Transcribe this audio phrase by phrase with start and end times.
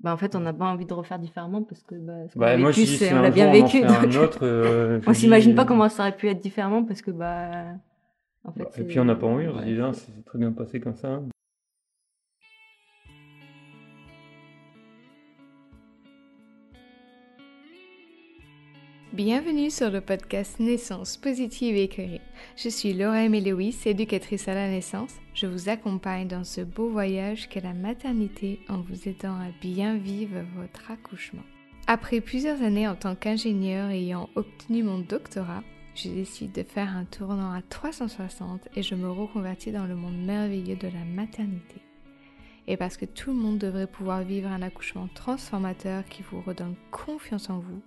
[0.00, 2.40] bah, en fait, on n'a pas envie de refaire différemment parce que bah, ce qu'on
[2.40, 3.78] Bah, a vécu, si on l'a bien on vécu.
[3.80, 7.02] fait un donc, autre, euh, on s'imagine pas comment ça aurait pu être différemment parce
[7.02, 7.64] que bah.
[8.44, 10.24] En fait, Bah, et c'est- puis on n'a pas envie, on se dit, ah, c'est
[10.24, 11.20] très bien passé comme ça.
[19.18, 22.20] Bienvenue sur le podcast Naissance positive et éclairée.
[22.56, 25.12] Je suis Laura Aimée Lewis, éducatrice à la naissance.
[25.34, 29.96] Je vous accompagne dans ce beau voyage qu'est la maternité en vous aidant à bien
[29.96, 31.42] vivre votre accouchement.
[31.88, 35.64] Après plusieurs années en tant qu'ingénieur ayant obtenu mon doctorat,
[35.96, 40.16] je décide de faire un tournant à 360 et je me reconvertis dans le monde
[40.16, 41.82] merveilleux de la maternité.
[42.68, 46.76] Et parce que tout le monde devrait pouvoir vivre un accouchement transformateur qui vous redonne
[46.92, 47.82] confiance en vous,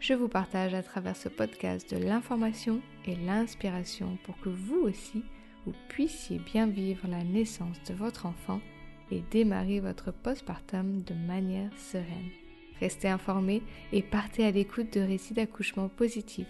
[0.00, 5.22] je vous partage à travers ce podcast de l'information et l'inspiration pour que vous aussi,
[5.64, 8.60] vous puissiez bien vivre la naissance de votre enfant
[9.10, 12.30] et démarrer votre postpartum de manière sereine.
[12.80, 13.62] Restez informés
[13.92, 16.48] et partez à l'écoute de récits d'accouchement positifs,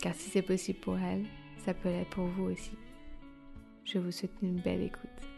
[0.00, 1.24] car si c'est possible pour elle,
[1.64, 2.72] ça peut l'être pour vous aussi.
[3.84, 5.37] Je vous souhaite une belle écoute.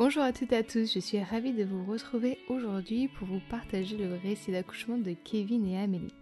[0.00, 3.42] Bonjour à toutes et à tous, je suis ravie de vous retrouver aujourd'hui pour vous
[3.50, 6.14] partager le récit d'accouchement de Kevin et Amélie.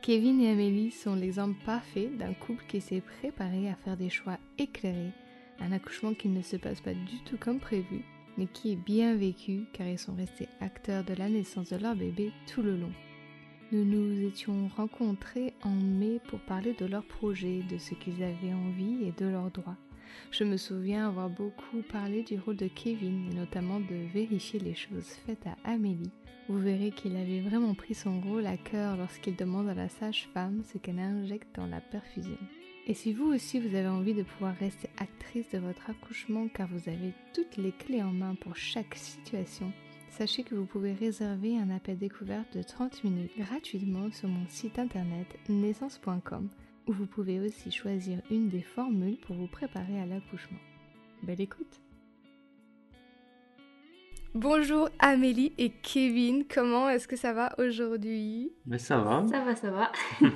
[0.00, 4.38] Kevin et Amélie sont l'exemple parfait d'un couple qui s'est préparé à faire des choix
[4.58, 5.10] éclairés,
[5.58, 8.04] un accouchement qui ne se passe pas du tout comme prévu,
[8.38, 11.96] mais qui est bien vécu car ils sont restés acteurs de la naissance de leur
[11.96, 12.92] bébé tout le long.
[13.72, 18.54] Nous nous étions rencontrés en mai pour parler de leur projet, de ce qu'ils avaient
[18.54, 19.78] envie et de leurs droits.
[20.30, 24.74] Je me souviens avoir beaucoup parlé du rôle de Kevin et notamment de vérifier les
[24.74, 26.12] choses faites à Amélie.
[26.48, 30.62] Vous verrez qu'il avait vraiment pris son rôle à cœur lorsqu'il demande à la sage-femme
[30.64, 32.38] ce qu'elle injecte dans la perfusion.
[32.86, 36.68] Et si vous aussi vous avez envie de pouvoir rester actrice de votre accouchement car
[36.68, 39.72] vous avez toutes les clés en main pour chaque situation,
[40.10, 44.78] sachez que vous pouvez réserver un appel découverte de 30 minutes gratuitement sur mon site
[44.78, 46.50] internet naissance.com
[46.86, 50.58] où vous pouvez aussi choisir une des formules pour vous préparer à l'accouchement.
[51.22, 51.80] Belle écoute
[54.34, 58.52] Bonjour Amélie et Kevin, comment est-ce que ça va aujourd'hui?
[58.66, 59.24] Mais ça va.
[59.30, 59.92] Ça va, ça va.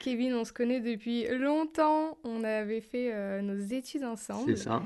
[0.00, 4.56] Kevin, on se connaît depuis longtemps, on avait fait euh, nos études ensemble.
[4.56, 4.82] C'est ça.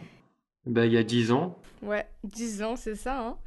[0.66, 3.20] Ben, il y a 10 ans, Ouais, 10 ans, c'est ça.
[3.20, 3.38] Hein?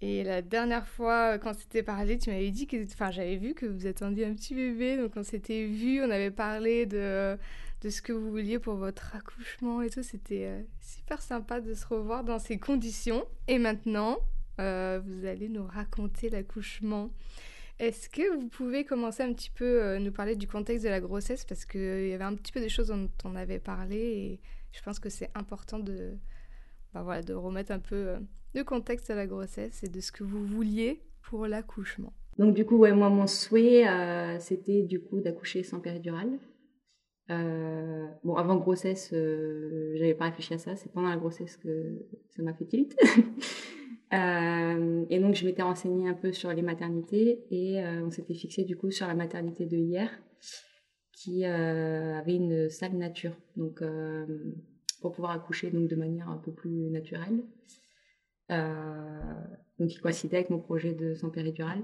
[0.00, 2.82] Et la dernière fois, euh, quand on s'était parlé, tu m'avais dit que...
[2.84, 6.30] Enfin, j'avais vu que vous attendiez un petit bébé, donc on s'était vu, on avait
[6.30, 7.36] parlé de,
[7.80, 10.04] de ce que vous vouliez pour votre accouchement et tout.
[10.04, 13.24] C'était euh, super sympa de se revoir dans ces conditions.
[13.48, 14.18] Et maintenant,
[14.60, 17.10] euh, vous allez nous raconter l'accouchement.
[17.80, 21.44] Est-ce que vous pouvez commencer un petit peu nous parler du contexte de la grossesse?
[21.44, 24.40] Parce qu'il y avait un petit peu des choses dont on avait parlé et
[24.72, 26.18] je pense que c'est important de,
[26.94, 28.18] bah voilà, de remettre un peu euh,
[28.54, 32.12] le contexte de la grossesse et de ce que vous vouliez pour l'accouchement.
[32.38, 36.38] Donc du coup, ouais, moi, mon souhait, euh, c'était du coup d'accoucher sans péridurale.
[37.30, 40.76] Euh, bon, avant grossesse, euh, j'avais pas réfléchi à ça.
[40.76, 42.96] C'est pendant la grossesse que ça m'a fait tilt.
[44.14, 48.32] Euh, et donc, je m'étais renseignée un peu sur les maternités et euh, on s'était
[48.32, 50.08] fixé du coup sur la maternité de hier,
[51.12, 54.54] qui euh, avait une salle nature, donc euh,
[55.00, 57.42] pour pouvoir accoucher donc de manière un peu plus naturelle.
[58.50, 59.20] Euh,
[59.78, 61.82] donc, il coïncidait avec mon projet de sans péridurale.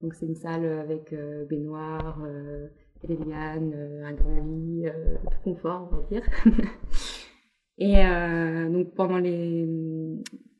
[0.00, 2.68] Donc, c'est une salle avec euh, baignoire, euh,
[3.04, 3.74] des lianes,
[4.04, 4.86] un grand lit,
[5.30, 6.26] tout confort, on va dire.
[7.78, 8.02] Et
[8.72, 9.68] donc, pendant les.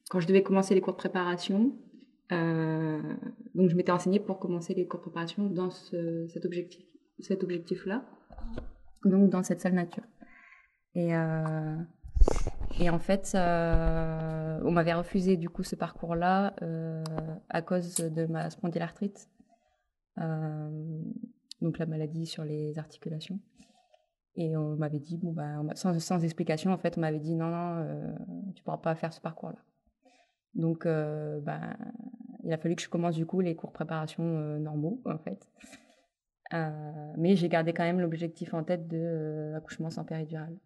[0.09, 1.73] Quand je devais commencer les cours de préparation,
[2.31, 6.87] donc je m'étais renseignée pour commencer les cours de préparation dans ce, cet objectif,
[7.19, 8.05] cet objectif-là,
[9.05, 10.05] donc dans cette salle nature.
[10.95, 11.77] Et, euh,
[12.81, 17.05] et en fait, on m'avait refusé du coup ce parcours-là euh,
[17.49, 19.29] à cause de ma spondylarthrite,
[20.19, 21.03] euh,
[21.61, 23.41] donc la maladie sur les articulations.
[24.37, 28.15] Et on m'avait dit, bon, bah, sans, explication, en fait, on m'avait dit non, non,
[28.55, 29.59] tu pourras pas faire ce parcours-là.
[30.55, 31.77] Donc, bah,
[32.45, 34.23] il a fallu que je commence du coup les cours préparation
[34.61, 35.49] normaux, en fait.
[37.17, 40.57] Mais j'ai gardé quand même l'objectif en tête de euh, accouchement sans péridurale.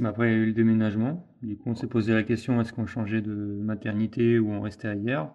[0.00, 1.28] Mais après, il y a eu le déménagement.
[1.42, 4.88] Du coup, on s'est posé la question est-ce qu'on changeait de maternité ou on restait
[4.88, 5.34] ailleurs?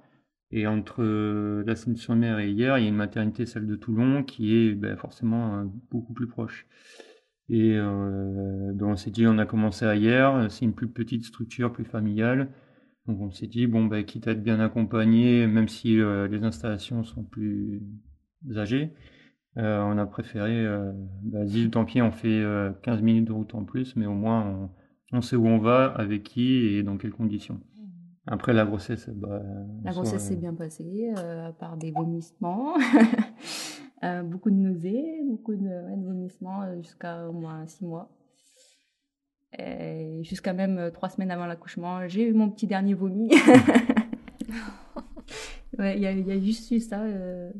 [0.49, 4.23] Et entre euh, la Seine-sur-Mer et hier, il y a une maternité, celle de Toulon,
[4.23, 6.65] qui est ben, forcément euh, beaucoup plus proche.
[7.47, 11.71] Et euh, ben, on s'est dit on a commencé ailleurs, c'est une plus petite structure,
[11.71, 12.49] plus familiale.
[13.05, 16.43] Donc on s'est dit bon, ben, quitte à être bien accompagné, même si euh, les
[16.43, 17.83] installations sont plus
[18.55, 18.93] âgées,
[19.57, 20.91] euh, on a préféré, euh,
[21.31, 24.69] vas-y, tant pis, on fait euh, 15 minutes de route en plus, mais au moins
[25.11, 27.59] on, on sait où on va, avec qui et dans quelles conditions.
[28.27, 29.41] Après la grossesse, bah,
[29.83, 32.73] La grossesse s'est euh, bien passée, euh, à part des vomissements,
[34.25, 38.09] beaucoup de nausées, beaucoup de, ouais, de vomissements jusqu'à au moins six mois.
[39.57, 43.29] Et jusqu'à même euh, trois semaines avant l'accouchement, j'ai eu mon petit dernier vomi.
[45.77, 47.03] Ouais, il y, y a juste eu ça,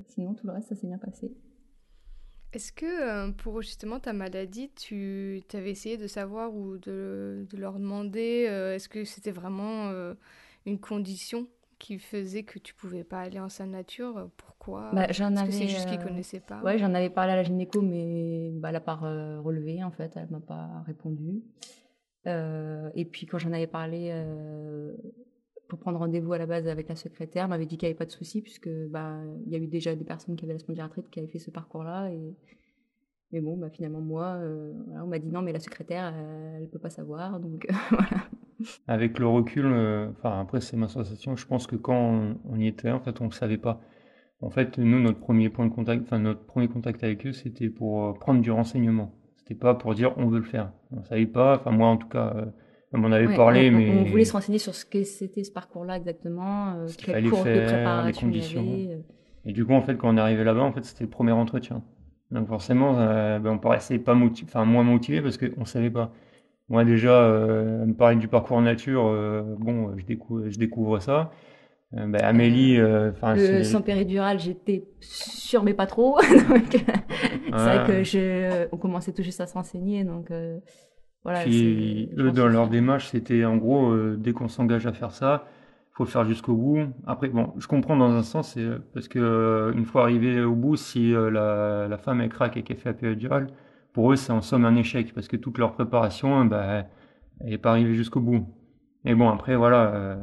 [0.08, 1.36] sinon tout le reste, ça s'est bien passé.
[2.56, 7.58] Est-ce que euh, pour justement ta maladie, tu avais essayé de savoir ou de, de
[7.58, 10.14] leur demander, euh, est-ce que c'était vraiment euh,
[10.66, 11.48] une condition
[11.80, 14.30] qui faisait que tu pouvais pas aller en salle nature?
[14.38, 14.92] Pourquoi?
[14.94, 16.62] Bah, j'en que c'est avais, juste qu'ils connaissaient pas?
[16.64, 20.14] Ouais, j'en avais parlé à la gynéco, mais bah, elle n'a pas relevé, en fait,
[20.16, 21.42] elle m'a pas répondu.
[22.26, 24.12] Euh, et puis quand j'en avais parlé
[25.68, 28.06] pour prendre rendez-vous à la base avec la secrétaire, m'avait dit qu'il n'y avait pas
[28.06, 29.18] de souci, puisque bah,
[29.48, 32.10] y a eu déjà des personnes qui avaient la spondylarthrite qui avaient fait ce parcours-là.
[32.12, 32.36] Et...
[33.32, 34.74] Mais bon, bah, finalement, moi, euh,
[35.04, 36.14] on m'a dit non, mais la secrétaire,
[36.56, 37.40] elle ne peut pas savoir.
[37.40, 38.24] Donc voilà.
[38.88, 42.68] Avec le recul, euh, enfin après c'est ma sensation, je pense que quand on, y
[42.68, 43.82] était, en fait, on ne savait pas.
[44.42, 48.06] En fait, nous, notre premier point de contact, notre premier contact avec eux, c'était pour
[48.06, 49.14] euh, prendre du renseignement.
[49.38, 50.72] C'était pas pour dire on veut le faire.
[50.92, 52.34] On savait pas, enfin moi en tout cas,
[52.96, 55.44] on m'en avait Ouais, parlé, on, mais on voulait se renseigner sur ce que c'était
[55.44, 58.40] ce parcours-là exactement, euh, Ce qu'il quel fallait cours de faire, les préparation il y
[58.40, 58.62] conditions.
[58.62, 58.94] avait.
[58.94, 59.00] euh.
[59.46, 61.32] Et du coup, en fait, quand on est arrivé là-bas, en fait, c'était le premier
[61.34, 61.84] entretien.
[62.32, 66.12] Donc forcément, euh, ben, on paraissait pas enfin moins motivé parce qu'on savait pas.
[66.70, 71.00] Moi déjà, euh, me parler du parcours en nature, euh, bon, je découvre, je découvre
[71.00, 71.30] ça.
[71.96, 76.18] Euh, ben, Amélie, euh, enfin, Le c'est- sang péridural, j'étais sûre, mais pas trop.
[76.72, 80.04] c'est vrai que je, on commençait tout juste à se renseigner.
[80.04, 80.58] Donc, euh,
[81.26, 81.42] voilà.
[81.42, 85.46] Puis eux, dans leur démarche, c'était en gros, euh, dès qu'on s'engage à faire ça,
[85.92, 86.88] faut le faire jusqu'au bout.
[87.08, 90.42] Après, bon, je comprends dans un sens, c'est euh, parce que euh, une fois arrivé
[90.42, 93.48] au bout, si euh, la, la femme elle craque et qu'elle fait la péridurale,
[93.92, 96.86] pour eux, c'est en somme un échec parce que toute leur préparation, bah,
[97.42, 98.46] elle n'est pas arrivée jusqu'au bout.
[99.06, 100.16] Mais bon, après, voilà, euh,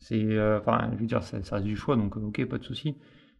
[0.00, 2.64] c'est, euh, enfin, je veux dire, ça, ça reste du choix, donc ok, pas de
[2.64, 2.96] souci.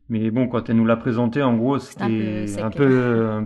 [0.09, 3.43] Mais bon, quand elle nous l'a présenté, en gros, un peu c'était un peu, euh,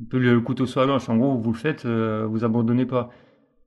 [0.00, 1.08] un peu le couteau sur la gorge.
[1.08, 3.10] En gros, vous le faites, euh, vous abandonnez pas.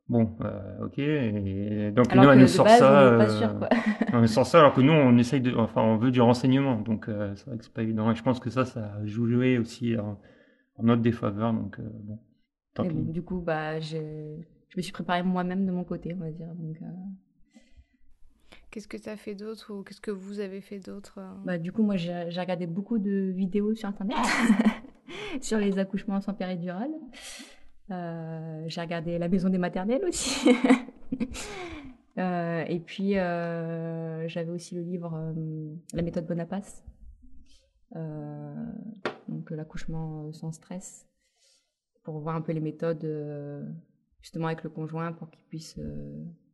[0.08, 1.00] Bon, euh, ok.
[1.00, 3.08] Et donc Alors nous, elle nous sort base, ça.
[3.08, 3.58] on n'est pas euh, sûr.
[3.58, 3.70] Quoi.
[4.14, 6.80] on nous sort ça alors que nous, on essaye de, enfin, on veut du renseignement.
[6.80, 8.12] Donc euh, c'est vrai que c'est pas évident.
[8.12, 10.20] Et je pense que ça, ça a joué aussi en,
[10.78, 11.54] en notre défaveur.
[11.54, 12.20] Donc euh, bon,
[12.76, 13.98] tant bon, du coup, bah, je,
[14.70, 16.54] je me suis préparée moi-même de mon côté, on va dire.
[16.54, 16.86] Donc, euh,
[18.70, 21.20] Qu'est-ce que tu as fait d'autre ou qu'est-ce que vous avez fait d'autre?
[21.46, 24.18] bah, du coup, moi, j'ai regardé beaucoup de vidéos sur Internet
[25.42, 26.92] sur les accouchements sans péridurale.
[27.92, 30.50] Euh, j'ai regardé La Maison des maternelles aussi.
[32.18, 35.34] Euh, et puis, euh, j'avais aussi le livre
[35.92, 36.82] La méthode Bonapace.
[37.98, 38.66] Euh,
[39.28, 41.06] donc, l'accouchement sans stress.
[42.04, 43.06] Pour voir un peu les méthodes,
[44.22, 45.78] justement, avec le conjoint, pour qu'il puisse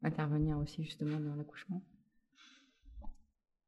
[0.01, 1.83] intervenir aussi, justement, dans l'accouchement.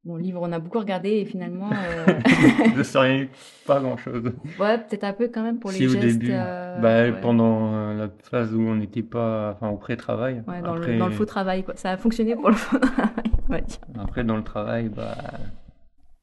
[0.04, 2.04] Bon, livre, on a beaucoup regardé et finalement, euh,
[2.76, 3.30] je savais
[3.66, 4.32] pas grand chose.
[4.60, 6.18] ouais, peut-être un peu quand même pour les Si au gestes.
[6.18, 7.20] début, euh, bah, ouais.
[7.22, 10.42] pendant euh, la phase où on n'était pas, enfin au pré-travail.
[10.46, 11.74] Ouais, dans, après, le, dans le faux travail, quoi.
[11.76, 13.14] Ça a fonctionné pour le faux travail,
[13.48, 13.78] on va dire.
[13.98, 15.16] après dans le travail, bah,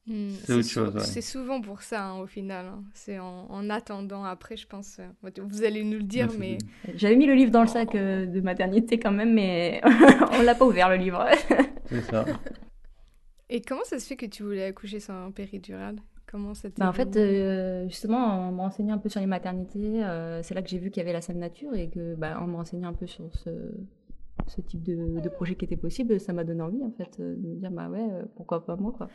[0.04, 1.00] Hmm, C'est autre chose, ouais.
[1.00, 2.66] C'est souvent pour ça, hein, au final.
[2.66, 2.82] hein.
[2.92, 4.98] C'est en, en attendant après, je pense.
[4.98, 6.58] euh, Vous allez nous le dire, mais
[6.96, 9.80] J'avais mis le livre dans le sac euh, de maternité quand même, mais
[10.38, 11.24] on l'a pas ouvert le livre.
[11.86, 12.24] c'est ça.
[13.54, 15.96] Et comment ça se fait que tu voulais accoucher sans péridurale?
[16.26, 20.02] Comment ça Bah, en fait, euh, justement, en me renseignant un peu sur les maternités,
[20.02, 22.40] euh, c'est là que j'ai vu qu'il y avait la salle nature et que, bah,
[22.40, 23.50] en me renseignant un peu sur ce,
[24.46, 27.36] ce type de, de projet qui était possible, ça m'a donné envie, en fait, euh,
[27.36, 29.10] de me dire, bah ouais, pourquoi pas moi, quoi.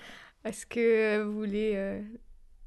[0.45, 1.99] Est-ce que vous voulez euh,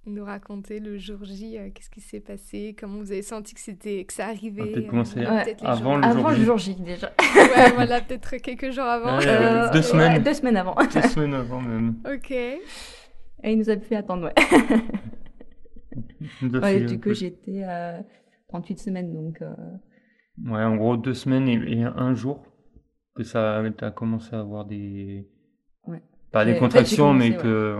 [0.07, 2.75] nous raconter le jour J, euh, qu'est-ce qui s'est passé?
[2.78, 4.62] Comment vous avez senti que c'était que ça arrivait?
[4.73, 6.45] peut-être euh, commencer Ouais, avant jours- le Avant jour le J.
[6.45, 7.07] jour J, déjà.
[7.37, 9.19] Ouais, voilà, peut-être quelques jours avant.
[9.21, 10.23] Euh, deux ouais, semaines.
[10.23, 10.75] deux semaines avant.
[10.75, 11.97] Deux semaines avant même.
[12.12, 12.30] Ok.
[12.30, 14.35] Et il nous a fait attendre, ouais.
[16.42, 18.02] Ouais, du coup, j'étais à
[18.49, 19.40] 38 semaines, donc...
[19.42, 19.54] euh,
[20.47, 22.42] Ouais, en gros, deux semaines et, et un jour
[23.14, 25.28] que ça t'as commencé à avoir des.
[25.87, 26.00] Ouais.
[26.33, 27.76] Pas des contractions, mais que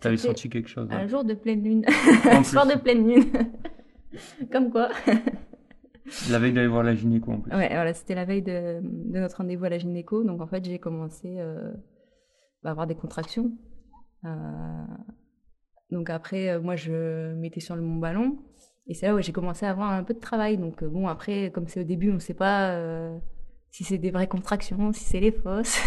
[0.00, 0.88] t'avais senti quelque chose.
[0.90, 1.84] Un jour de pleine lune.
[2.30, 3.32] Un soir de pleine lune.
[4.52, 4.88] Comme quoi.
[6.30, 7.52] La veille d'aller voir la gynéco en plus.
[7.52, 10.22] Ouais, voilà, c'était la veille de, de notre rendez-vous à la gynéco.
[10.22, 11.72] Donc, en fait, j'ai commencé euh,
[12.62, 13.50] bah, à avoir des contractions.
[14.24, 14.84] Euh,
[15.90, 18.38] donc, après, euh, moi, je m'étais sur le mon ballon.
[18.86, 20.58] Et c'est là où j'ai commencé à avoir un peu de travail.
[20.58, 23.18] Donc, bon, après, comme c'est au début, on ne sait pas euh,
[23.70, 25.80] si c'est des vraies contractions, si c'est les fausses.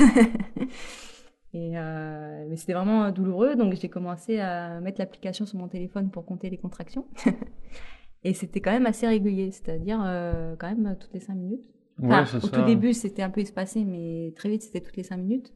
[1.54, 6.12] Et euh, mais c'était vraiment douloureux, donc j'ai commencé à mettre l'application sur mon téléphone
[6.12, 7.06] pour compter les contractions.
[8.24, 11.64] Et c'était quand même assez régulier, c'est-à-dire euh, quand même toutes les cinq minutes.
[12.00, 12.60] Ouais, Enfin, c'est au ça.
[12.60, 15.54] tout début, c'était un peu espacé, mais très vite, c'était toutes les cinq minutes.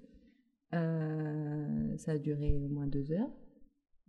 [0.74, 3.30] Euh, ça a duré au moins deux heures.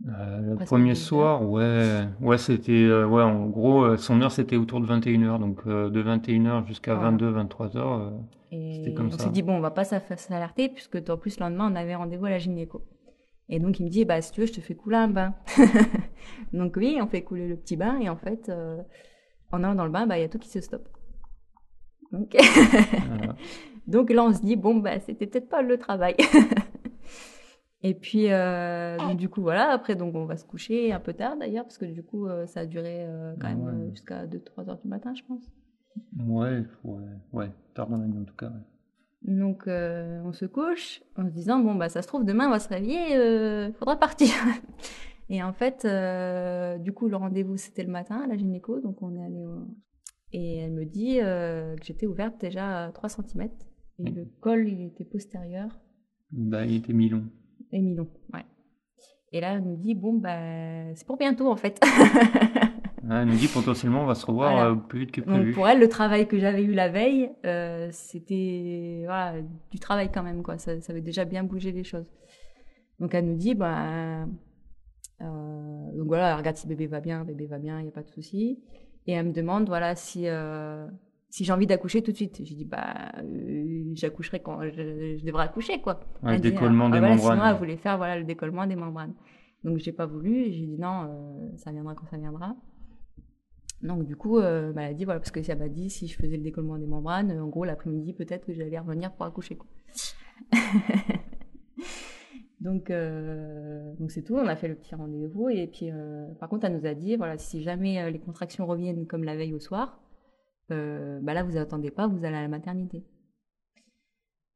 [0.08, 4.32] Euh, le Presque premier soir, ouais, ouais, c'était, euh, ouais, en gros, euh, son heure
[4.32, 7.10] c'était autour de 21h, donc euh, de 21h jusqu'à Voilà.
[7.12, 7.76] 22, 23h.
[7.76, 8.10] euh,
[8.50, 9.18] Et C'était comme on ça.
[9.24, 12.26] s'est dit, bon, on va pas s'alerter, puisque en plus, le lendemain, on avait rendez-vous
[12.26, 12.82] à la gynéco.
[13.48, 15.34] Et donc, il me dit, bah, si tu veux, je te fais couler un bain.
[16.52, 18.50] donc, oui, on fait couler le petit bain, et en fait,
[19.52, 20.88] en allant dans le bain, bah, il y a tout qui se stoppe.
[22.10, 22.34] Donc,
[23.08, 23.36] voilà.
[23.86, 26.16] donc là, on se dit, bon, bah, c'était peut-être pas le travail.
[27.86, 31.12] et puis, euh, donc, du coup, voilà, après, donc, on va se coucher un peu
[31.12, 33.90] tard, d'ailleurs, parce que du coup, euh, ça a duré euh, quand même Ouais.
[33.90, 35.52] jusqu'à 2-3 heures du matin, je pense.
[36.18, 38.46] Ouais, ouais, ouais, tard dans la nuit en tout cas.
[38.48, 39.32] ouais.
[39.34, 42.58] Donc, on se couche en se disant, bon, bah, ça se trouve, demain, on va
[42.58, 44.28] se réveiller, il faudra partir.
[45.30, 45.86] Et en fait,
[46.82, 49.66] du coup, le rendez-vous, c'était le matin à la gynéco, donc on est allé au...
[50.32, 53.48] Et elle me dit que j'étais ouverte déjà à 3 cm.
[54.00, 54.14] Et Mhm.
[54.16, 55.68] le col, il était postérieur
[56.32, 57.24] Bah, il était mi-long.
[57.74, 57.96] Et
[58.32, 58.44] ouais.
[59.32, 61.80] Et là, elle me dit, bon, bah, c'est pour bientôt, en fait.
[63.10, 64.70] Elle nous dit potentiellement on va se revoir Voilà.
[64.70, 65.52] euh, plus vite que Donc prévu.
[65.52, 69.34] pour elle, le travail que j'avais eu la veille, euh, c'était voilà,
[69.70, 70.42] du travail quand même.
[70.42, 70.56] Quoi.
[70.56, 72.10] Ça, ça avait déjà bien bougé les choses.
[73.00, 74.24] Donc elle nous dit, bah, euh,
[75.20, 78.02] donc voilà, elle regarde si bébé va bien, bébé va bien, il n'y a pas
[78.02, 78.62] de souci.
[79.06, 80.86] Et elle me demande voilà, si, euh,
[81.34, 82.42] si j'ai envie d'accoucher tout de suite.
[82.44, 85.80] J'ai dit, bah, euh, j'accoucherai quand je, je devrais accoucher.
[85.80, 85.94] Quoi.
[86.22, 87.38] Ouais, le Elle dit, décollement ah, des voilà, membranes.
[87.38, 89.14] Sinon, elle voulait faire voilà, le décollement des membranes.
[89.64, 90.44] Donc j'ai pas voulu.
[90.52, 92.54] J'ai dit non, euh, ça viendra quand ça viendra.
[93.82, 96.06] Donc du coup, euh, bah, elle a dit voilà parce que ça m'a dit si
[96.06, 99.56] je faisais le décollement des membranes, en gros l'après-midi peut-être que j'allais revenir pour accoucher
[99.56, 99.66] quoi.
[102.60, 104.36] donc euh, donc c'est tout.
[104.36, 105.90] On a fait le petit rendez-vous et puis
[106.38, 109.52] par contre elle nous a dit voilà si jamais les contractions reviennent comme la veille
[109.52, 110.00] au soir,
[110.70, 113.04] euh, bah là vous attendez pas, vous allez à la maternité.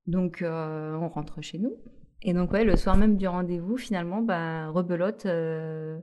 [0.07, 1.75] Donc euh, on rentre chez nous.
[2.23, 5.99] Et donc ouais, le soir même du rendez-vous, finalement, bah, rebelote, euh,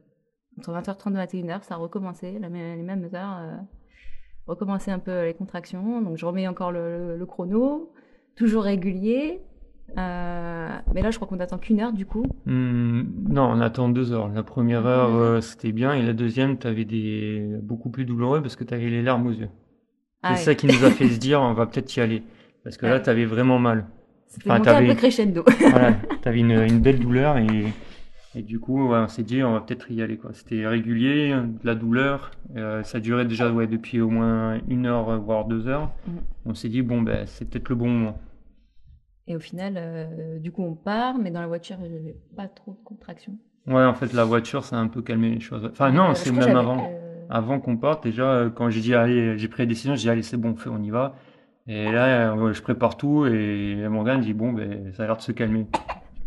[0.58, 3.60] entre 20h30 et 21h, ça a recommencé, la même- les mêmes heures,
[4.48, 6.02] recommencer un peu les contractions.
[6.02, 7.92] Donc je remets encore le, le- le chrono,
[8.36, 9.42] toujours régulier.
[9.98, 12.26] Euh, mais là, je crois qu'on attend qu'une heure du coup.
[12.46, 14.30] Hmm, non, on attend deux heures.
[14.30, 18.56] La première heure, euh, c'était bien, et la deuxième, t'avais des beaucoup plus douloureux parce
[18.56, 19.50] que t'avais les larmes aux yeux.
[20.28, 22.24] Ah C'est ça qui nous a fait se dire, on va peut-être y aller.
[22.64, 23.02] Parce que là, Ouais.
[23.02, 23.86] t'avais vraiment mal.
[24.28, 25.44] C'était enfin, un peu crescendo.
[25.70, 27.48] Voilà, t'avais une, une belle douleur et,
[28.34, 30.20] et du coup, ouais, on s'est dit, on va peut-être y aller.
[30.34, 32.32] C'était régulier, de la douleur.
[32.58, 35.92] euh, ça durait déjà, ouais, depuis au moins une heure, euh, voire deux heures.
[36.08, 36.14] Mhm.
[36.48, 38.18] On s'est dit, bon, ben, c'est peut-être le bon moment.
[39.28, 42.72] Et au final, euh, du coup, on part, mais dans la voiture, j'avais pas trop
[42.74, 43.34] de contractions.
[43.68, 45.68] Ouais, en fait, la voiture, ça a un peu calmé les choses.
[45.72, 46.88] Enfin, Euh, non, je c'est même avant.
[47.30, 50.10] Avant qu'on parte, déjà, euh, quand j'ai dit, allez, j'ai pris la décision, j'ai dit,
[50.10, 51.16] allez, c'est bon, fait, on y va.
[51.68, 55.22] Et là, euh, je prépare tout et Morgane dit, bon, ben, ça a l'air de
[55.22, 55.66] se calmer.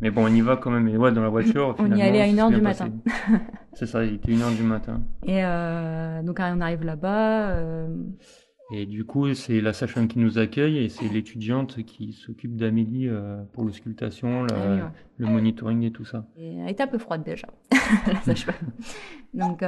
[0.01, 0.87] Mais bon, on y va quand même.
[0.89, 2.65] Et ouais, dans la voiture, On y allait à ça une s'est heure bien du
[2.65, 2.85] passé.
[3.75, 5.03] C'est ça, il était une heure du matin.
[5.25, 7.51] Et euh, donc, on arrive là-bas.
[7.51, 7.89] euh,
[8.73, 13.09] Et du coup, c'est la sage-femme qui nous accueille et c'est l'étudiante qui s'occupe d'Amélie
[13.09, 14.89] euh, pour l'auscultation, la- ah oui, ouais.
[15.19, 16.27] le monitoring et tout ça.
[16.37, 17.47] Et elle était un peu froide déjà,
[18.07, 18.55] la sage-femme.
[19.35, 19.63] Donc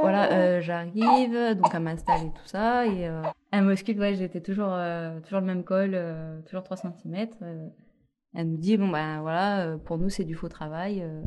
[0.00, 3.22] voilà, euh, j'arrive, donc elle m'installe et tout ça, et euh,
[3.52, 7.28] elle m'ausculte, ouais, j'étais toujours, euh, toujours le même col, euh, toujours 3 cm.
[8.34, 11.00] elle me dit, bon ben voilà, euh, pour nous c'est du faux travail.
[11.02, 11.22] euh.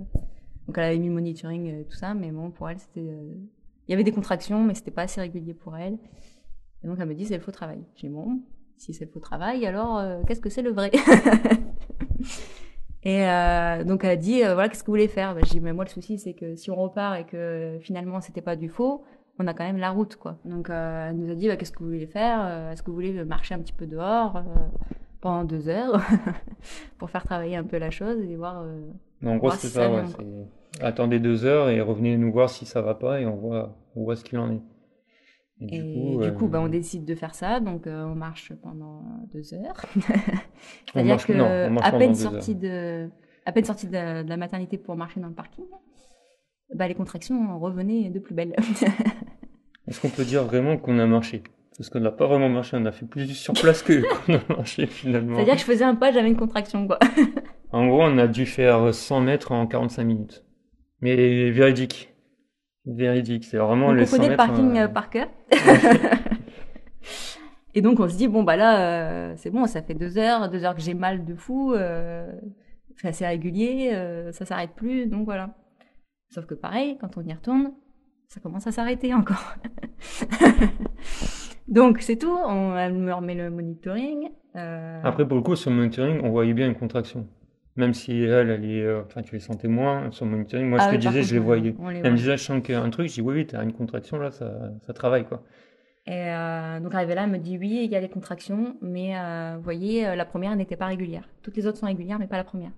[0.67, 2.99] donc elle avait mis le monitoring et tout ça, mais bon, pour elle c'était...
[3.09, 3.33] euh,
[3.87, 5.97] Il y avait des contractions, mais c'était pas assez régulier pour elle.
[6.83, 7.79] Et donc elle me dit, c'est le faux travail.
[7.95, 8.41] J'ai dit, bon,
[8.75, 10.91] si c'est le faux travail, alors euh, qu'est-ce que c'est le vrai?
[13.03, 15.35] Et euh, donc elle a dit euh, voilà qu'est-ce que vous voulez faire?
[15.35, 18.21] Bah, Je dis mais moi le souci c'est que si on repart et que finalement
[18.21, 19.03] c'était pas du faux,
[19.39, 20.37] on a quand même la route quoi.
[20.45, 22.71] Donc euh, elle nous a dit bah, qu'est-ce que vous voulez faire?
[22.71, 24.43] Est-ce que vous voulez marcher un petit peu dehors
[25.21, 26.01] pendant deux heures
[26.97, 28.63] pour faire travailler un peu la chose et voir.
[29.21, 30.03] Mais en gros, c'est si ça, ça ouais.
[30.03, 30.45] vient,
[30.79, 34.03] Attendez deux heures et revenez nous voir si ça va pas et on voit, on
[34.03, 34.61] voit ce qu'il en est.
[35.61, 39.01] Et du coup, coup, bah, on décide de faire ça, donc euh, on marche pendant
[39.33, 39.85] deux heures.
[39.95, 40.01] On
[40.93, 43.09] C'est-à-dire que non, on à peine sorti de,
[43.45, 45.65] à peine sorti de, de la maternité pour marcher dans le parking,
[46.75, 48.55] bah, les contractions revenaient de plus belle.
[49.87, 51.43] Est-ce qu'on peut dire vraiment qu'on a marché?
[51.77, 54.57] Parce qu'on n'a pas vraiment marché, on a fait plus sur place que qu'on a
[54.57, 55.35] marché finalement.
[55.35, 56.99] C'est-à-dire que je faisais un pas, j'avais une contraction, quoi.
[57.71, 60.45] En gros, on a dû faire 100 mètres en 45 minutes.
[61.01, 62.13] Mais véridique.
[62.85, 64.47] Véridique, c'est vraiment Donc les on 100 connaît le mètres.
[64.47, 65.27] parking euh, euh, par cœur?
[67.77, 70.49] Et donc on se dit bon bah là euh, c'est bon, ça fait deux heures,
[70.49, 72.27] deux heures que j'ai mal de fou, euh,
[72.95, 75.53] c'est assez régulier, euh, ça s'arrête plus, donc voilà.
[76.29, 77.73] Sauf que pareil, quand on y retourne,
[78.29, 79.55] ça commence à s'arrêter encore.
[81.67, 86.21] donc c'est tout, on, me remet le monitoring, Après, pour le coup, sur le monitoring,
[86.23, 87.27] on voyait bien une contraction.
[87.77, 90.67] Même si elle, elle est, euh, enfin, tu les sentais moins le monitoring.
[90.67, 91.75] Moi, ah je oui, te disais, je les voyais.
[91.91, 92.09] les Elle voit.
[92.11, 93.07] me disait, je sens un truc.
[93.07, 95.43] Je dis, oui, oui, t'as une contraction, là, ça, ça travaille, quoi.
[96.07, 99.17] Et euh, donc arrivé là, elle me dit oui, il y a des contractions, mais
[99.17, 101.27] euh, vous voyez, euh, la première n'était pas régulière.
[101.43, 102.71] Toutes les autres sont régulières, mais pas la première.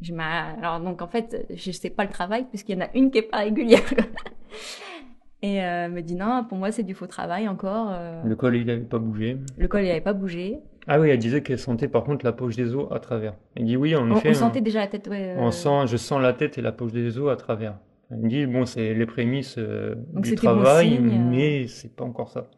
[0.00, 3.10] Je Alors donc en fait, je sais pas le travail puisqu'il y en a une
[3.10, 3.82] qui est pas régulière.
[5.42, 7.90] Et euh, elle me dit non, pour moi c'est du faux travail encore.
[7.92, 9.36] euh, Le col, il avait pas bougé.
[9.58, 10.60] Le col il avait pas bougé.
[10.88, 13.34] Ah oui, elle disait qu'elle sentait par contre la poche des os à travers.
[13.54, 14.28] Elle dit, oui, en On, effet.
[14.28, 15.06] on on- sentait déjà la tête.
[15.08, 17.78] Ouais, euh, On sent, je sens la tête et la poche des os à travers.
[18.10, 21.30] Elle me dit, bon, c'est les prémices euh, du c'était bon travail, signe, euh.
[21.30, 22.48] mais c'est pas encore ça.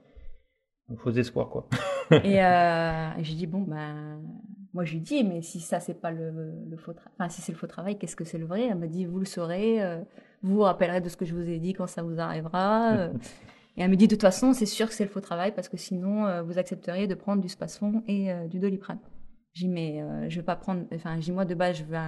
[0.96, 1.68] Faux espoir, quoi.
[2.24, 4.20] Et euh, j'ai dit bon ben
[4.74, 6.30] moi je lui dis mais si ça c'est pas le,
[6.70, 8.68] le faux travail, enfin si c'est le faux travail, qu'est-ce que c'est le vrai?
[8.70, 9.96] Elle m'a dit vous le saurez, euh,
[10.42, 13.08] vous vous rappellerez de ce que je vous ai dit quand ça vous arrivera.
[13.76, 15.68] et elle me dit de toute façon c'est sûr que c'est le faux travail parce
[15.68, 18.98] que sinon euh, vous accepteriez de prendre du spasfon et euh, du doliprane.
[19.52, 21.98] J'ai dit mais euh, je vais pas prendre, enfin j'ai moi de base je vais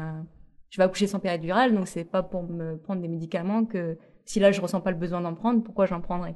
[0.71, 4.41] je vais accoucher sans péridurale donc c'est pas pour me prendre des médicaments que si
[4.41, 6.35] là je ressens pas le besoin d'en prendre pourquoi j'en prendrais?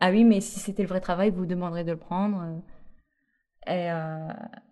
[0.00, 2.42] Ah oui, mais si c'était le vrai travail, vous demanderez de le prendre.
[2.42, 2.58] euh,
[3.66, 3.88] Et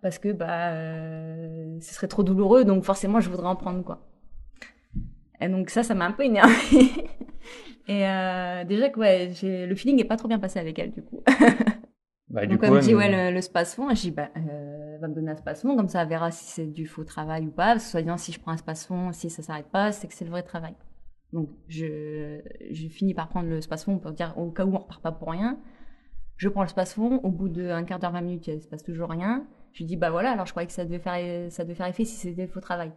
[0.01, 0.71] parce que bah,
[1.81, 4.07] ce serait trop douloureux, donc forcément, je voudrais en prendre quoi.
[5.41, 6.53] Et donc ça, ça m'a un peu énervée.
[7.87, 11.03] Et euh, déjà que ouais, le feeling est pas trop bien passé avec elle du
[11.03, 11.23] coup.
[12.27, 14.97] Bah, du donc coup, elle me dit ouais le, le spasfon, je dis bah euh,
[14.99, 17.51] va me donner un spasfon, comme ça elle verra si c'est du faux travail ou
[17.51, 17.73] pas.
[17.73, 20.25] Parce que soi-disant si je prends un spasfon, si ça s'arrête pas, c'est que c'est
[20.25, 20.73] le vrai travail.
[21.33, 25.01] Donc je, je finis par prendre le spasfon pour dire au cas où on repart
[25.01, 25.59] pas pour rien.
[26.37, 29.09] Je prends le spasfon, au bout d'un quart d'heure, 20 minutes, il se passe toujours
[29.09, 29.45] rien.
[29.71, 31.87] Je lui dis bah voilà, alors je croyais que ça devait faire ça devait faire
[31.87, 32.91] effet si c'était le faux travail.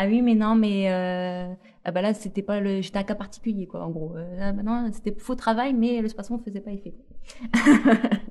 [0.00, 1.52] Ah oui, mais non, mais euh,
[1.84, 4.14] ah bah là c'était pas le, j'étais un cas particulier quoi, en gros.
[4.16, 6.94] Euh, non, c'était faux travail, mais le spasfon faisait pas effet.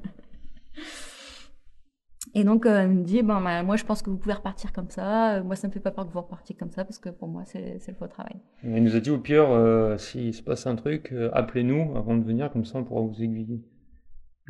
[2.36, 4.90] Et donc euh, elle me dit bah, moi je pense que vous pouvez repartir comme
[4.90, 5.44] ça.
[5.44, 7.44] Moi ça me fait pas peur que vous repartiez comme ça parce que pour moi
[7.46, 8.38] c'est le faux travail.
[8.64, 12.24] Elle nous a dit au pire, euh, s'il se passe un truc, appelez-nous avant de
[12.24, 13.60] venir, comme ça on pourra vous aiguiller.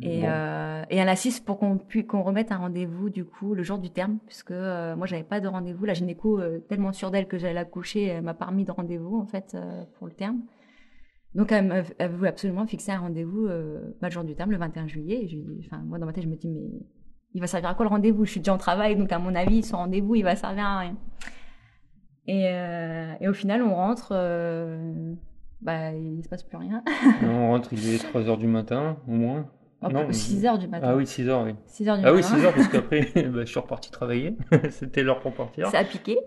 [0.00, 0.28] Et, Bon.
[0.28, 3.90] euh, et elle insiste pour qu'on qu'on remette un rendez-vous du coup le jour du
[3.90, 5.84] terme, puisque euh, moi j'avais pas de rendez-vous.
[5.84, 9.18] La gynéco euh, tellement sûre d'elle que j'allais accoucher, elle m'a pas remis de rendez-vous
[9.18, 10.40] en fait euh, pour le terme.
[11.34, 14.56] Donc elle, elle voulait absolument fixer un rendez-vous euh, bah, le jour du terme, le
[14.58, 15.24] 21 juillet.
[15.24, 16.70] Et je enfin moi dans ma tête je me dis mais
[17.34, 18.24] il va servir à quoi le rendez-vous?
[18.24, 20.78] Je suis déjà en travail, donc à mon avis ce rendez-vous il va servir à
[20.78, 20.96] rien.
[22.28, 25.12] Et, euh, et au final on rentre, euh,
[25.60, 26.82] bah il se passe plus rien.
[27.22, 29.46] on rentre, il est 3h du matin, au moins.
[29.82, 30.88] Non, 6 heures du matin.
[30.90, 31.54] Ah oui, 6h, oui.
[31.66, 32.36] 6 heures du Ah oui, matin.
[32.36, 34.36] 6h, parce qu'après, bah, je suis reparti travailler.
[34.70, 35.68] C'était l'heure pour partir.
[35.68, 36.18] Ça a piqué.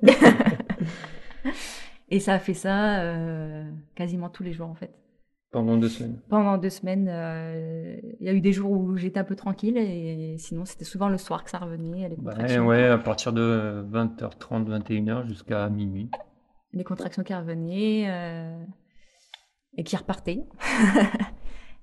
[2.10, 4.92] et ça a fait ça euh, quasiment tous les jours en fait.
[5.52, 6.18] Pendant deux semaines.
[6.30, 9.78] Pendant deux semaines, euh, il y a eu des jours où j'étais un peu tranquille
[9.78, 13.34] et sinon c'était souvent le soir que ça revenait, les Bah, contractions, ouais, à partir
[13.34, 16.10] de 20h30, 21h jusqu'à minuit.
[16.72, 18.64] les contractions qui revenaient euh,
[19.76, 20.46] et qui repartaient.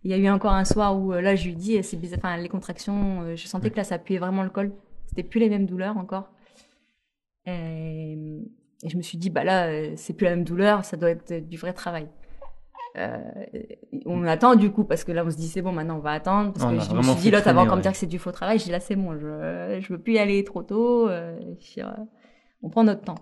[0.04, 2.20] Il y a eu encore un soir où euh, là je lui dis, c'est bizarre,
[2.22, 4.72] enfin les contractions, euh, je sentais que là ça appuyait vraiment le col,
[5.06, 6.30] c'était plus les mêmes douleurs encore.
[7.46, 8.12] Et,
[8.82, 11.11] et je me suis dit, bah là, euh, c'est plus la même douleur, ça doit
[11.11, 12.08] être du vrai travail.
[12.96, 13.18] Euh,
[14.06, 16.12] on attend du coup parce que là on se dit c'est bon maintenant on va
[16.12, 16.52] attendre.
[16.52, 18.18] Parce On que je me suis dit l'autre avant encore me dire que c'est du
[18.18, 18.58] faux travail.
[18.58, 21.38] Je dis là c'est bon je je veux plus y aller trop tôt euh,
[22.62, 23.18] on prend notre temps.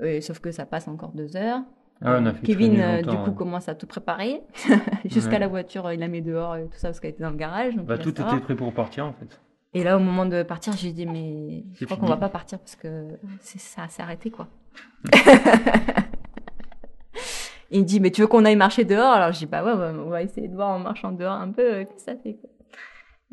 [0.00, 1.62] Euh, sauf que ça passe encore deux heures
[2.00, 3.34] Ah, ouais, on a fait Kevin euh, du coup ouais.
[3.34, 4.40] commence à tout préparer
[5.04, 5.38] jusqu'à Ouais.
[5.40, 7.36] la voiture euh, il la met dehors et tout ça parce qu'elle était dans le
[7.36, 9.40] garage donc Bah, tout était prêt pour partir, en fait.
[9.74, 12.58] Et là, au moment de partir, j'ai dit, mais je crois qu'on va pas partir
[12.58, 14.46] parce que ça s'est arrêté, quoi.
[17.70, 19.12] il me dit, mais tu veux qu'on aille marcher dehors?
[19.12, 21.62] Alors je dis, bah ouais, on va essayer de voir en marchant dehors un peu
[21.62, 22.48] euh, ce que ça fait, quoi.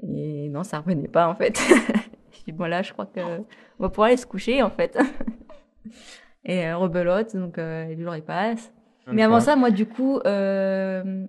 [0.04, 1.58] Et non, ça revenait pas, en fait.
[2.34, 3.22] je dis, bon là, je crois que
[3.80, 4.98] on va pouvoir aller se coucher, en fait.
[6.46, 8.72] Et euh, rebelote, donc euh, les jours ils passent.
[9.12, 11.26] Mais avant ça, moi, du coup, euh,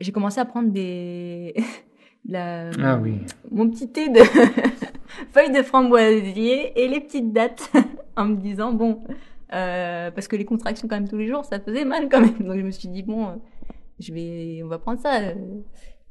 [0.00, 1.54] j'ai commencé à prendre des...
[2.28, 2.70] la...
[2.82, 3.20] Ah oui.
[3.50, 4.20] mon petit thé de
[5.32, 7.70] feuilles de framboisier et les petites dates
[8.16, 9.04] en me disant, bon,
[9.52, 12.38] euh, parce que les contractions quand même tous les jours, ça faisait mal quand même.
[12.38, 13.34] Donc je me suis dit, bon, euh,
[13.98, 15.20] je vais, on va prendre ça.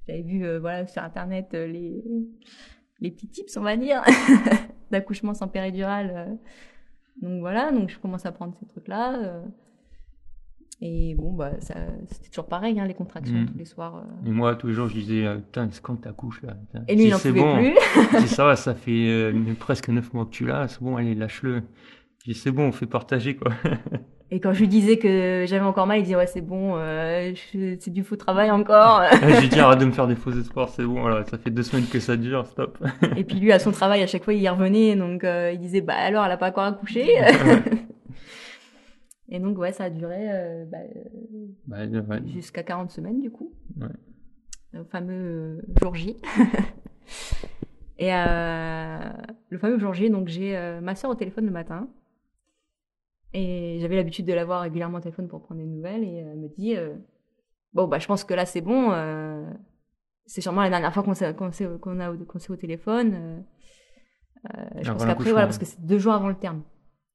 [0.07, 2.03] J'avais vu euh, voilà, sur Internet les,
[2.99, 4.03] les petits tips, on va dire,
[4.91, 6.37] d'accouchement sans péridurale.
[7.21, 7.27] Euh.
[7.29, 9.15] Donc voilà, donc je commence à prendre ces trucs-là.
[9.19, 9.41] euh.
[10.81, 13.45] Et bon, bah, c'était toujours pareil, hein, les contractions Mm.
[13.45, 13.97] tous les soirs.
[13.97, 14.27] euh.
[14.27, 16.83] Et moi, tous les jours, je disais, euh, putain, c'est quand t'accouches, là putain.
[16.89, 17.55] Et lui, Je il n'en pouvait bon.
[17.57, 18.19] plus.
[18.19, 21.15] Dis, ça va, ça fait euh, presque neuf mois que tu l'as, c'est bon, allez,
[21.15, 21.63] lâche-le.
[22.23, 23.51] Je dis, c'est bon, on fait partager, quoi.
[24.31, 27.33] Et quand je lui disais que j'avais encore mal, il disait ouais c'est bon, euh,
[27.53, 29.03] c'est du faux travail encore.
[29.41, 31.61] J'ai dit arrête de me faire des faux espoirs, c'est bon, voilà, ça fait deux
[31.61, 32.83] semaines que ça dure, stop.
[33.15, 35.59] et puis lui à son travail à chaque fois il y revenait, donc euh, il
[35.59, 37.07] disait bah alors elle a pas encore accouché.
[39.29, 40.79] et donc ouais ça a duré euh, bah,
[41.67, 43.53] bah, jusqu'à 40 semaines du coup.
[43.79, 43.87] Ouais.
[44.71, 46.17] Le fameux jour J.
[47.99, 51.87] et le fameux jour J, donc j'ai ma soeur au téléphone le matin.
[53.33, 56.03] Et j'avais l'habitude de l'avoir régulièrement au téléphone pour prendre des nouvelles.
[56.03, 56.95] Et elle me dit euh,
[57.73, 58.91] Bon, bah, je pense que là, c'est bon.
[58.91, 59.49] Euh,
[60.25, 63.13] c'est sûrement la dernière fois qu'on s'est, a, qu'on s'est au téléphone.
[63.13, 63.39] Euh,
[64.55, 66.63] euh je pense qu'après, voilà, parce que c'est deux jours avant le terme.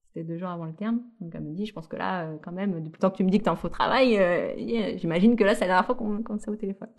[0.08, 1.02] C'était deux jours avant le terme.
[1.20, 3.16] Donc elle me dit Je pense que là, euh, quand même, depuis le temps que
[3.16, 4.18] tu me dis que t'es en faux travail,
[4.98, 6.90] j'imagine que là, c'est la dernière fois qu'on, qu'on s'est au téléphone.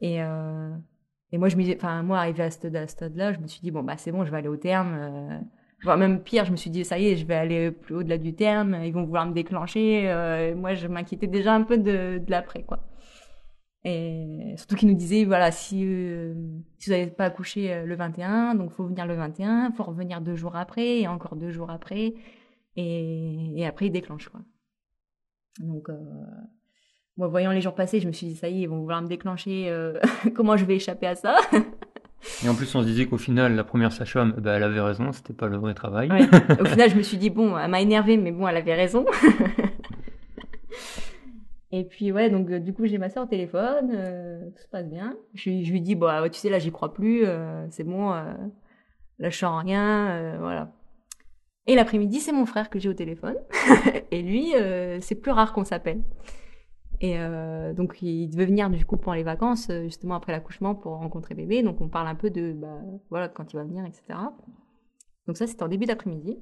[0.00, 0.16] Et.
[0.16, 3.82] et moi, je me enfin, moi, arrivé à ce stade-là, je me suis dit, bon,
[3.82, 5.42] bah, c'est bon, je vais aller au terme
[5.84, 8.34] même pire, je me suis dit, ça y est, je vais aller plus au-delà du
[8.34, 10.08] terme, ils vont vouloir me déclencher.
[10.10, 12.80] Euh, moi, je m'inquiétais déjà un peu de, de l'après, quoi.
[13.84, 16.34] Et surtout qu'ils nous disaient, voilà, si, euh,
[16.78, 20.20] si vous n'avez pas accouché euh, le 21, donc faut venir le 21, faut revenir
[20.20, 22.14] deux jours après, et encore deux jours après,
[22.76, 24.40] et, et après ils déclenchent, quoi.
[25.58, 25.98] Donc, euh,
[27.16, 29.02] moi, voyant les jours passer, je me suis dit, ça y est, ils vont vouloir
[29.02, 29.70] me déclencher,
[30.34, 31.36] comment je vais échapper à ça?
[32.44, 35.12] et en plus, on se disait qu'au final, la première sage-femme, bah, elle avait raison,
[35.12, 36.08] c'était pas le vrai travail.
[36.60, 39.04] Au final, je me suis dit, bon, elle m'a énervé, mais bon, elle avait raison.
[41.72, 44.68] Et puis, ouais, donc, euh, du coup, j'ai ma soeur au téléphone, euh, tout se
[44.68, 45.16] passe bien.
[45.32, 49.30] Je, je lui dis, bah, tu sais, là, j'y crois plus, euh, c'est bon, là,
[49.30, 50.70] je sens rien, voilà.
[51.66, 53.36] Et l'après-midi, c'est mon frère que j'ai au téléphone.
[54.10, 54.52] Et lui,
[55.00, 56.02] c'est plus rare qu'on s'appelle.
[57.02, 60.76] Et euh, donc, il devait venir du coup pour les vacances, euh, justement après l'accouchement,
[60.76, 61.64] pour rencontrer bébé.
[61.64, 62.78] Donc, on parle un peu de, bah,
[63.10, 64.20] voilà, quand il va venir, etc.
[65.26, 66.38] Donc ça, c'était en début d'après-midi.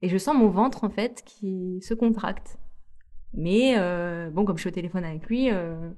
[0.00, 2.58] Et je sens mon ventre, en fait, qui se contracte.
[3.34, 5.90] Mais euh, bon, comme je suis au téléphone avec lui, euh,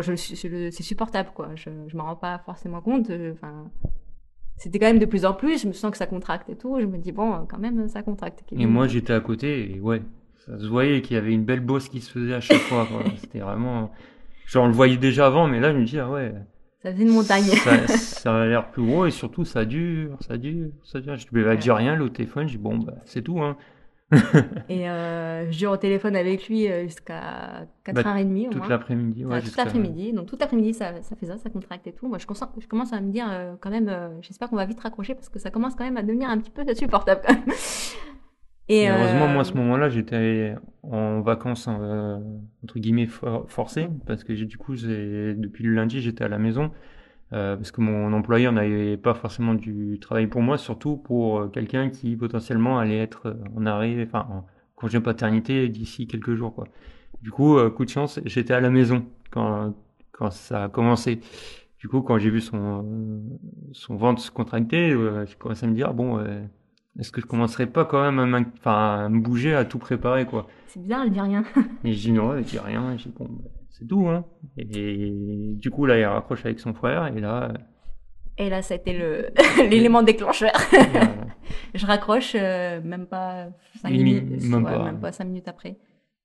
[0.00, 1.50] c'est supportable, quoi.
[1.56, 3.10] Je, je m'en rends pas forcément compte.
[3.32, 3.72] Enfin,
[4.56, 5.60] c'était quand même de plus en plus.
[5.60, 6.78] Je me sens que ça contracte et tout.
[6.78, 8.44] Je me dis bon, quand même, ça contracte.
[8.52, 10.00] Et moi, j'étais à côté et ouais,
[10.46, 12.86] ça se voyait qu'il y avait une belle bosse qui se faisait à chaque fois.
[13.18, 13.90] C'était vraiment.
[14.46, 16.34] Genre, on le voyait déjà avant, mais là, je me dis, ah ouais.
[16.82, 17.44] Ça faisait une montagne.
[17.44, 21.16] ça, ça a l'air plus gros et surtout, ça dure, ça dure, ça dure.
[21.16, 23.56] Je ne pouvais dire rien, le téléphone, je dis, bon, bah, c'est tout, hein.
[24.68, 29.40] et euh, je dure au téléphone avec lui euh, jusqu'à 4h30 bah, Toute l'après-midi, ouais.
[29.40, 30.12] toute l'après-midi.
[30.12, 32.06] Donc, toute l'après-midi, ça, ça fait ça, ça contracte et tout.
[32.06, 32.26] Moi, je,
[32.58, 35.30] je commence à me dire, euh, quand même, euh, j'espère qu'on va vite raccrocher parce
[35.30, 37.22] que ça commence quand même à devenir un petit peu insupportable.
[38.68, 42.18] Et, heureusement, moi, à ce euh, moment-là, j'étais en vacances, euh,
[42.62, 43.08] entre guillemets,
[43.48, 46.70] forcées, parce que du coup, depuis le lundi, j'étais à la maison,
[47.32, 51.48] euh, parce que mon employeur n'avait pas forcément du travail pour moi, surtout pour euh,
[51.48, 54.46] quelqu'un qui potentiellement allait être en arrêt, enfin, en
[54.76, 56.66] congé paternité d'ici quelques jours, quoi.
[57.22, 59.72] Du coup, coup de chance, j'étais à la maison quand,
[60.12, 61.20] quand ça a commencé.
[61.78, 62.84] Du coup, quand j'ai vu son,
[63.72, 66.22] son ventre se contracter, j'ai commencé à me dire, ah bon,
[66.98, 70.46] est-ce que je commencerai pas quand même à, me bouger, à tout préparer, quoi?
[70.66, 71.44] C'est bien, elle dit rien.
[71.84, 72.92] et je dis non, elle dit rien.
[72.92, 74.24] Et je dis bon, bah, c'est tout, hein.
[74.56, 77.50] Et, du coup, là, il raccroche avec son frère, et là.
[77.50, 77.58] Euh,
[78.36, 79.28] et là, ça a été le
[79.68, 80.52] l'élément déclencheur.
[81.74, 83.48] je raccroche, euh, même pas
[83.80, 84.84] cinq minutes, même, pas.
[84.84, 85.78] même pas cinq minutes après.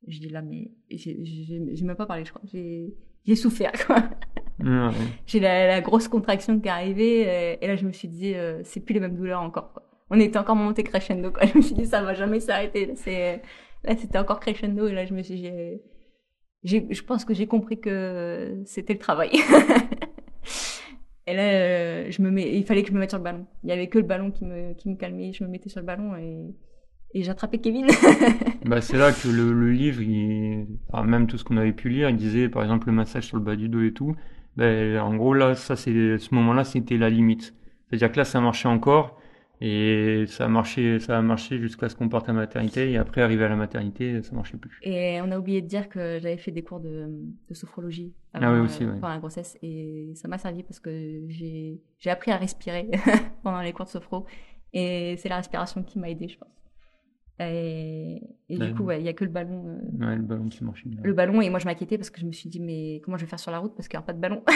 [0.08, 2.44] Je dis là, mais j'ai même pas parlé, je crois.
[2.46, 3.98] J'ai souffert, quoi.
[5.26, 8.62] J'ai la, la, grosse contraction qui est arrivée, et, là, je me suis dit, euh,
[8.64, 11.46] c'est plus les mêmes douleurs encore, quoi on était encore monté crescendo quoi.
[11.54, 12.88] Je me suis dit ça va jamais s'arrêter.
[12.88, 15.38] Là c'était encore crescendo et là je me suis
[16.64, 19.32] j'ai je pense que j'ai compris que c'était le travail.
[21.28, 23.46] et là euh, je me il fallait que je me mette sur le ballon.
[23.64, 25.80] Il y avait que le ballon qui me qui me calmait, je me mettais sur
[25.80, 27.88] le ballon et j'attrapais Kevin.
[28.66, 30.02] bah c'est là que le, livre,
[31.04, 33.44] même tout ce qu'on avait pu lire, il disait par exemple le massage sur le
[33.44, 34.16] bas du dos et tout.
[34.58, 37.56] Ben, en gros là, ça c'est ce moment-là, c'était la limite.
[37.88, 39.19] C'est-à-dire que là, ça marchait encore,
[39.62, 42.92] et ça a marché, ça a marché jusqu'à ce qu'on parte à la maternité.
[42.92, 44.80] Et après, arrivé à la maternité, ça marchait plus.
[44.84, 47.10] Et on a oublié de dire que j'avais fait des cours de,
[47.50, 49.58] de sophrologie avant, ah oui, aussi, euh, pendant la grossesse.
[49.62, 52.90] Et ça m'a servi parce que j'ai, j'ai appris à respirer
[53.44, 54.26] pendant les cours de sophro.
[54.72, 56.59] Et c'est la respiration qui m'a aidé, je pense.
[57.40, 59.64] Et, et du coup, il y a que le ballon.
[59.66, 60.84] Euh, ouais, le ballon qui marche.
[61.04, 63.24] Le ballon, et moi je m'inquiétais parce que je me suis dit, mais comment je
[63.24, 64.42] vais faire sur la route parce qu'il n'y a pas de ballon?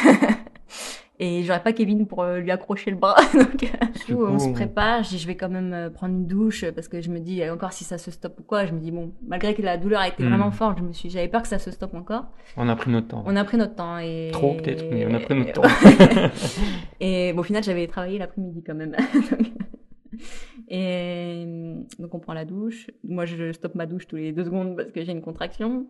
[1.20, 3.16] Et j'aurais pas Kevin pour euh, lui accrocher le bras.
[3.34, 3.72] Donc,
[4.08, 5.04] coup, on se prépare.
[5.04, 7.72] Je, je vais quand même euh, prendre une douche parce que je me dis, encore
[7.72, 10.08] si ça se stoppe ou quoi, je me dis, bon, malgré que la douleur a
[10.08, 10.30] été hmm.
[10.30, 12.26] vraiment forte, je me suis, j'avais peur que ça se stoppe encore.
[12.58, 13.24] On a pris notre temps.
[13.28, 14.00] On a pris notre temps.
[14.00, 14.32] Et...
[14.34, 15.70] Trop peut-être, mais on a pris notre temps.
[17.00, 18.96] et bon, au final, j'avais travaillé l'après-midi quand même.
[20.70, 21.46] Et
[22.00, 22.88] donc on prend la douche.
[23.04, 25.88] Moi, je stoppe ma douche tous les deux secondes parce que j'ai une contraction.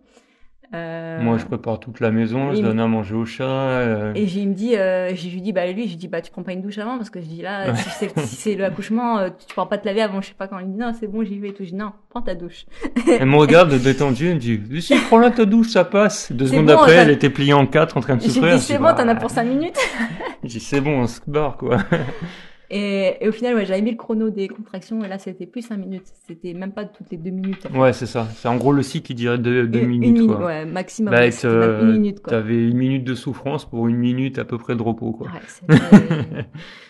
[0.73, 3.43] Euh, Moi, je prépare toute la maison, je donne à manger au chat.
[3.43, 4.11] Euh.
[4.15, 6.41] Et j'ai me dit, euh, je lui dis, bah lui, je dis, bah tu prends
[6.41, 9.67] pas une douche avant parce que je dis là, si c'est l'accouchement, euh, tu prends
[9.67, 10.57] pas te laver avant, je sais pas quand.
[10.57, 11.63] Il me dit non, c'est bon, j'y vais et tout.
[11.63, 12.65] Je dis non, prends ta douche.
[13.07, 16.31] elle me regarde détendue, elle me dit, si prends là ta douche, ça passe.
[16.31, 18.53] Deux secondes après, elle était pliée en quatre, en train de souffrir.
[18.53, 19.77] J'ai dit c'est bon, t'en as pour cinq minutes.
[20.43, 21.77] j'ai dit c'est bon, on se barre quoi.
[22.75, 25.77] Et, au final, ouais, j'avais mis le chrono des contractions et là, c'était plus 5
[25.77, 26.11] minutes.
[26.27, 27.67] C'était même pas toutes les 2 minutes.
[27.71, 28.27] Ouais, c'est ça.
[28.35, 30.17] C'est en gros le cycle qui dirait 2 minutes.
[30.17, 30.43] Une, quoi.
[30.43, 31.13] Ouais, maximum.
[31.13, 32.23] Bah, euh, une minute.
[32.23, 35.11] T'avais une minute de souffrance pour une minute à peu près de repos.
[35.11, 35.27] Quoi.
[35.27, 35.75] Ouais,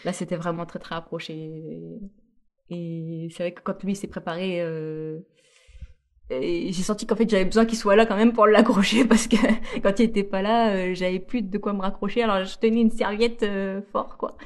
[0.05, 1.51] là, c'était vraiment très très approché.
[2.69, 5.19] Et c'est vrai que quand lui s'est préparé, euh...
[6.31, 9.35] j'ai senti qu'en fait j'avais besoin qu'il soit là quand même pour l'accrocher parce que
[9.81, 12.23] quand il était pas là, euh, j'avais plus de quoi me raccrocher.
[12.23, 14.37] Alors je tenais une serviette euh, fort quoi.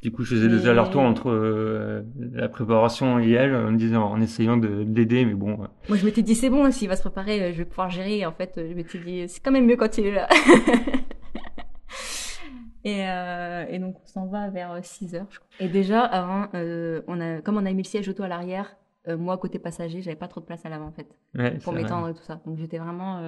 [0.00, 4.20] Du coup, je faisais des allers-retours entre euh, la préparation et elle, en disant, en
[4.20, 5.56] essayant de l'aider, mais bon.
[5.56, 8.24] Moi, je m'étais dit, c'est bon, s'il va se préparer, euh, je vais pouvoir gérer.
[8.24, 10.28] En fait, je m'étais dit, c'est quand même mieux quand il est là.
[12.84, 15.48] et, euh, et, donc, on s'en va vers 6 heures, je crois.
[15.58, 18.76] Et déjà, avant, euh, on a, comme on a mis le siège auto à l'arrière,
[19.18, 21.08] moi, côté passager, j'avais pas trop de place à l'avant, en fait.
[21.34, 22.42] Ouais, pour m'étendre et tout ça.
[22.44, 23.22] Donc, j'étais vraiment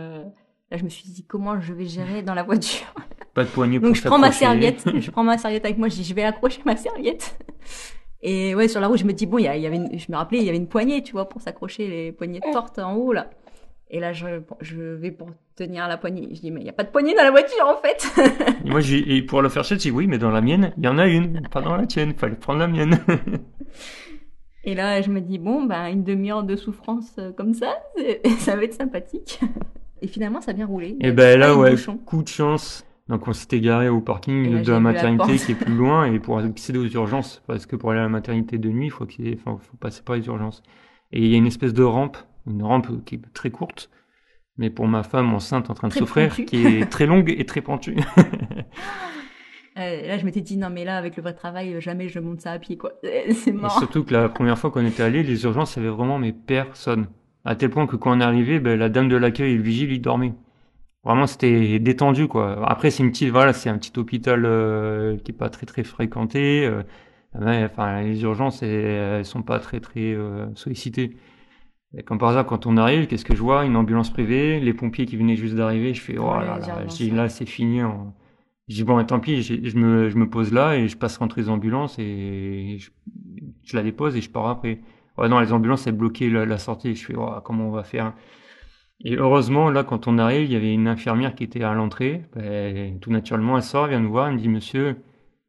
[0.70, 2.86] Là, je me suis dit comment je vais gérer dans la voiture.
[3.34, 5.88] Pas de poignée pour Donc je prends ma serviette, je prends ma serviette avec moi,
[5.88, 7.38] je dis je vais accrocher ma serviette.
[8.22, 10.38] Et ouais, sur la route, je me dis bon, il y, avait, je me rappelais,
[10.38, 13.30] il y avait une poignée, tu vois, pour s'accrocher les poignées fortes en haut là.
[13.92, 14.26] Et là, je,
[14.60, 16.28] je vais pour tenir la poignée.
[16.32, 18.06] Je dis mais il y a pas de poignée dans la voiture en fait.
[18.64, 20.84] moi, j'ai et pour le faire chier, je dis oui, mais dans la mienne, il
[20.84, 22.14] y en a une, pas dans la tienne.
[22.14, 22.98] Fallait prendre la mienne.
[24.64, 27.78] Et là, je me dis, bon, ben, une demi-heure de souffrance euh, comme ça,
[28.40, 29.40] ça va être sympathique.
[30.02, 30.96] Et finalement, ça a bien roulé.
[31.00, 32.86] Et ben là, ouais, coup de chance.
[33.08, 36.38] Donc on s'était garé au parking de la maternité qui est plus loin et pour
[36.38, 39.06] accéder aux urgences, parce que pour aller à la maternité de nuit, il faut,
[39.44, 40.62] faut passer par les urgences.
[41.10, 43.90] Et il y a une espèce de rampe, une rampe qui est très courte,
[44.58, 47.62] mais pour ma femme enceinte en train de souffrir, qui est très longue et très
[47.62, 47.96] pentue.
[49.78, 52.40] Euh, là, je m'étais dit, non, mais là, avec le vrai travail, jamais je monte
[52.40, 52.92] ça à pied, quoi.
[53.32, 53.72] C'est mort.
[53.74, 56.18] Et surtout que la première fois qu'on était allé, les urgences, il y avait vraiment
[56.18, 57.06] mais personne.
[57.44, 59.62] À tel point que quand on est arrivé, ben, la dame de l'accueil et le
[59.62, 60.34] vigile, ils dormaient.
[61.04, 62.62] Vraiment, c'était détendu, quoi.
[62.68, 65.82] Après, c'est une petite, voilà, c'est un petit hôpital euh, qui est pas très très
[65.82, 66.66] fréquenté.
[66.66, 66.82] Euh,
[67.34, 71.16] enfin, les urgences, elles, sont pas très très euh, sollicitées.
[71.96, 73.64] Et comme par hasard, quand on arrive, qu'est-ce que je vois?
[73.64, 75.94] Une ambulance privée, les pompiers qui venaient juste d'arriver.
[75.94, 77.80] Je fais, oh là là, je dis, là, c'est fini.
[78.68, 81.42] Je dis, bon, tant pis, je me, je me pose là et je passe rentrer
[81.42, 82.90] les ambulances et je,
[83.64, 84.80] je la dépose et je pars après
[85.28, 86.94] non, les ambulances, elles bloquaient la, sortie.
[86.94, 88.12] Je fais, oh, comment on va faire
[89.04, 92.22] Et heureusement, là, quand on arrive, il y avait une infirmière qui était à l'entrée.
[92.34, 94.96] Ben, tout naturellement, elle sort, vient nous voir, elle me dit, monsieur,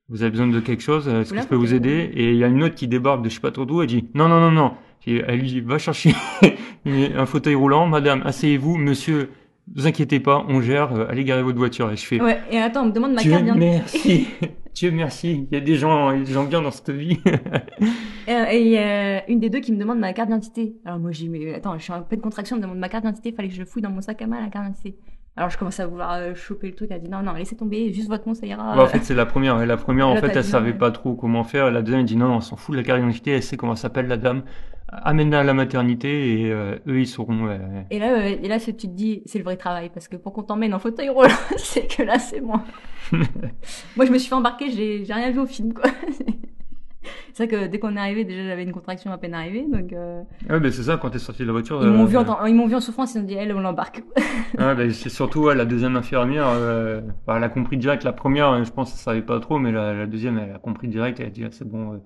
[0.10, 2.12] vous avez besoin de quelque chose Est-ce que je peux vous aider?
[2.14, 3.88] Et il y a une autre qui débarque de je sais pas trop d'où, elle
[3.88, 4.74] dit, non, non, non, non.
[5.08, 6.14] elle dit, va chercher
[6.86, 9.30] un fauteuil roulant, madame, asseyez-vous, monsieur,
[9.74, 11.92] vous inquiétez pas, on gère, euh, allez garer votre voiture.
[11.92, 12.22] Et je fais.
[12.22, 13.70] Ouais, et attends, on me demande ma carte d'identité.
[13.70, 14.28] Merci.
[14.74, 15.48] Dieu merci.
[15.52, 17.20] Il y a des gens, des gens bien dans cette vie.
[18.28, 20.76] et il y a une des deux qui me demande ma carte d'identité.
[20.86, 23.04] Alors moi, j'ai mais attends, je suis en pleine contraction, elle me demande ma carte
[23.04, 24.98] d'identité, fallait que je fouille dans mon sac à main la carte d'identité.
[25.38, 27.94] Alors je commence à vouloir euh, choper le truc, elle dit non, non, laissez tomber,
[27.94, 28.76] juste votre nom, ça ira.
[28.76, 29.66] Bah, en fait, c'est la première.
[29.66, 31.68] La première, en fait, elle savait pas trop comment faire.
[31.68, 33.44] Et la deuxième, elle dit non, non, on s'en fout de la carte d'identité, elle
[33.44, 34.44] sait comment s'appelle la dame
[34.92, 37.50] amène-la à la maternité et euh, eux ils sauront.
[37.90, 40.34] Et là, euh, et là, tu te dis, c'est le vrai travail parce que pour
[40.34, 42.64] qu'on t'emmène en fauteuil roulant, c'est que là, c'est moi.
[43.12, 45.90] moi, je me suis fait embarquer, j'ai, j'ai rien vu au film, quoi.
[47.34, 49.94] c'est vrai que dès qu'on est arrivé, déjà j'avais une contraction à peine arrivée, donc.
[49.94, 50.22] Euh...
[50.50, 51.82] Ouais, mais c'est ça quand t'es sorti de la voiture.
[51.82, 54.04] Ils m'ont vu, en, ils m'ont vu en souffrance, ils ont dit, elle, on l'embarque.
[54.58, 56.48] ouais, bah, c'est surtout la deuxième infirmière,
[57.26, 58.04] bah, elle a compris direct.
[58.04, 60.90] La première, je pense, elle savait pas trop, mais la, la deuxième, elle a compris
[60.90, 61.22] direct.
[61.22, 62.02] Elle a dit, ah, c'est bon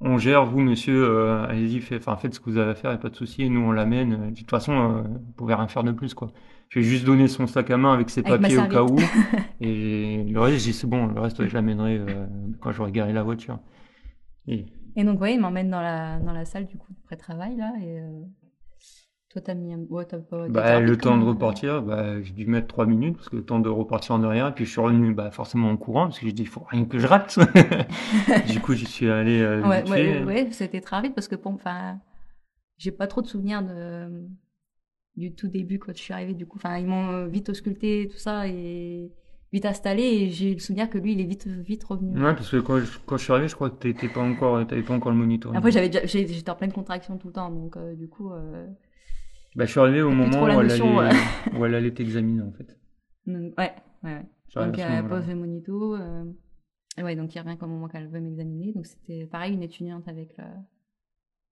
[0.00, 2.92] on gère, vous monsieur, euh, allez-y, faites, enfin, faites ce que vous avez à faire,
[2.92, 4.30] et pas de souci, et nous on l'amène.
[4.30, 6.30] De toute façon, euh, vous pouvez rien faire de plus, quoi.
[6.68, 8.98] Je vais juste donner son sac à main avec ses papiers au cas où,
[9.60, 12.26] et le reste, j'ai c'est bon, le reste, je l'amènerai euh,
[12.60, 13.58] quand j'aurai garé la voiture.
[14.46, 17.56] Et, et donc, ouais, il m'emmène dans la, dans la salle du coup de pré-travail,
[17.56, 18.00] là, et
[19.30, 19.80] toi, t'as mis un...
[19.90, 20.48] ouais, pas...
[20.48, 23.58] Bah, le temps de repartir, bah, j'ai dû mettre trois minutes, parce que le temps
[23.58, 26.32] de repartir en arrière, puis je suis revenu bah, forcément en courant, parce que j'ai
[26.32, 27.38] dit, il faut rien que je rate.
[28.48, 29.40] du coup, j'y suis allé.
[29.40, 31.98] Euh, ouais, ouais, ouais, c'était très vite, parce que bon, enfin,
[32.78, 34.26] j'ai pas trop de souvenirs de
[35.16, 36.58] du tout début quand je suis arrivée, du coup.
[36.58, 39.12] Enfin, ils m'ont vite ausculté, tout ça, et
[39.52, 42.14] vite installé, et j'ai le souvenir que lui, il est vite, vite revenu.
[42.14, 44.66] Ouais, parce que quand je, quand je suis arrivé, je crois que t'étais pas encore,
[44.66, 45.54] t'avais pas encore le moniteur.
[45.54, 48.32] Après, j'avais j'étais en pleine contraction tout le temps, donc euh, du coup.
[48.32, 48.66] Euh,
[49.58, 52.78] bah, je suis arrivé au moment où elle, allait, où elle, allait, t'examiner, en fait.
[53.26, 54.24] ouais, ouais, ouais.
[54.54, 55.96] Donc, elle pose le monito.
[55.96, 56.24] Euh...
[57.02, 58.72] Ouais, donc il revient qu'au moment qu'elle veut m'examiner.
[58.72, 60.44] Donc, c'était pareil, une étudiante avec, le...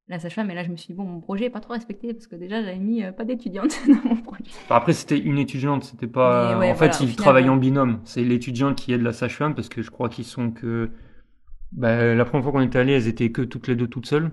[0.06, 0.48] la sage-femme.
[0.52, 2.36] Et là, je me suis dit, bon, mon projet n'est pas trop respecté parce que
[2.36, 4.44] déjà, j'avais mis pas d'étudiante dans mon projet.
[4.70, 6.56] Après, c'était une étudiante, c'était pas.
[6.56, 8.02] en fait, ils travaillent en binôme.
[8.04, 10.90] C'est l'étudiante qui aide la sage-femme parce que je crois qu'ils sont que.
[11.72, 14.30] Bah, la première fois qu'on était allé, elles étaient que toutes les deux toutes seules.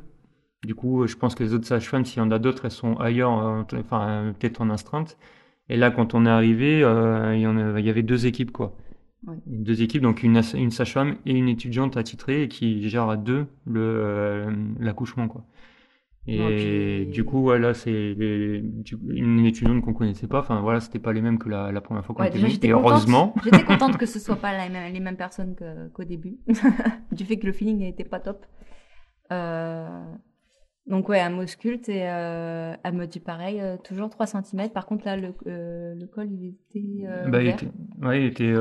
[0.63, 2.95] Du coup, je pense que les autres sages-femmes, s'il y en a d'autres, elles sont
[2.95, 3.31] ailleurs,
[3.73, 5.17] enfin, peut-être en astreinte.
[5.69, 8.51] Et là, quand on est arrivé, euh, il, y en il y avait deux équipes,
[8.51, 8.75] quoi.
[9.45, 13.79] Deux équipes, donc une, une sage-femme et une étudiante attitrée qui gère à deux le
[13.81, 15.45] euh, l'accouchement, quoi.
[16.25, 20.39] Et du coup, voilà, c'est une étudiante qu'on connaissait pas.
[20.39, 22.59] Enfin, voilà, c'était pas les mêmes que la, la première fois qu'on était venus.
[22.63, 23.33] Et heureusement.
[23.43, 25.55] J'étais contente que ce soit pas les mêmes personnes
[25.93, 26.37] qu'au début.
[27.11, 28.45] du fait que le feeling n'était pas top.
[29.31, 30.03] Euh,
[30.85, 34.69] donc ouais, elle m'ausculte et euh, elle me dit pareil, euh, toujours 3 cm.
[34.69, 37.67] Par contre là, le, euh, le col, il était bah, il était,
[38.01, 38.53] ouais, il était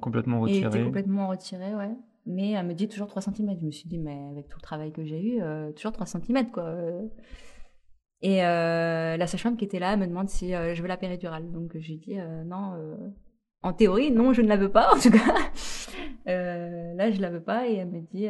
[0.00, 0.60] complètement retiré.
[0.60, 1.90] Il était complètement retiré, ouais.
[2.26, 3.56] Mais elle me dit toujours 3 cm.
[3.58, 5.42] Je me suis dit, mais avec tout le travail que j'ai eu,
[5.74, 6.74] toujours 3 cm, quoi.
[8.20, 11.50] Et la sage-femme qui était là, elle me demande si je veux la péridurale.
[11.50, 12.74] Donc j'ai dit, non,
[13.62, 15.32] en théorie, non, je ne la veux pas, en tout cas.
[16.26, 17.66] là, je la veux pas.
[17.68, 18.28] Et elle me dit...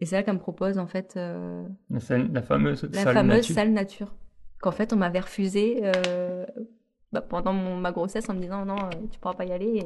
[0.00, 2.00] Et c'est là qu'elle me propose en fait euh, la,
[2.42, 3.54] fameuse, la salle, fameuse nature.
[3.54, 4.14] salle nature.
[4.60, 6.44] Qu'en fait on m'avait refusé euh,
[7.12, 9.82] bah, pendant ma grossesse en me disant non, euh, tu pourras pas y aller.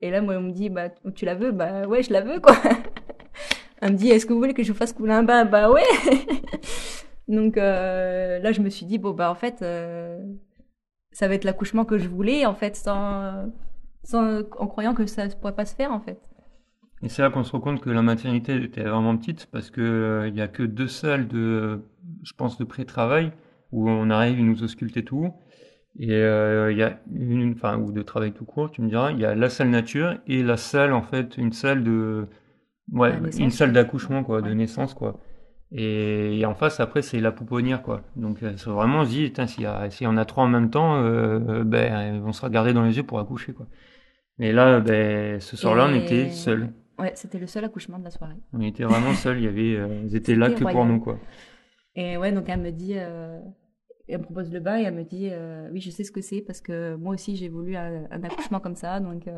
[0.00, 1.52] Et, là moi on me dit bah tu la veux?
[1.52, 2.56] Bah ouais je la veux quoi.
[3.82, 5.44] Elle me dit est-ce que vous voulez que je vous fasse couler un bain?
[5.44, 5.82] Bah ouais.
[7.28, 9.58] Donc là je me suis dit bon bah en fait
[11.12, 13.50] ça va être l'accouchement que je voulais en fait sans,
[14.02, 16.31] sans en croyant que ça ne pourrait pas se faire en fait.
[17.02, 19.80] Et c'est là qu'on se rend compte que la maternité était vraiment petite parce que
[19.80, 21.80] euh, il y a que deux salles de,
[22.22, 23.32] je pense, de pré-travail
[23.72, 25.32] où on arrive, ils nous auscultent tout.
[25.98, 29.10] Et euh, il y a une, enfin, ou de travail tout court, tu me diras,
[29.10, 32.28] il y a la salle nature et la salle, en fait, une salle de,
[32.92, 35.20] ouais, une salle d'accouchement, quoi, de naissance, quoi.
[35.70, 38.02] Et, en face, après, c'est la pouponnière, quoi.
[38.16, 41.02] Donc, euh, c'est vraiment, on se dit, s'il y, en a trois en même temps,
[41.64, 43.66] ben, on sera gardé dans les yeux pour accoucher, quoi.
[44.38, 46.72] Mais là, ben, ce soir-là, on était seuls.
[47.02, 48.36] Ouais, c'était le seul accouchement de la soirée.
[48.52, 51.18] On était vraiment seuls, il y avait, euh, ils étaient là que pour nous, quoi.
[51.96, 53.40] Et ouais, donc elle me dit, euh,
[54.06, 56.20] elle me propose le bain et elle me dit, euh, oui, je sais ce que
[56.20, 59.28] c'est parce que moi aussi j'ai voulu un, accouchement comme ça, donc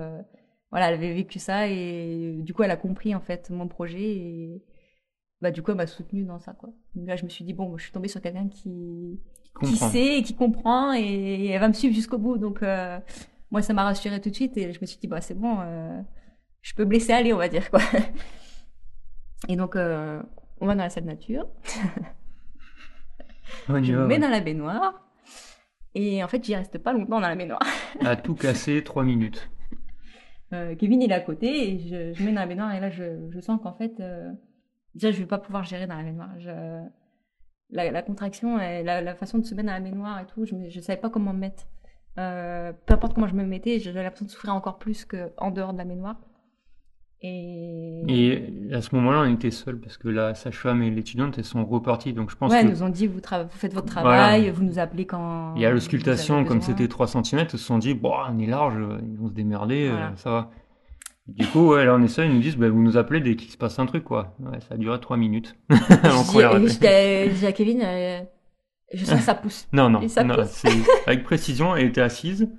[0.71, 4.03] voilà, elle avait vécu ça et du coup elle a compris en fait mon projet
[4.03, 4.63] et
[5.41, 6.69] bah du coup elle m'a soutenue dans ça, quoi.
[6.95, 9.21] Donc là je me suis dit bon, je suis tombée sur quelqu'un qui
[9.65, 12.63] qui sait et qui comprend et, elle va me suivre jusqu'au bout, donc
[13.51, 15.59] moi ça m'a rassurée tout de suite et je me suis dit bah c'est bon
[16.65, 17.81] je peux blesser aller, on va dire quoi.
[19.49, 20.21] Et donc, euh,
[20.61, 21.47] on va dans la salle nature.
[23.69, 24.95] je me mets dans la baignoire.
[25.95, 27.61] Et en fait, j'y reste pas longtemps dans la baignoire.
[28.01, 29.49] à tout casser, trois minutes.
[30.53, 32.89] Euh, Kevin, il est à côté et je, je mets dans la baignoire et là,
[32.89, 34.31] je, je sens qu'en fait, euh,
[34.95, 36.31] déjà, je vais pas pouvoir gérer dans la baignoire.
[37.71, 40.45] la, la, contraction, et la, la, façon de se mettre dans la baignoire et tout,
[40.45, 41.65] je ne savais pas comment me mettre.
[42.15, 45.79] peu importe comment je me mettais, j'avais l'impression de souffrir encore plus qu'en dehors de
[45.79, 46.21] la baignoire.
[47.23, 48.43] Et...
[48.73, 52.13] à ce moment-là, on était seuls parce que la sage-femme et l'étudiante, elles sont reparties.
[52.13, 55.07] Donc je pense ouais, nous ont dit vous, vous faites votre travail, vous nous appelez
[55.07, 55.55] quand.
[55.57, 58.47] Il y a l'auscultation, comme c'était 3 cm, ils se sont dit bon, on est
[58.47, 60.51] large, ils vont se démerder, euh, ça va.
[61.27, 63.37] Du coup, ouais, là on est seuls, ils nous disent bah, vous nous appelez dès
[63.37, 64.37] qu'il se passe un truc, quoi.
[64.41, 65.57] Ouais, ça a duré 3 minutes.
[65.71, 68.21] je dis à Kevin, euh,
[68.93, 69.67] je sens que ça pousse.
[69.73, 70.37] non, non, non
[71.07, 72.51] avec précision, elle était assise.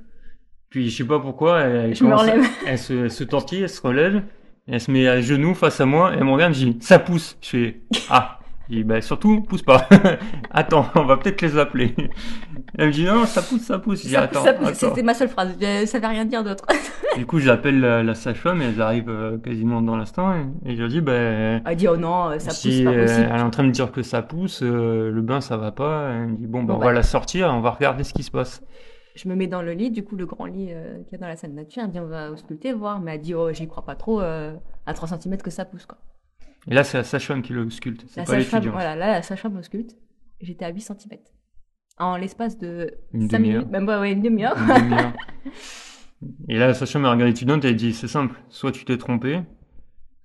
[0.70, 2.44] Puis je sais pas pourquoi, elle, relève.
[2.66, 4.24] elle, se, elle se tortille, elle se relève
[4.68, 7.00] elle se met à genoux face à moi, et elle me regarde, je dis, ça
[7.00, 7.38] pousse.
[7.42, 8.40] Je fais, ah.
[8.68, 9.88] Je dis, bah, surtout, pousse pas.
[10.50, 11.94] attends, on va peut-être les appeler.
[12.76, 14.02] Elle me dit, non, ça pousse, ça pousse.
[14.02, 15.56] Je dis, attends, C'était ma seule phrase.
[15.86, 16.66] Ça veut rien dire d'autre.
[17.16, 20.34] du coup, j'appelle la, la sage-femme et elle arrive euh, quasiment dans l'instant
[20.66, 21.14] et, je lui dis, bah.
[21.14, 23.30] Elle dit, oh non, ça pousse, pas euh, possible.
[23.32, 25.72] Elle est en train de me dire que ça pousse, euh, le bain, ça va
[25.72, 26.10] pas.
[26.10, 28.32] Elle me dit, bon, bah, on va la sortir, on va regarder ce qui se
[28.32, 28.64] passe
[29.16, 31.18] je me mets dans le lit, du coup, le grand lit euh, qu'il y a
[31.20, 33.52] dans la salle nature, elle me dit on va ausculter, voir, mais elle dit oh,
[33.54, 34.54] j'y crois pas trop, euh,
[34.86, 35.98] à 3 cm que ça pousse, quoi.
[36.68, 38.72] Et là, c'est la sage-femme qui l'ausculte, c'est pas l'étudiant.
[38.72, 39.96] Voilà, là, la sage-femme ausculte,
[40.42, 41.20] j'étais à 8 cm.
[41.98, 44.56] En l'espace de une 5 minutes, même ouais, une demi-heure.
[44.56, 44.96] Demi
[46.50, 49.42] et là, la sage-femme regarde l'étudiante et elle dit c'est simple, soit tu t'es trompé,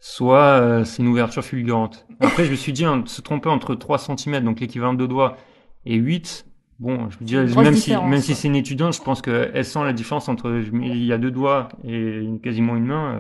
[0.00, 2.06] soit euh, c'est une ouverture fulgurante.
[2.18, 5.36] Après, je me suis dit, hein, se tromper entre 3 cm, donc l'équivalent de doigts,
[5.84, 6.46] et 8,
[6.80, 9.84] Bon, je veux dire, même si, même si c'est une étudiante, je pense qu'elle sent
[9.84, 13.14] la différence entre il y a deux doigts et quasiment une main.
[13.14, 13.18] Euh,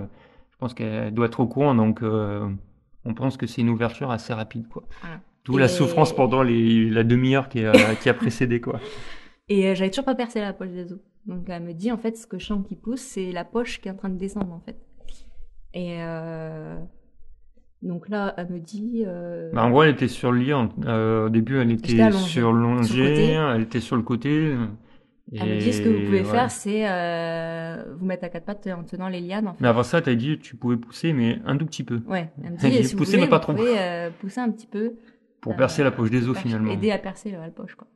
[0.50, 2.48] je pense qu'elle doit être au courant, donc euh,
[3.04, 4.84] on pense que c'est une ouverture assez rapide, quoi.
[5.44, 8.80] D'où la souffrance pendant les, la demi-heure qui, a, qui a précédé, quoi.
[9.50, 11.00] Et euh, j'avais toujours pas percé la poche des os.
[11.26, 13.80] Donc elle me dit en fait ce que je sens qui pousse, c'est la poche
[13.80, 14.80] qui est en train de descendre en fait.
[15.74, 15.98] Et
[17.82, 19.04] Donc là, elle me dit.
[19.06, 19.50] Euh...
[19.52, 20.52] Bah, en gros, elle était sur le lit.
[20.84, 24.54] Euh, au début, elle était sur l'ongé, elle était sur le côté.
[25.32, 28.66] Elle me dit ce que vous pouvez faire, c'est euh, vous mettre à quatre pattes
[28.66, 29.46] en tenant les lianes.
[29.46, 29.62] En fait.
[29.62, 32.00] Mais avant ça, tu as dit tu pouvais pousser, mais un tout petit peu.
[32.08, 33.54] Ouais, elle me dit, si pousser, vous, pouvez, mais pas trop.
[33.54, 34.94] Pouvez euh, pousser un petit peu.
[35.40, 36.72] Pour percer la poche des os, finalement.
[36.72, 37.86] Aider à percer la poche, quoi.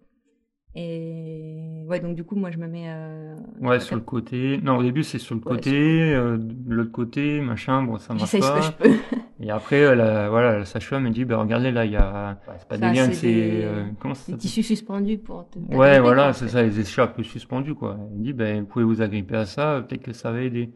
[0.76, 2.86] Et ouais, donc du coup, moi, je me mets.
[2.88, 4.58] Euh, ouais, sur le côté.
[4.62, 7.82] Non, au début, c'est sur le côté, euh, l'autre côté, machin.
[7.82, 8.62] Bon, ça marche pas.
[8.62, 8.98] Ce que je peux.
[9.40, 12.68] Et après, la, voilà, la sage-femme me dit, bah regardez là, il y a, c'est
[12.68, 15.48] pas des liens, c'est euh, comment ça Des tissus suspendus pour.
[15.50, 17.98] Te ouais, voilà, c'est ça, les écharpes suspendues quoi.
[18.12, 20.72] Elle dit, ben vous pouvez vous agripper à ça, peut-être que ça va aider.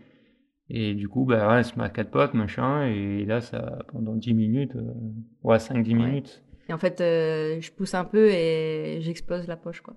[0.70, 3.78] Et du coup, bah, ouais, elle se met à quatre potes, machin, et là, ça,
[3.90, 4.92] pendant 10 minutes, euh,
[5.42, 9.80] ouais, 5-10 minutes, et en fait, euh, je pousse un peu et j'explose la poche,
[9.80, 9.94] quoi.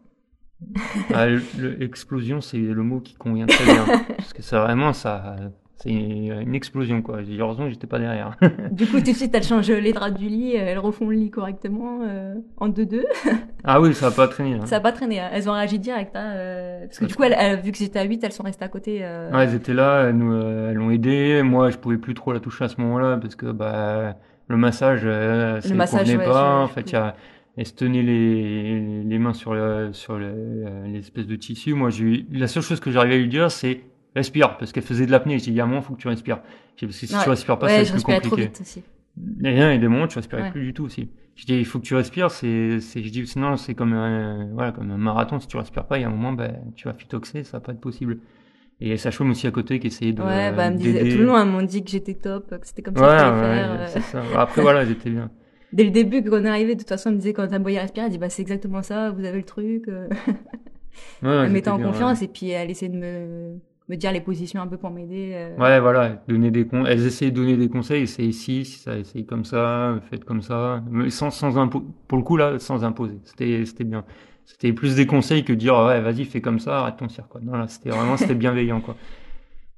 [1.13, 3.85] ah, L'explosion, c'est le mot qui convient très bien.
[4.17, 5.35] parce que c'est vraiment ça.
[5.77, 7.21] C'est une explosion, quoi.
[7.39, 8.37] Heureusement, j'étais pas derrière.
[8.71, 11.31] du coup, tout de suite, elle change les draps du lit, elles refont le lit
[11.31, 13.01] correctement euh, en 2-2.
[13.63, 14.53] ah oui, ça a pas traîné.
[14.53, 14.65] Hein.
[14.67, 15.19] Ça a pas traîné.
[15.19, 15.29] Hein.
[15.33, 16.15] Elles ont réagi direct.
[16.15, 18.63] Hein, euh, parce que du coup, elles, vu que j'étais à 8, elles sont restées
[18.63, 18.99] à côté.
[18.99, 21.41] Ouais, elles étaient là, elles, nous, elles l'ont aidé.
[21.41, 24.15] Moi, je pouvais plus trop la toucher à ce moment-là parce que bah
[24.51, 26.59] le massage, euh, ça ne convenait pas.
[26.61, 27.15] en fait, il y a,
[27.57, 31.73] elle se tenait les, les mains sur le, sur euh, l'espèce de tissu.
[31.73, 33.81] Moi, j'ai la seule chose que j'arrivais à lui dire, c'est
[34.15, 35.39] respire, parce qu'elle faisait de l'apnée.
[35.39, 36.41] J'ai dit, il y a un moment, faut que tu respires.
[36.41, 38.27] Parce que si tu respires pas, c'est plus compliqué.
[38.27, 38.83] Trop vite aussi.
[39.41, 41.09] Il y a des moments, tu respirais plus du tout aussi.
[41.35, 42.31] Je dis, il faut que tu respires.
[42.31, 45.39] C'est, c'est, je dis, sinon, c'est comme un, voilà, comme un marathon.
[45.39, 47.61] Si tu respires pas, il y a un moment, ben, tu vas phytoxer, ça va
[47.61, 48.19] pas être possible.
[48.83, 50.23] Et sa chaume aussi à côté qui essayait de.
[50.23, 52.81] Ouais, bah, me disait, tout le long, elle m'a dit que j'étais top, que c'était
[52.81, 54.03] comme ça ouais, qu'il fallait ouais, faire.
[54.03, 54.23] Ça.
[54.35, 55.29] Après, voilà, j'étais bien.
[55.73, 57.59] Dès le début, quand on est arrivé, de toute façon, elle me disait, quand t'as
[57.59, 59.87] voyé respirer, elle dit, bah, c'est exactement ça, vous avez le truc.
[59.87, 60.09] Euh.
[61.21, 64.67] elle mettait en confiance et puis elle essayait de me, me dire les positions un
[64.67, 65.31] peu pour m'aider.
[65.33, 65.55] Euh.
[65.57, 66.85] Ouais, voilà, donner des con...
[66.85, 70.41] elles essayaient de donner des conseils, essayez ici, si ça, essayez comme ça, faites comme
[70.41, 71.83] ça, mais sans, sans impo...
[72.07, 73.19] pour le coup, là, sans imposer.
[73.23, 74.03] C'était, c'était bien
[74.45, 77.41] c'était plus des conseils que dire ouais vas-y fais comme ça arrête ton cirque quoi.
[77.41, 78.95] Non là c'était vraiment c'était bienveillant quoi.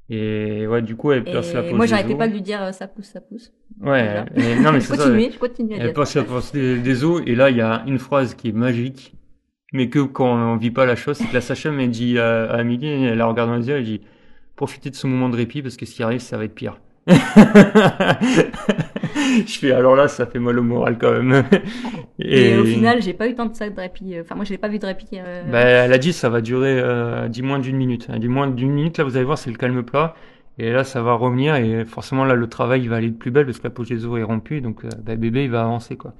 [0.09, 2.71] Et ouais du coup elle perce la pose moi j'arrêtais pas de lui dire euh,
[2.71, 3.53] ça pousse ça pousse.
[3.81, 4.25] Ouais
[4.61, 7.57] non mais c'est ça je continue elle perce la pose des, os et là il
[7.57, 9.15] y a une phrase qui est magique
[9.71, 12.43] mais que quand on vit pas la chose c'est que la Sacha m'a dit à,
[12.45, 14.01] à Amélie elle la regarde dans les yeux elle dit
[14.55, 16.79] profitez de ce moment de répit parce que ce qui arrive ça va être pire
[19.47, 21.43] je fais alors là, ça fait mal au moral quand même.
[22.19, 24.15] Et, au final, j'ai pas eu tant de ça de répit.
[24.19, 25.07] Enfin, moi, je l'ai pas vu de répit.
[25.13, 25.43] Euh...
[25.51, 28.07] Bah, elle a dit ça va durer euh, 10 moins d'une minute.
[28.11, 28.97] Elle dit moins d'une minute.
[28.97, 30.15] Là, vous allez voir, c'est le calme plat.
[30.59, 33.31] Et là, ça va revenir et forcément là, le travail il va aller de plus
[33.31, 34.61] belle parce que la poche des os est rompue.
[34.61, 36.13] Donc, euh, bah, bébé, il va avancer quoi.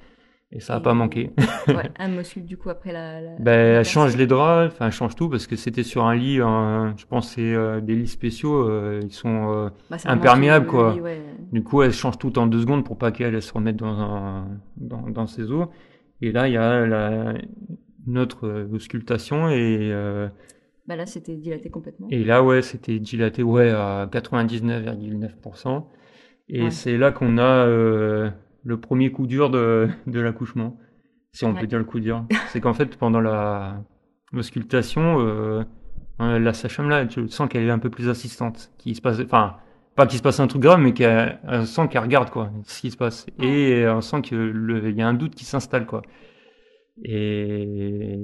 [0.54, 1.32] Et ça n'a pas manqué.
[1.66, 3.20] ouais, suit du coup après la.
[3.20, 6.14] la ben, elle change les draps, enfin elle change tout parce que c'était sur un
[6.14, 10.96] lit, je pense c'est euh, des lits spéciaux, euh, ils sont euh, bah, imperméables quoi.
[11.50, 14.46] Du coup elle change tout en deux secondes pour pas qu'elle se remette dans, un,
[14.76, 15.66] dans, dans ses os.
[16.22, 17.34] Et là il y a la,
[18.06, 19.92] notre auscultation et.
[20.86, 22.06] bah là c'était dilaté complètement.
[22.10, 25.84] Et là ouais c'était dilaté ouais à 99,9%.
[26.48, 28.30] Et c'est là qu'on a
[28.64, 30.78] le premier coup dur de, de l'accouchement,
[31.32, 32.24] si on peut dire le coup dur.
[32.48, 33.82] C'est qu'en fait, pendant la
[34.32, 35.62] l'auscultation, euh,
[36.20, 39.20] euh la sage-femme là, je sens qu'elle est un peu plus assistante, qui se passe,
[39.20, 39.56] enfin,
[39.94, 42.90] pas qu'il se passe un truc grave, mais qu'elle sent qu'elle regarde quoi, ce qui
[42.90, 46.02] se passe, et on sent qu'il y a un doute qui s'installe quoi.
[47.02, 48.16] Et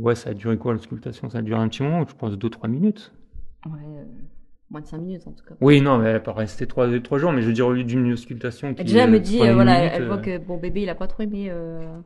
[0.00, 1.28] ouais, ça a duré quoi l'auscultation?
[1.28, 3.12] Ça a duré un petit moment, je pense 2-3 minutes.
[3.66, 4.06] Ouais.
[4.68, 5.54] Euh, moins de 5 minutes en tout cas.
[5.60, 7.84] Oui, non, mais elle peut rester 3, 3 jours, mais je veux dire, au lieu
[7.84, 8.84] d'une auscultation qui.
[8.84, 11.06] Déjà, elle me dit, euh, voilà, elle voit euh, que bon bébé, il a pas
[11.06, 11.98] trop aimé euh,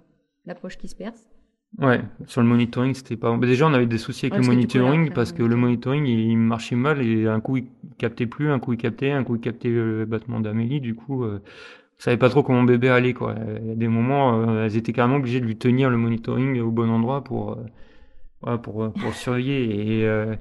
[0.46, 1.28] la poche qui se perce.
[1.78, 3.34] Ouais, sur le monitoring, c'était pas.
[3.36, 6.76] Mais déjà, on avait des soucis avec le monitoring parce que le monitoring, il marchait
[6.76, 9.70] mal et un coup, il captait plus, un coup, il captait, un coup, il captait
[9.70, 10.82] le battement d'Amélie.
[10.82, 11.40] Du coup, euh,
[11.96, 13.34] je savais pas trop comment bébé allait, quoi.
[13.62, 16.70] Il y a des moments, elles étaient carrément obligées de lui tenir le monitoring au
[16.70, 17.56] bon endroit pour,
[18.46, 20.02] euh, pour, pour surveiller.
[20.02, 20.36] Et,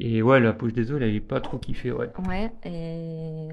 [0.00, 2.10] et ouais, la poche des os, elle est pas trop kiffée, ouais.
[2.28, 3.48] Ouais, et.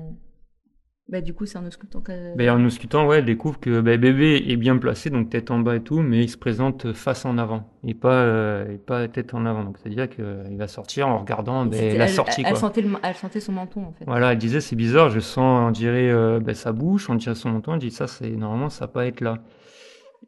[1.08, 2.36] Bah, du coup, c'est en auscultant que.
[2.36, 5.60] Bah, en auscultant, ouais, elle découvre que bah, bébé est bien placé, donc tête en
[5.60, 9.08] bas et tout, mais il se présente face en avant, et pas, euh, et pas
[9.08, 9.64] tête en avant.
[9.64, 12.44] Donc, c'est-à-dire qu'il va sortir en regardant bah, la sortie.
[12.44, 14.06] Elle, Sentait le, elle sentait son menton, en fait.
[14.06, 17.36] Voilà, elle disait, c'est bizarre, je sens, on dirait euh, bah, sa bouche, on dirait
[17.36, 19.38] son menton, elle dit, ça, c'est normalement, ça va pas être là.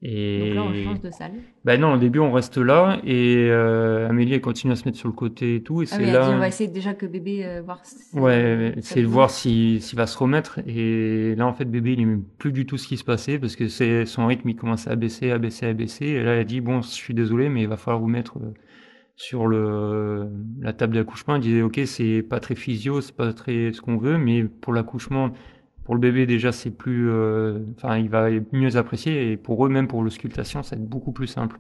[0.04, 0.54] Et...
[0.54, 1.32] Donc là, on change de salle.
[1.66, 4.98] Ben non, au début, on reste là et euh, Amélie, elle continue à se mettre
[4.98, 5.82] sur le côté et tout.
[5.82, 6.28] Et ah c'est là.
[6.28, 7.84] Dit, on va essayer déjà que bébé euh, voir.
[7.84, 10.60] Si ouais, c'est de voir s'il va se remettre.
[10.68, 13.56] Et là, en fait, bébé, il n'aimait plus du tout ce qui se passait parce
[13.56, 16.06] que c'est son rythme, il commençait à baisser, à baisser, à baisser.
[16.06, 18.38] Et là, elle a dit bon, je suis désolé, mais il va falloir vous mettre
[18.38, 18.54] euh,
[19.16, 20.30] sur le
[20.62, 21.36] la table d'accouchement.
[21.36, 24.74] Elle disait ok, c'est pas très physio, c'est pas très ce qu'on veut, mais pour
[24.74, 25.32] l'accouchement
[25.88, 29.70] pour le bébé déjà c'est plus, euh, enfin il va mieux apprécier et pour eux
[29.70, 31.58] même pour l'auscultation ça va être beaucoup plus simple.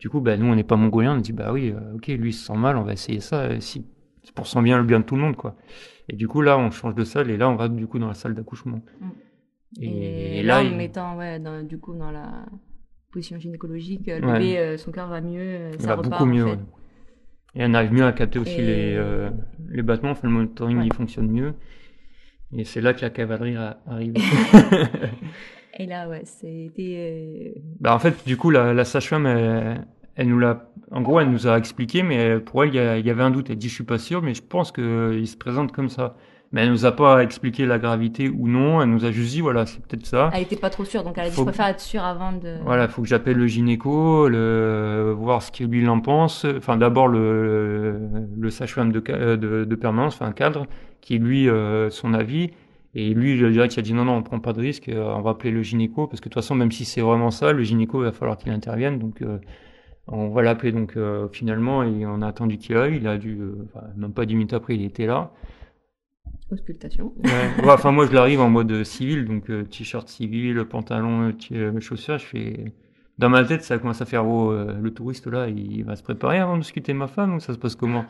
[0.00, 2.30] du coup, bah, nous on n'est pas mongoliens, on dit bah oui, euh, ok, lui
[2.30, 3.86] il se sent mal, on va essayer ça, si,
[4.24, 5.54] c'est pour son bien le bien de tout le monde quoi.
[6.08, 8.08] Et du coup là on change de salle et là on va du coup dans
[8.08, 8.80] la salle d'accouchement.
[9.00, 9.10] Mm.
[9.80, 12.44] Et, là, en mettant ouais, dans, du coup dans la
[13.12, 16.58] position gynécologique, le bébé, son cœur va mieux, ça va beaucoup mieux.
[17.54, 19.00] Et on arrive mieux à capter aussi les,
[19.68, 21.54] les battements, enfin, le monitoring il fonctionne mieux.
[22.56, 24.14] Et c'est là que la cavalerie arrive.
[25.78, 27.54] et là, ouais, c'était.
[27.56, 30.68] Euh, bah, en fait, du coup, la, la sage-femme, elle, nous l'a.
[30.90, 33.48] En gros, elle nous a expliqué, mais pour elle, il y, avait un doute.
[33.50, 36.16] Elle dit, je suis pas sûr, mais je pense qu'il se présente comme ça.
[36.54, 38.82] Mais elle nous a pas expliqué la gravité ou non.
[38.82, 40.30] Elle nous a juste dit, voilà, c'est peut-être ça.
[40.34, 42.58] Elle était pas trop sûre, donc elle a dit, je préfère être sûre avant de.
[42.62, 45.14] Voilà, faut que j'appelle le gynéco, le...
[45.16, 46.44] voir ce qu'il lui en pense.
[46.44, 47.98] Enfin, d'abord le,
[48.38, 50.66] le sage-femme de, de, de permanence, enfin cadre,
[51.02, 52.52] qui lui euh, son avis.
[52.94, 55.02] Et lui, je dirais qu'il a dit non, non, on prend pas de risque, euh,
[55.02, 57.52] on va appeler le gynéco, parce que de toute façon, même si c'est vraiment ça,
[57.52, 58.98] le gynéco, il va falloir qu'il intervienne.
[58.98, 59.38] Donc, euh,
[60.06, 60.72] on va l'appeler.
[60.72, 60.96] Donc,
[61.32, 62.96] finalement, et on a attendu qu'il aille.
[62.96, 63.38] Il a dû,
[63.96, 65.32] même pas dix minutes après, il était là.
[66.50, 67.14] Auscultation.
[67.24, 67.70] Ouais.
[67.70, 71.32] enfin, moi, je l'arrive en mode civil, donc t-shirt civil, pantalon,
[71.78, 72.18] chaussures.
[72.18, 72.64] Je fais.
[73.18, 76.38] Dans ma tête, ça commence à faire oh, le touriste là, il va se préparer
[76.38, 78.04] avant de discuter ma femme ou ça se passe comment?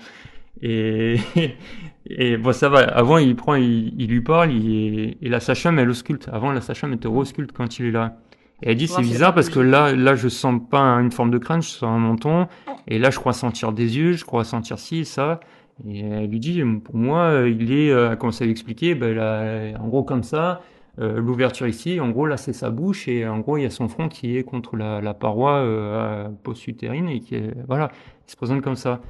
[0.60, 1.16] Et,
[2.06, 2.80] et bon, ça va.
[2.80, 6.28] Avant, il prend, il, il lui parle, il, et la sage-femme, elle ausculte.
[6.32, 8.18] Avant, la sage-femme, elle ausculte quand il est là.
[8.62, 11.38] Et elle dit, c'est bizarre parce que là, là, je sens pas une forme de
[11.38, 12.46] crainte, je sens un menton.
[12.86, 15.40] Et là, je crois sentir des yeux, je crois sentir ci, ça.
[15.88, 19.14] Et elle lui dit, pour moi, il est, euh, elle commence à lui expliquer, ben,
[19.16, 20.60] là, en gros, comme ça,
[21.00, 23.70] euh, l'ouverture ici, en gros, là, c'est sa bouche, et en gros, il y a
[23.70, 27.90] son front qui est contre la, la paroi euh, post-utérine, et qui est, voilà,
[28.28, 29.00] il se présente comme ça.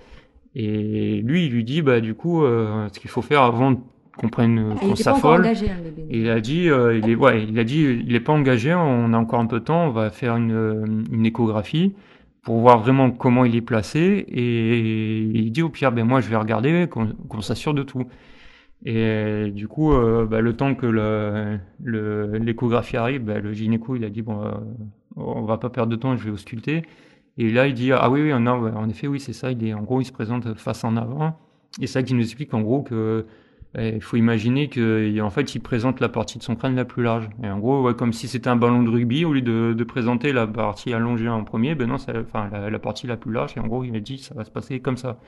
[0.55, 3.83] Et lui, il lui dit, bah, du coup, euh, ce qu'il faut faire avant
[4.19, 5.47] qu'on prenne, qu'on s'affole.
[5.47, 5.55] Hein,
[6.11, 9.13] il a dit, euh, il est, ouais, il a dit, il est pas engagé, on
[9.15, 11.95] a encore un peu de temps, on va faire une, une échographie
[12.43, 14.27] pour voir vraiment comment il est placé.
[14.29, 18.05] Et il dit au pire, ben moi, je vais regarder, qu'on s'assure de tout.
[18.85, 20.87] Et du coup, euh, bah, le temps que
[21.83, 24.43] l'échographie le, arrive, bah, le gynéco, il a dit, bon,
[25.17, 26.83] on va pas perdre de temps, je vais ausculter.
[27.39, 29.51] Et là, il dit ah oui, oui, en effet, oui, c'est ça.
[29.51, 31.39] Il est, en gros, il se présente face en avant.
[31.81, 33.25] Et c'est ça qui nous explique en gros que
[33.79, 37.03] eh, il faut imaginer qu'en fait, il présente la partie de son crâne la plus
[37.03, 37.29] large.
[37.43, 39.85] Et en gros, ouais, comme si c'était un ballon de rugby, au lieu de, de
[39.85, 43.55] présenter la partie allongée en premier, ben non, enfin, la, la, partie la plus large.
[43.57, 45.19] Et en gros, il a dit, ça va se passer comme ça.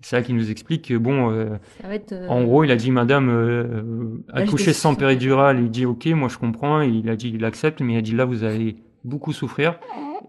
[0.00, 3.28] C'est ça qui nous explique que, bon, euh, euh, en gros, il a dit, madame,
[3.30, 7.80] euh, accoucher sans péridurale, il dit, ok, moi je comprends, il a dit, il accepte,
[7.80, 9.78] mais il a dit, là, vous allez beaucoup souffrir.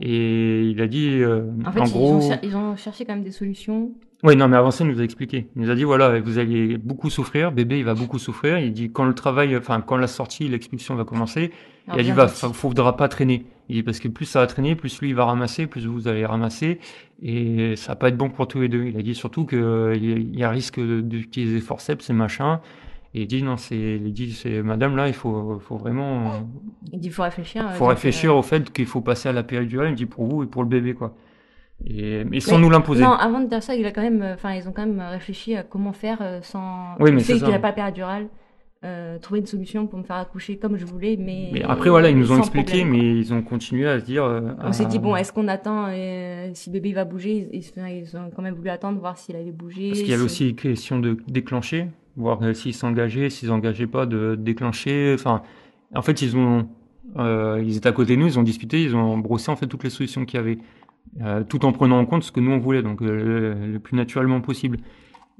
[0.01, 3.23] Et il a dit, euh, en, fait, gros, ils ont, ils ont, cherché quand même
[3.23, 3.91] des solutions.
[4.23, 5.47] Oui, non, mais avant ça, il nous a expliqué.
[5.55, 8.57] Il nous a dit voilà, vous allez beaucoup souffrir, bébé, il va beaucoup souffrir.
[8.57, 11.51] Il dit quand le travail, enfin quand la sortie, l'expulsion va commencer,
[11.93, 13.45] il a dit va, faudra pas traîner.
[13.69, 16.07] Il dit parce que plus ça va traîner, plus lui il va ramasser, plus vous
[16.07, 16.79] allez ramasser,
[17.21, 18.85] et ça va pas être bon pour tous les deux.
[18.85, 22.61] Il a dit surtout qu'il y a risque d'utiliser forceps et machin.
[23.17, 24.01] Et il dit non, c'est,
[24.33, 26.45] c'est madame là, il faut, faut vraiment.
[26.91, 27.71] Il dit faut réfléchir.
[27.75, 29.91] Faut réfléchir au fait qu'il faut passer à la péridurale.
[29.91, 31.15] Il dit pour vous et pour le bébé quoi.
[31.85, 33.03] Et sans nous l'imposer.
[33.03, 35.55] Non, avant de dire ça, il a quand même, enfin ils ont quand même réfléchi
[35.55, 36.95] à comment faire euh, sans.
[36.99, 38.27] Oui, mais c'est qu'il n'y a pas péridurale.
[38.83, 41.51] Euh, trouver une solution pour me faire accoucher comme je voulais, mais.
[41.53, 44.25] Mais après voilà, ils nous ont expliqué, mais ils ont continué à se dire.
[44.25, 48.17] Euh, on s'est dit bon, est-ce qu'on attend euh, si bébé va bouger ils, ils,
[48.17, 49.89] ont quand même voulu attendre voir s'il allait bouger.
[49.89, 54.05] Parce qu'il y avait aussi une question de déclencher voir s'ils s'engageaient, s'ils s'engageaient pas,
[54.05, 55.13] de déclencher.
[55.13, 55.41] Enfin,
[55.93, 56.67] en fait, ils ont,
[57.17, 59.67] euh, ils étaient à côté de nous, ils ont discuté, ils ont brossé en fait
[59.67, 60.57] toutes les solutions qu'il y avait,
[61.21, 63.95] euh, tout en prenant en compte ce que nous on voulait, donc euh, le plus
[63.95, 64.79] naturellement possible.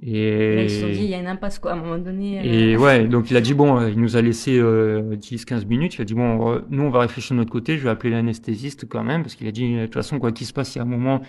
[0.03, 2.41] Et, ils se sont dit, il y a une impasse quoi, à un moment donné.
[2.43, 5.95] Et ouais, donc il a dit bon, il nous a laissé 10-15 minutes.
[5.95, 7.78] Il a dit bon, nous on va réfléchir de notre côté.
[7.78, 10.45] Je vais appeler l'anesthésiste quand même parce qu'il a dit de toute façon quoi qu'il
[10.45, 11.21] se passe, il y a un moment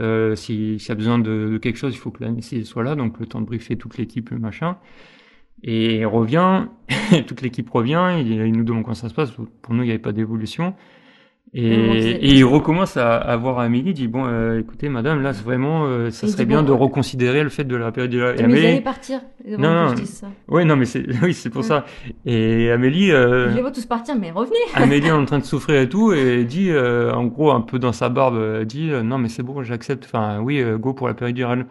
[0.00, 2.94] euh, S'il y a besoin de, de, quelque chose, il faut que l'anesthésie soit là,
[2.94, 4.76] donc le temps de briefer toute l'équipe, le machin.
[5.62, 6.66] Et il revient,
[7.26, 9.32] toute l'équipe revient, il, il, nous demande comment ça se passe.
[9.32, 10.74] Pour nous, il n'y avait pas d'évolution.
[11.54, 15.86] Et, et, il recommence à, à voir Amélie, dit bon, euh, écoutez, madame, là, vraiment,
[15.86, 18.32] euh, ça serait bien de reconsidérer le fait de la période de la.
[18.34, 18.60] Mais Amélie...
[18.60, 19.20] vous allez partir.
[19.46, 19.94] Non, non,
[20.48, 21.86] ouais, non, mais c'est, oui, c'est pour ça.
[22.26, 23.12] Et Amélie.
[23.12, 24.56] Euh, je les vois tous partir, mais revenez.
[24.74, 27.78] Amélie est en train de souffrir et tout, et dit, euh, en gros, un peu
[27.78, 30.04] dans sa barbe, dit, euh, non, mais c'est bon, j'accepte.
[30.04, 31.66] Enfin, oui, go pour la péridurale.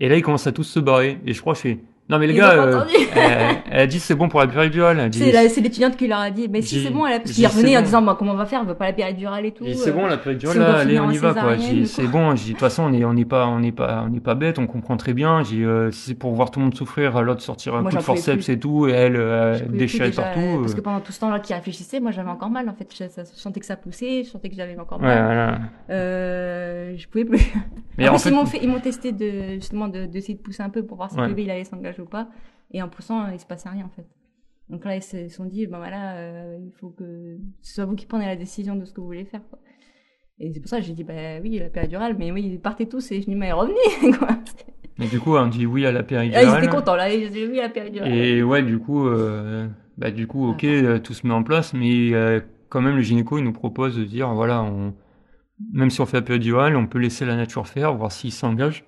[0.00, 1.18] Et là, ils commencent à tous se barrer.
[1.26, 2.84] Et je crois, c'est Non, mais les Ils gars, euh,
[3.70, 5.10] elle, a dit c'est bon pour la péridurale.
[5.12, 7.20] C'est l'étudiante qui leur a dit, mais si c'est bon, elle a...
[7.20, 9.44] parce qu'il revenait en disant, bah, comment on va faire, on veut pas la péridurale
[9.44, 9.64] et tout.
[9.74, 9.92] C'est euh.
[9.92, 11.56] bon la péridurale, si là, allez, on y va quoi.
[11.84, 12.32] C'est bon.
[12.32, 14.58] De toute façon, on est, on n'est pas, on n'est pas, on n'est pas bête,
[14.58, 15.42] on comprend très bien.
[15.42, 18.02] J'ai, euh, c'est pour voir tout le monde souffrir, l'autre sortir un Moi, coup de
[18.02, 18.52] forceps plus.
[18.52, 20.40] et tout, et elle euh, déjà, partout.
[20.40, 20.76] euh, Parce euh.
[20.76, 22.88] que pendant tout ce temps-là qui réfléchissait, moi j'avais encore mal en fait.
[22.96, 23.04] Je,
[23.34, 25.60] sentais que ça poussait, je sentais que j'avais encore mal.
[25.90, 27.52] Euh, je pouvais plus.
[27.98, 28.06] Mais
[28.62, 31.28] ils m'ont testé de justement de d'essayer de pousser un peu pour voir si le
[31.28, 32.28] bébé il allait s'engager ou pas.
[32.72, 34.06] Et en poussant, euh, il se passait rien en fait.
[34.68, 37.94] Donc là, ils se sont dit, ben voilà, euh, il faut que ce soit vous
[37.96, 39.40] qui prenez la décision de ce que vous voulez faire.
[39.48, 39.58] Quoi.
[40.40, 42.86] Et c'est pour ça que j'ai dit, bah oui, la péridurale, mais oui, ils partaient
[42.86, 44.28] tous et je dis, mais revenez quoi.
[44.98, 46.64] mais du coup, on dit oui à la Là, ils péridurale.
[46.64, 48.12] étaient contents, là, ils disaient oui, la péridurale.
[48.12, 51.72] Et ouais, du coup, euh, bah, du coup, ok, euh, tout se met en place,
[51.74, 54.94] mais euh, quand même, le gynéco, il nous propose de dire, voilà, on,
[55.72, 58.84] même si on fait la péridurale, on peut laisser la nature faire, voir s'il s'engage,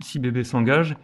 [0.00, 0.96] si bébé s'engage.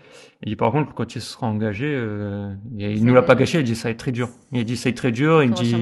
[0.43, 3.65] Et dit, par contre, quand il sera engagé, euh, il nous l'a pas caché, il
[3.65, 4.29] dit, ça va être très dur.
[4.53, 5.75] Il dit, ça va être très dur, il Il dit, outils,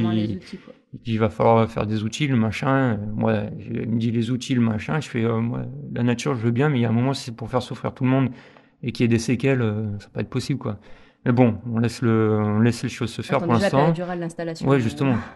[0.94, 2.98] il dit, il va falloir faire des outils, le machin.
[3.14, 5.00] Moi, je- il me dit les outils, le machin.
[5.00, 5.62] Je fais, euh, moi,
[5.94, 7.62] la nature, je veux bien, mais il y a un moment, si c'est pour faire
[7.62, 8.30] souffrir tout le monde
[8.82, 10.78] et qu'il y ait des séquelles, euh, ça va pas être possible, quoi.
[11.24, 13.78] Mais bon, on laisse le, on laisse les choses se faire Attends, pour l'instant.
[14.68, 15.16] Ouais, euh, justement.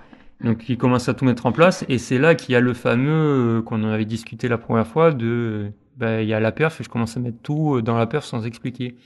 [0.41, 2.75] Donc, il commence à tout mettre en place, et c'est là qu'il y a le
[2.75, 6.51] fameux euh, qu'on en avait discuté la première fois de, bah, il y a la
[6.51, 8.97] perf, et je commence à mettre tout euh, dans la perf sans expliquer.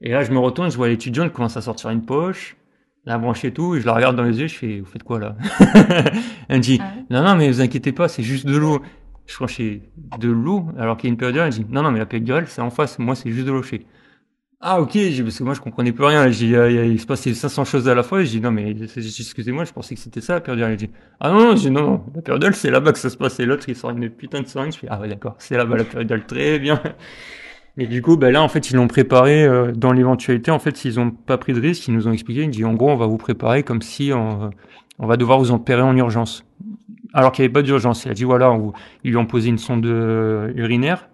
[0.00, 2.56] Et là, je me retourne, je vois l'étudiante qui commence à sortir une poche,
[3.04, 5.02] la branche et tout, et je la regarde dans les yeux, je fais, vous faites
[5.02, 5.36] quoi là?
[6.48, 8.80] Elle me dit, Ah ouais non, non, mais vous inquiétez pas, c'est juste de l'eau.
[9.26, 9.80] Je crois que c'est
[10.18, 12.46] de l'eau, alors qu'il y a une péridurale, elle dit, non, non, mais la péridurale,
[12.46, 13.62] c'est en face, moi, c'est juste de l'eau.
[13.62, 13.86] Je fais,
[14.66, 16.30] ah, ok, j'ai- parce que moi, je comprenais plus rien.
[16.30, 19.64] J'ai, euh, il se passait 500 choses à la fois, j'ai dit, non, mais, excusez-moi,
[19.64, 20.72] je pensais que c'était ça, la péridurale.
[20.72, 20.90] Elle dit,
[21.20, 23.64] ah non, non, j'ai non, la péridurale, c'est là-bas que ça se passe, et l'autre,
[23.68, 24.72] il sort une putain de seringue.
[24.72, 26.80] Je fais, ah ouais, d'accord, c'est là-bas, la péridurale, très bien.
[27.76, 30.50] Et du coup, ben là, en fait, ils l'ont préparé euh, dans l'éventualité.
[30.50, 32.42] En fait, s'ils ont pas pris de risque, ils nous ont expliqué.
[32.42, 34.50] Ils dit, en gros, on va vous préparer comme si on,
[35.00, 36.44] on va devoir vous opérer en urgence.
[37.12, 38.04] Alors qu'il n'y avait pas d'urgence.
[38.04, 38.56] Il a dit, voilà,
[39.02, 41.08] ils lui ont posé une sonde euh, urinaire.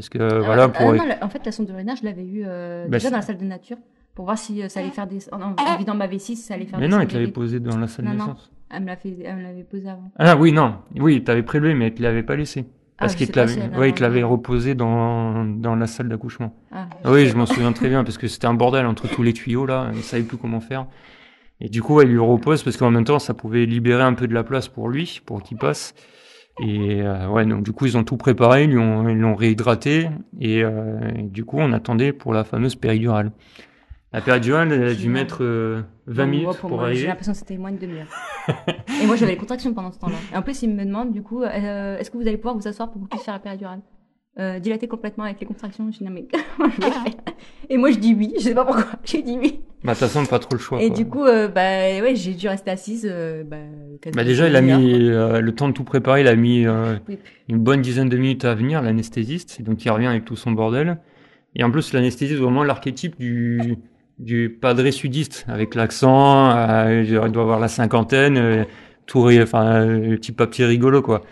[0.00, 0.94] Parce que, Ah, voilà, ah, pour...
[0.94, 3.22] non, la- en fait, la sonde urinaire, je l'avais eu euh, Bah, déjà dans la
[3.22, 3.76] salle de nature
[4.14, 5.18] pour voir si euh, ça allait faire des.
[5.30, 7.26] En, en- vidant ma vessie, si ça allait faire mais des non, il te l'avait
[7.26, 7.34] sangles.
[7.34, 8.24] posé dans la salle de Non, non.
[8.26, 8.50] naissance.
[8.70, 10.10] Elle me l'a fait, elle me l'avait posé avant.
[10.18, 10.76] Ah oui, non.
[10.98, 12.64] Oui, t'avais prélevé, mais il te l'avait pas laissé.
[12.66, 14.32] Ah, Parce je qu'il te l'avait, si elle ouais, il te l'avait enlevé.
[14.32, 16.54] reposé dans, dans la salle d'accouchement.
[16.72, 19.22] Ah, Ah oui, je m'en souviens très bien parce que c'était un bordel entre tous
[19.22, 20.86] les tuyaux là, ils savaient plus comment faire.
[21.60, 24.14] Et du coup, ouais, il lui repose parce qu'en même temps, ça pouvait libérer un
[24.14, 25.94] peu de la place pour lui, pour qu'il passe.
[26.58, 29.34] Et euh, ouais, donc du coup, ils ont tout préparé, ils lui ont- ils l'ont
[29.34, 33.32] réhydraté et, euh, et du coup, on attendait pour la fameuse péridurale.
[34.12, 37.06] La péridurale, elle a dû mettre euh, 20 Bon, minutes moi, pour, moi, J'ai arriver.
[37.06, 38.08] l'impression que c'était moins de demi-heure.
[39.02, 40.16] et moi, j'avais les contractions pendant ce temps-là.
[40.34, 42.66] Et en plus, il me demande, du coup, euh, est-ce que vous allez pouvoir vous
[42.66, 43.80] asseoir pour que vous puissiez faire la péridurale?
[44.38, 45.90] Euh, Dilater complètement avec les contractions.
[45.90, 46.26] Je dis, non, mais
[47.68, 48.32] Et moi, je dis oui.
[48.38, 48.86] Je sais pas pourquoi.
[49.04, 49.60] J'ai dit oui.
[49.82, 50.82] Bah, toute façon, pas trop le choix.
[50.82, 50.96] Et quoi.
[50.96, 51.60] du coup, euh, bah,
[52.02, 53.08] ouais, j'ai dû rester assise.
[53.10, 53.56] euh, bah,
[54.14, 56.96] Bah déjà, il a mis euh, le temps de tout préparer, il a mis euh,
[57.08, 57.18] Oui.
[57.48, 60.98] une bonne dizaine de minutes à venir, l'anesthésiste, donc il revient avec tout son bordel.
[61.56, 63.78] Et en plus, l'anesthésiste, vraiment l'archétype du,
[64.18, 68.64] du padré sudiste, avec l'accent, euh, il doit avoir la cinquantaine, euh,
[69.06, 71.22] tout, enfin, euh, petit papier rigolo, quoi.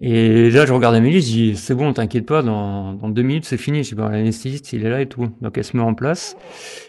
[0.00, 3.44] Et là, je regarde Amélie, je dis, c'est bon, t'inquiète pas, dans, dans deux minutes,
[3.44, 3.82] c'est fini.
[3.84, 5.28] Je dis, bon, l'anesthésiste, il est là et tout.
[5.40, 6.36] Donc, elle se met en place.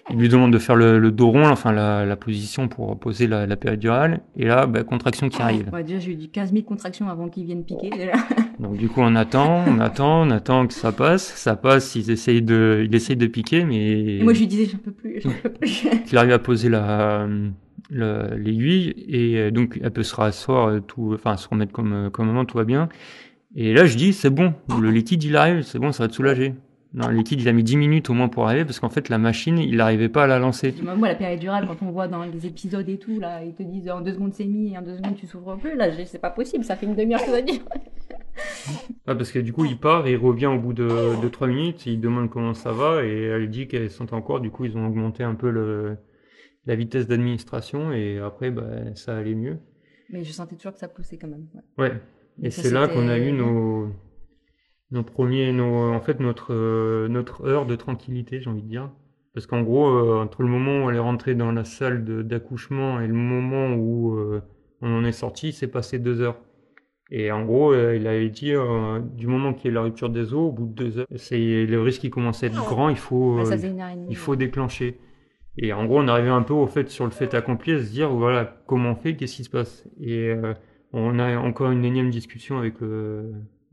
[0.10, 3.28] Il lui demande de faire le, le dos rond, enfin, la, la position pour poser
[3.28, 4.22] la, la péridurale.
[4.36, 5.70] Et là, bah, contraction qui arrive.
[5.72, 7.90] Ouais, déjà, j'ai eu du 15 000 contractions avant qu'ils viennent piquer.
[7.90, 8.14] Déjà.
[8.60, 11.34] Donc, du coup, on attend, on attend, on attend que ça passe.
[11.36, 14.66] Ça passe, ils essayent de, il essaye de piquer, mais Et moi, je lui disais,
[14.66, 15.86] j'en peux plus, j'en peux plus.
[16.12, 17.28] il arrive à poser la,
[17.90, 22.10] l'aiguille et euh, donc elle peut se rasseoir, euh, tout, enfin se remettre comme euh,
[22.10, 22.90] comme avant, tout va bien.
[23.56, 26.14] Et là je dis c'est bon, le liquide il arrive, c'est bon, ça va te
[26.14, 26.56] soulager.
[26.94, 29.10] Non, le liquide il a mis 10 minutes au moins pour arriver parce qu'en fait
[29.10, 30.74] la machine il n'arrivait pas à la lancer.
[30.82, 33.90] Moi, la péridurale, quand on voit dans les épisodes et tout, là, ils te disent
[33.90, 35.76] en deux secondes c'est mis et en deux secondes tu souffres plus.
[35.76, 37.64] Là, je dis, c'est pas possible, ça fait une demi-heure que ça dure.
[39.08, 41.48] Ah, parce que du coup il part et il revient au bout de, de 3
[41.48, 44.76] minutes, il demande comment ça va et elle dit qu'elle sent encore, du coup ils
[44.78, 45.98] ont augmenté un peu le,
[46.66, 49.58] la vitesse d'administration et après bah, ça allait mieux.
[50.10, 51.48] Mais je sentais toujours que ça poussait quand même.
[51.78, 51.90] ouais.
[51.90, 52.02] Ouais.
[52.44, 53.90] Et c'est là qu'on a eu nos,
[54.92, 58.92] nos premiers, nos, en fait, notre, euh, notre heure de tranquillité, j'ai envie de dire.
[59.34, 63.00] Parce qu'en gros, euh, entre le moment où elle est rentrée dans la salle d'accouchement
[63.02, 64.42] et le moment où euh,
[64.82, 66.40] on en est sorti, c'est passé deux heures.
[67.12, 68.54] Et en gros, euh, il avait dit,
[69.14, 71.66] du moment qu'il y a la rupture des os, au bout de deux heures, c'est
[71.66, 73.40] le risque qui commence à être grand, il faut,
[74.10, 74.98] il faut déclencher.
[75.58, 77.90] Et en gros, on arrivait un peu au fait sur le fait accompli, à se
[77.92, 79.88] dire voilà comment on fait, qu'est-ce qui se passe?
[80.02, 80.54] Et euh,
[80.94, 83.32] on a encore une énième discussion avec le,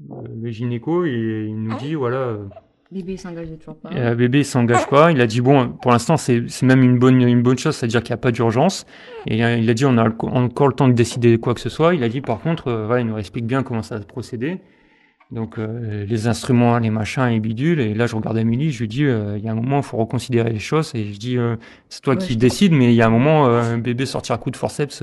[0.09, 2.45] le gynéco et il nous dit voilà, euh,
[2.93, 3.91] Bébé s'engage toujours pas.
[3.95, 5.13] Euh, bébé s'engage pas.
[5.13, 8.03] Il a dit bon, pour l'instant c'est c'est même une bonne une bonne chose, c'est-à-dire
[8.03, 8.85] qu'il n'y a pas d'urgence.
[9.27, 11.71] Et euh, il a dit on a encore le temps de décider quoi que ce
[11.71, 11.95] soit.
[11.95, 14.07] Il a dit par contre, euh, voilà, il nous explique bien comment ça va se
[14.07, 14.61] procéder.
[15.33, 17.81] Donc euh, les instruments, les machins, les bidules.
[17.81, 19.83] Et là je regarde Amélie, je lui dis euh, il y a un moment il
[19.83, 20.93] faut reconsidérer les choses.
[20.95, 21.57] Et je dis euh,
[21.89, 24.35] c'est toi Ouais, qui je décides, mais il y a un moment euh, bébé sortir
[24.35, 25.03] à coup de forceps,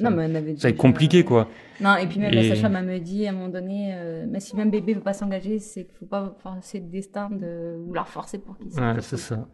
[0.00, 1.46] Non, mais on avait ça va être compliqué quoi.
[1.82, 3.94] Non, et puis même la sage-femme elle me dit à un moment donné,
[4.30, 7.76] mais si même bébé veut pas s'engager, c'est qu'il faut pas forcer le destin de
[7.86, 9.46] ou leur forcer pour qu'ils Ouais, c'est ça.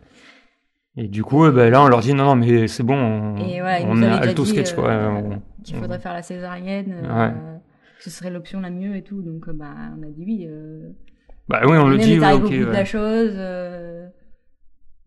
[0.96, 3.62] Et du coup, ben, là, on leur dit non, non, mais c'est bon, on, Et
[3.62, 4.88] ouais, on est alto sketch, quoi.
[5.64, 7.32] qu'il on- faudrait faire la césarienne, Ouais.
[8.01, 9.22] Ce serait l'option la mieux et tout.
[9.22, 10.46] Donc, euh, bah, on a dit oui.
[10.49, 10.88] Euh,
[11.49, 12.44] Bah oui, on le Même dit, ouais, arrivé ok.
[12.44, 12.72] au bout de ouais.
[12.72, 13.32] la chose.
[13.34, 14.07] euh,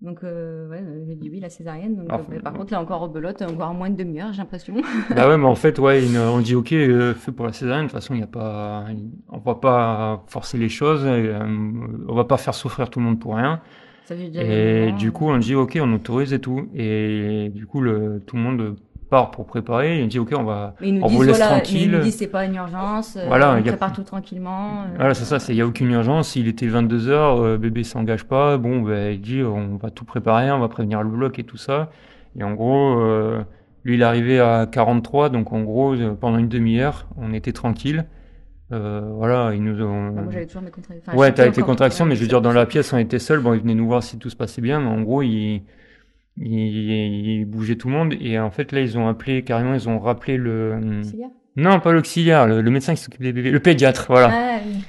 [0.02, 1.96] Donc, euh, ouais, j'ai dit oui, la césarienne.
[1.96, 4.74] Donc, euh, par contre, là, encore rebelote, encore en moins de demi-heure, j'ai l'impression.
[5.16, 7.86] Bah ouais, mais en fait, ouais, on dit ok, euh, fait pour la césarienne.
[7.86, 8.86] De toute façon, il y a pas,
[9.30, 11.32] on va pas forcer les choses, et,
[12.08, 13.62] on va pas faire souffrir tout le monde pour rien.
[14.06, 16.68] Ça fait déjà Et du coup, on dit ok, on autorise et tout.
[16.74, 18.76] Et du coup, le, tout le monde
[19.12, 20.00] part pour préparer.
[20.00, 20.74] Et on dit ok, on va.
[20.82, 21.82] Mais nous on vous laisse voilà, mais tranquille.
[21.84, 24.70] ils nous disent c'est pas une urgence, euh, Voilà, on il a- prépare tout tranquillement.
[24.86, 26.36] euh, Voilà, c'est ça, c'est il y a aucune urgence.
[26.36, 28.58] Il était 22 heures, euh, bébé s'engage pas.
[28.58, 31.58] Bon, ben il dit on va tout préparer, on va prévenir le bloc et tout
[31.58, 31.92] ça.
[32.40, 33.44] Et en gros, euh,
[33.84, 38.06] lui il est arrivé à 43, donc en gros pendant une demi-heure, on était tranquille.
[38.74, 40.12] Euh, voilà, ils nous ont.
[40.12, 41.04] bah, moi, j'avais toujours mes contractions.
[41.06, 43.42] Enfin, ouais, t'as été contraction, mais je veux dire dans la pièce, on était seuls.
[43.42, 45.64] Bon, ils venaient nous voir si tout se passait bien, mais en gros, ils
[46.42, 48.14] ils, ils bougeaient tout le monde.
[48.20, 51.02] Et en fait, là, ils ont appelé carrément, ils ont rappelé le.
[51.58, 54.30] Non, pas l'auxiliaire, le, le médecin qui s'occupe des bébés, le pédiatre, voilà.
[54.32, 54.84] Ah, oui.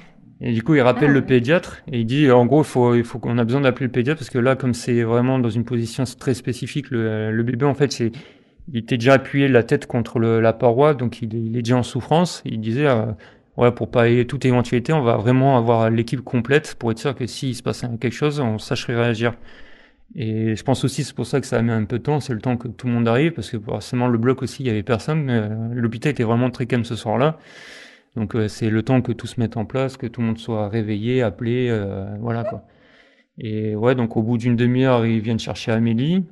[0.45, 2.95] Et du coup, il rappelle Ah, le pédiatre et il dit, en gros, il faut,
[2.97, 5.51] il faut qu'on a besoin d'appeler le pédiatre parce que là, comme c'est vraiment dans
[5.51, 8.11] une position très spécifique, le, le bébé, en fait, c'est,
[8.73, 11.63] il était déjà appuyé la tête contre le- la paroi, donc il, est- il est
[11.63, 12.43] déjà en souffrance.
[12.45, 13.07] Il disait, euh,
[13.57, 17.15] ouais, pour pas y- toute éventualité, on va vraiment avoir l'équipe complète pour être sûr
[17.15, 19.35] que s'il se passe quelque chose, on sache réagir.
[20.15, 22.21] Et je pense aussi, c'est pour ça que ça a mis un peu de temps,
[22.21, 24.67] c'est le temps que tout le monde arrive, parce que forcément le bloc aussi, il
[24.67, 25.23] y avait personne.
[25.25, 27.39] mais, euh, L'hôpital était vraiment très calme ce soir-là.
[28.17, 30.39] Donc euh, c'est le temps que tout se mette en place, que tout le monde
[30.39, 32.65] soit réveillé, appelé, euh, voilà quoi.
[33.39, 36.25] Et ouais, donc au bout d'une demi-heure, ils viennent chercher Amélie.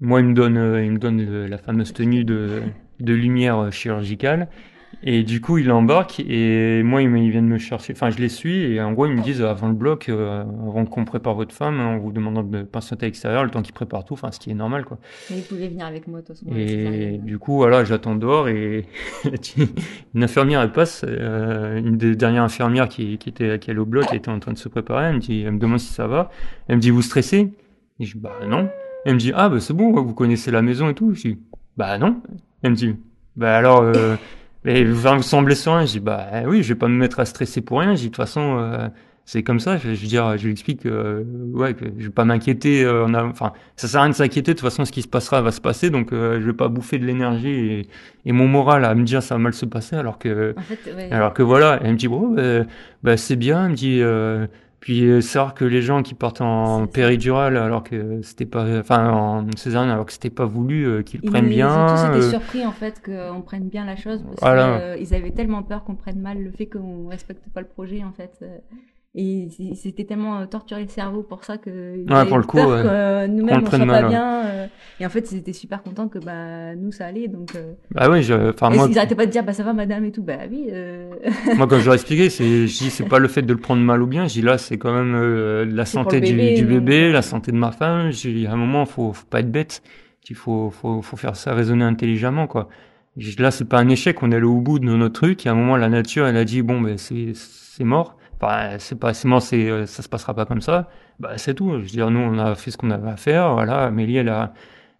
[0.00, 2.62] Moi, il me donne, euh, me donne le- la fameuse tenue de,
[3.00, 4.48] de lumière euh, chirurgicale.
[5.06, 7.92] Et du coup, il embarque et moi, ils, ils viennent me chercher.
[7.92, 10.40] Enfin, je les suis et en gros, ils me disent euh, avant le bloc, euh,
[10.40, 13.74] avant qu'on prépare votre femme, en vous demandant de patienter à l'extérieur, le temps qu'ils
[13.74, 14.14] préparent tout.
[14.14, 14.98] Enfin, ce qui est normal quoi.
[15.30, 16.50] Mais ils pouvaient venir avec moi, de toute façon.
[16.56, 18.86] Et du coup, voilà, j'attends dehors et
[20.14, 23.84] une infirmière, elle passe, euh, une des dernières infirmières qui, qui était qui allait au
[23.84, 25.08] bloc, qui était en train de se préparer.
[25.08, 26.30] Elle me dit, elle me demande si ça va.
[26.66, 27.52] Elle me dit, vous stressez?
[28.00, 28.70] Et je dis, bah non.
[29.04, 31.12] Elle me dit, ah bah c'est bon, vous connaissez la maison et tout.
[31.12, 31.38] Je dis,
[31.76, 32.22] bah non.
[32.62, 32.96] Elle me dit,
[33.36, 34.16] bah alors, euh,
[34.64, 35.84] mais vous vous semblez serein.
[35.86, 37.94] Je dis, bah oui, je vais pas me mettre à stresser pour rien.
[37.94, 38.58] Je dis, de toute façon.
[38.58, 38.88] euh,
[39.26, 42.04] c'est comme ça, je, je veux dire, je lui explique que, euh, ouais, que je
[42.04, 42.84] vais pas m'inquiéter.
[42.84, 44.52] euh, on a, enfin, ça sert à rien de s'inquiéter.
[44.52, 45.88] De toute façon, ce qui se passera va se passer.
[45.88, 47.88] Donc, euh, je vais pas bouffer de l'énergie et,
[48.26, 50.78] et mon moral à me dire ça va mal se passer, alors que, En fait,
[50.94, 51.08] ouais.
[51.10, 51.78] alors que voilà.
[51.82, 52.66] Elle me dit bon, bah,
[53.02, 53.64] bah, c'est bien.
[53.64, 54.46] Elle me dit, euh,
[54.84, 59.10] puis euh, rare que les gens qui partent en péridurale, alors que c'était pas, enfin,
[59.10, 61.86] en césarienne, alors que c'était pas voulu, euh, qu'ils Ils, prennent ils bien.
[61.86, 64.94] ont tous été euh, surpris en fait qu'on prenne bien la chose parce Voilà.
[64.98, 68.12] qu'ils avaient tellement peur qu'on prenne mal le fait qu'on respecte pas le projet en
[68.12, 68.44] fait.
[69.16, 71.70] Et s'étaient tellement euh, torturé le cerveau pour ça que
[72.10, 72.64] Ouais, pour le coup, ouais.
[72.66, 74.08] euh, nous-mêmes le on soit mal, pas ouais.
[74.08, 74.44] bien.
[74.46, 74.66] euh,
[74.98, 77.54] Et en fait, ils étaient super contents que bah nous ça allait donc.
[77.54, 80.04] euh, bah oui, je, enfin moi, ils arrêtaient pas de dire bah ça va madame
[80.04, 80.24] et tout?
[80.24, 80.68] Bah oui.
[81.56, 83.82] Moi, quand je leur expliquais, c'est, je dis, c'est pas le fait de le prendre
[83.82, 84.26] mal ou bien.
[84.26, 85.14] Je dis là, c'est quand même
[85.62, 88.10] la santé du, bébé, du donc, bébé, la santé de ma femme.
[88.10, 89.82] Dis, à un moment, faut, faut pas être bête.
[90.28, 92.68] Il faut, faut, faut faire ça raisonner intelligemment, quoi.
[93.38, 94.22] Là, c'est pas un échec.
[94.24, 95.46] On est allé au bout de notre truc.
[95.46, 98.16] Et à un moment, la nature, elle a dit, bon, ben, c'est, c'est mort.
[98.40, 100.88] Enfin, c'est pas, c'est c'est, euh, ça se passera pas comme ça.
[101.20, 101.70] Bah, c'est tout.
[101.72, 103.54] Je veux dire, nous, on a fait ce qu'on avait à faire.
[103.54, 103.84] Voilà.
[103.86, 104.52] Amélie, elle a,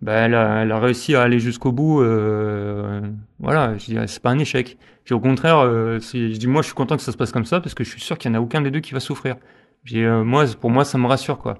[0.03, 2.03] bah, elle a, elle a réussi à aller jusqu'au bout.
[2.03, 3.01] Euh,
[3.41, 3.77] voilà.
[3.79, 4.79] Je dis, c'est pas un échec.
[5.05, 7.45] Puis au contraire, euh, je dis moi je suis content que ça se passe comme
[7.45, 9.01] ça parce que je suis sûr qu'il n'y en a aucun des deux qui va
[9.01, 9.37] souffrir.
[9.85, 11.59] J'ai, euh, moi, pour moi, ça me rassure quoi.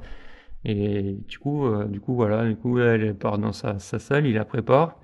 [0.65, 4.47] Et du coup, du coup voilà, du coup elle part dans sa salle, il la
[4.47, 4.97] prépare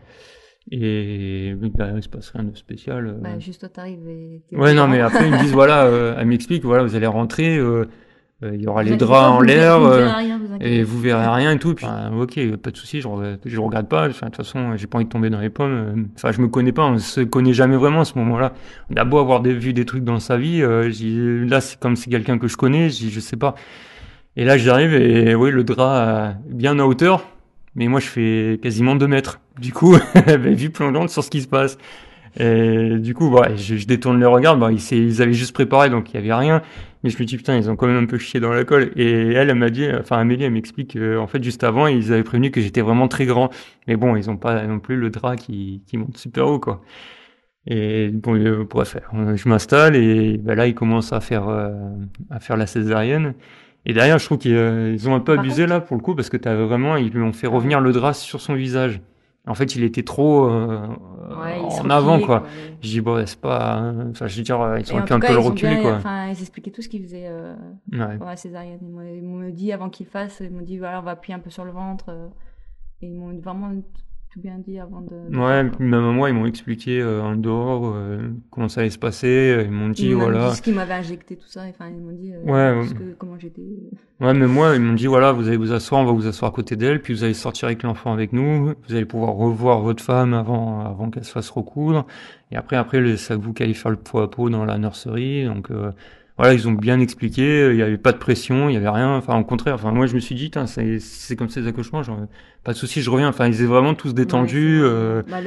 [0.70, 3.06] et bah, il se passe rien de spécial.
[3.06, 3.12] euh.
[3.20, 4.42] bah juste toi t'arrives et.
[4.52, 7.56] ouais non mais après ils me disent voilà, euh, elle m'explique voilà vous allez rentrer,
[7.56, 7.86] euh,
[8.42, 9.78] euh, il y aura Vous les draps en l'air.
[9.80, 11.74] vous ne euh, verrez rien, vous inquiétez et vous verrez rien et tout.
[11.74, 13.08] Puis, ah, ok, pas de souci, je,
[13.44, 14.08] je regarde pas.
[14.08, 15.72] De toute façon, j'ai pas envie de tomber dans les pommes.
[15.72, 18.54] euh, Enfin, je me connais pas, on se connaît jamais vraiment à ce moment-là.
[18.90, 20.88] On a beau avoir des, vu des trucs dans sa vie, euh,
[21.46, 23.56] là, c'est comme c'est quelqu'un que je connais, je sais pas.
[24.36, 27.26] Et là, j'arrive et oui, le drap euh, bien à hauteur,
[27.74, 29.40] mais moi, je fais quasiment deux mètres.
[29.60, 31.78] Du coup, ben, vue plongeante sur ce qui se passe.
[32.38, 34.56] Et du coup, ouais, je, détourne le regard.
[34.56, 36.62] Bon, ils, avaient juste préparé, donc il y avait rien.
[37.02, 38.92] Mais je me dis, putain, ils ont quand même un peu chié dans la colle.
[38.96, 42.22] Et elle, elle m'a dit, enfin, Amélie, elle m'explique en fait, juste avant, ils avaient
[42.22, 43.50] prévenu que j'étais vraiment très grand.
[43.88, 46.82] Mais bon, ils ont pas non plus le drap qui, monte super haut, quoi.
[47.66, 48.96] Et bon, euh, bref,
[49.34, 51.70] je m'installe et ben là, ils commencent à faire, euh,
[52.30, 53.34] à faire la césarienne.
[53.86, 56.28] Et derrière, je trouve qu'ils euh, ont un peu abusé là pour le coup parce
[56.28, 59.00] que as vraiment, ils lui ont fait revenir le drap sur son visage.
[59.46, 60.86] En fait, il était trop euh,
[61.30, 62.44] en avant, quoi.
[62.82, 63.92] Je dis, bon, c'est pas.
[64.10, 65.94] Enfin, je veux dire, ils sont un peu le reculer, quoi.
[65.94, 67.54] Enfin, ils expliquaient tout ce qu'ils faisaient euh,
[67.92, 68.18] ouais.
[68.18, 68.80] pour la césarienne.
[68.82, 71.50] Ils m'ont dit avant qu'ils fassent, ils m'ont dit, voilà, on va appuyer un peu
[71.50, 72.10] sur le ventre.
[73.00, 73.72] et ils m'ont vraiment
[74.32, 75.36] tout bien dit avant de.
[75.36, 79.64] ouais, même moi, ils m'ont expliqué euh, en dehors euh, comment ça allait se passer.
[79.64, 80.50] Ils m'ont dit, ils voilà.
[80.50, 81.62] Dit ce qu'ils m'avaient injecté, tout ça.
[81.68, 83.62] Enfin, ils m'ont dit euh, que, comment j'étais.
[84.20, 86.52] Ouais, mais moi, ils m'ont dit, voilà, vous allez vous asseoir, on va vous asseoir
[86.52, 88.74] à côté d'elle, puis vous allez sortir avec l'enfant avec nous.
[88.86, 92.06] Vous allez pouvoir revoir votre femme avant, avant qu'elle se fasse recoudre.
[92.52, 95.44] Et après, après, c'est vous allez faire le poids à peau dans la nurserie.
[95.44, 95.70] Donc,
[96.40, 99.14] voilà, ils ont bien expliqué, il n'y avait pas de pression, il n'y avait rien.
[99.14, 100.50] Enfin, au contraire, enfin, moi, je me suis dit,
[100.98, 102.16] c'est comme ces accouchements, genre,
[102.64, 103.28] pas de souci, je reviens.
[103.28, 105.40] Enfin, ils étaient vraiment tous détendus, euh, bah,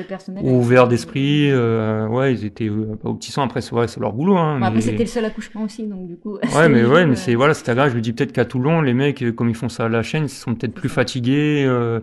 [0.44, 1.50] ouverts d'esprit.
[1.50, 3.42] Euh, ouais, ils étaient euh, au petit sang.
[3.42, 4.38] Après, c'est ouais, c'est leur boulot.
[4.38, 6.38] Hein, Après, c'était le seul accouchement aussi, donc du coup.
[6.56, 7.90] Ouais, mais ouais, mais c'est voilà, c'était grave.
[7.90, 10.26] Je me dis peut-être qu'à Toulon, les mecs, comme ils font ça à la chaîne,
[10.26, 12.02] ils sont peut-être plus fatigués, euh,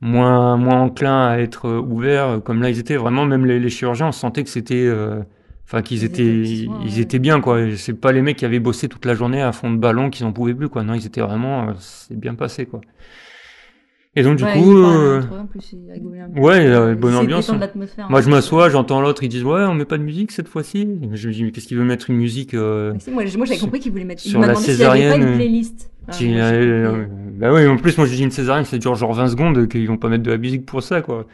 [0.00, 2.40] moins moins enclins à être ouverts.
[2.44, 4.92] Comme là, ils étaient vraiment, même les, les chirurgiens, on sentait que c'était
[5.64, 7.60] Enfin, qu'ils étaient, ils étaient bien, quoi.
[7.76, 10.26] C'est pas les mecs qui avaient bossé toute la journée à fond de ballon qu'ils
[10.26, 10.82] en pouvaient plus, quoi.
[10.82, 12.80] Non, ils étaient vraiment, euh, c'est bien passé, quoi.
[14.14, 15.22] Et donc, du coup, euh...
[16.36, 17.50] ouais, euh, bonne ambiance.
[18.10, 20.86] Moi, je m'assois, j'entends l'autre, ils disent, ouais, on met pas de musique cette fois-ci.
[21.12, 22.92] Je me dis, mais qu'est-ce qu'il veut mettre une musique, euh...
[23.10, 25.18] Moi, j'avais compris qu'il voulait mettre, sur la césarienne.
[25.18, 25.90] pas une playlist.
[26.08, 27.06] Ah, euh,
[27.38, 29.88] bah oui, en plus, moi, je dis une césarienne, c'est genre, genre 20 secondes qu'ils
[29.88, 31.26] vont pas mettre de la musique pour ça, quoi.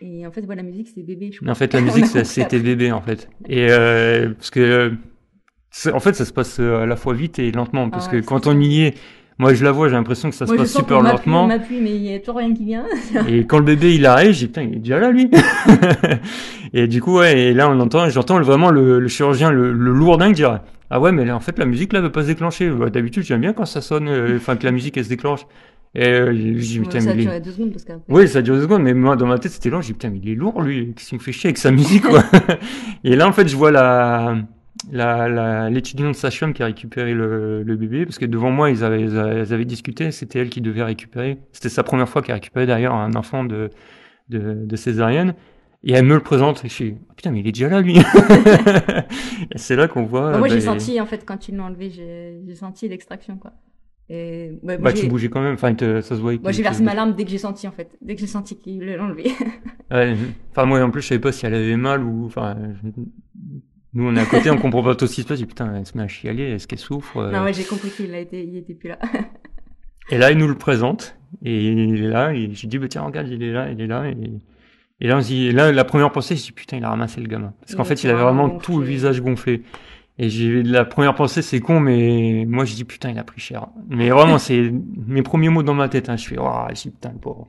[0.00, 1.30] Et en fait, voilà, la musique, c'est bébé.
[1.32, 3.28] Je En fait, la musique, c'était bébé, en fait.
[3.48, 4.92] Et euh, parce que,
[5.92, 8.16] en fait, ça se passe euh, à la fois vite et lentement, parce ah que
[8.20, 8.94] quand on y est,
[9.38, 11.44] moi, je la vois, j'ai l'impression que ça se passe super lentement.
[11.44, 12.84] On m'appuie, mais il y a toujours rien qui vient.
[13.28, 15.30] et quand le bébé il arrive, j'ai putain, il est déjà là lui.
[16.72, 19.92] et du coup, ouais, et là on entend, j'entends vraiment le, le, chirurgien, le, le
[19.92, 22.72] lourdin dire ah ouais, mais là, en fait la musique là veut pas se déclencher.
[22.92, 25.46] D'habitude, j'aime bien quand ça sonne, euh, enfin que la musique elle se déclenche.
[25.94, 28.12] Et euh, j'ai putain, ça a duré deux secondes parce qu'après.
[28.12, 29.80] Oui, ça a duré deux secondes, mais moi dans ma tête c'était long.
[29.80, 30.92] J'ai putain, mais il est lourd lui.
[30.94, 32.22] Qu'est-ce qu'il me fait chier avec sa musique quoi?
[33.04, 34.36] Et là en fait je vois la
[34.92, 38.84] la, la l'étudiante sage-femme qui a récupéré le, le, bébé parce que devant moi ils
[38.84, 40.10] avaient ils avaient discuté.
[40.10, 41.38] C'était elle qui devait récupérer.
[41.52, 43.70] C'était sa première fois qu'elle récupérait d'ailleurs un enfant de
[44.28, 45.34] de, de césarienne.
[45.84, 47.80] Et elle me le présente et je suis oh, putain mais il est déjà là
[47.80, 47.96] lui.
[49.52, 50.32] et c'est là qu'on voit.
[50.32, 53.52] Bah, moi j'ai bah, senti en fait quand ils l'ont enlevé j'ai senti l'extraction quoi.
[54.10, 56.38] Et, bah, bah tu bougeais quand même, enfin, ça se voyait.
[56.38, 57.90] Moi, j'ai versé ma larme dès que j'ai senti, en fait.
[58.00, 59.32] Dès que j'ai senti qu'il enlevé.
[59.90, 60.16] ouais,
[60.50, 62.56] enfin, moi, en plus, je savais pas si elle avait mal ou, enfin,
[63.92, 65.40] nous, on est à côté, on comprend pas tout ce qui se passe.
[65.42, 67.30] Putain, elle se met à chialer, est-ce qu'elle souffre?
[67.30, 68.98] Non, ouais, j'ai compris qu'il a été, il était plus là.
[70.10, 71.16] et là, il nous le présente.
[71.44, 73.86] Et il est là, et j'ai dit, bah, tiens, regarde, il est là, il est
[73.86, 74.16] là, et,
[75.00, 77.20] et là, on se dit, là, la première pensée, je dis, putain, il a ramassé
[77.20, 77.52] le gamin.
[77.60, 79.62] Parce qu'en fait, il avait vraiment tout le visage gonflé.
[80.18, 83.40] Et j'ai la première pensée, c'est con, mais moi je dis putain, il a pris
[83.40, 83.68] cher.
[83.88, 84.72] Mais vraiment, c'est
[85.06, 86.08] mes premiers mots dans ma tête.
[86.08, 86.16] Hein.
[86.16, 87.46] Je fais, oh, je dis putain, le pauvre.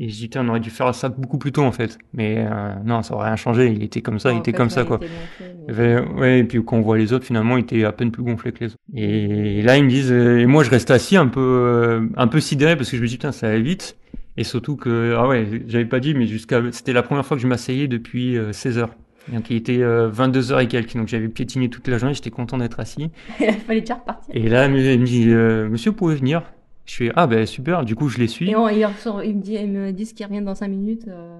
[0.00, 1.96] Et je dis putain, on aurait dû faire ça beaucoup plus tôt en fait.
[2.12, 3.68] Mais euh, non, ça aurait rien changé.
[3.68, 4.98] Il était comme ça, il était comme ça quoi.
[5.68, 8.50] Ouais, et puis quand on voit les autres, finalement, il était à peine plus gonflé
[8.50, 8.82] que les autres.
[8.94, 12.26] Et, là, ils me disent, euh, et moi je reste assis un peu, euh, un
[12.26, 13.96] peu sidéré parce que je me dis putain, ça va vite.
[14.36, 17.42] Et surtout que, ah ouais, j'avais pas dit, mais jusqu'à, c'était la première fois que
[17.42, 18.94] je m'asseyais depuis 16 heures.
[19.32, 22.58] Donc il était 22h euh, et quelques, donc j'avais piétiné toute la journée, j'étais content
[22.58, 23.10] d'être assis.
[23.40, 24.34] il fallait déjà repartir.
[24.34, 26.42] Et là, il me dit, euh, monsieur, vous pouvez venir
[26.86, 28.50] Je fais, ah ben super, du coup je les suis.
[28.50, 28.78] Et on, il,
[29.24, 31.38] il, me dit, il me dit qu'il revient dans 5 minutes, euh,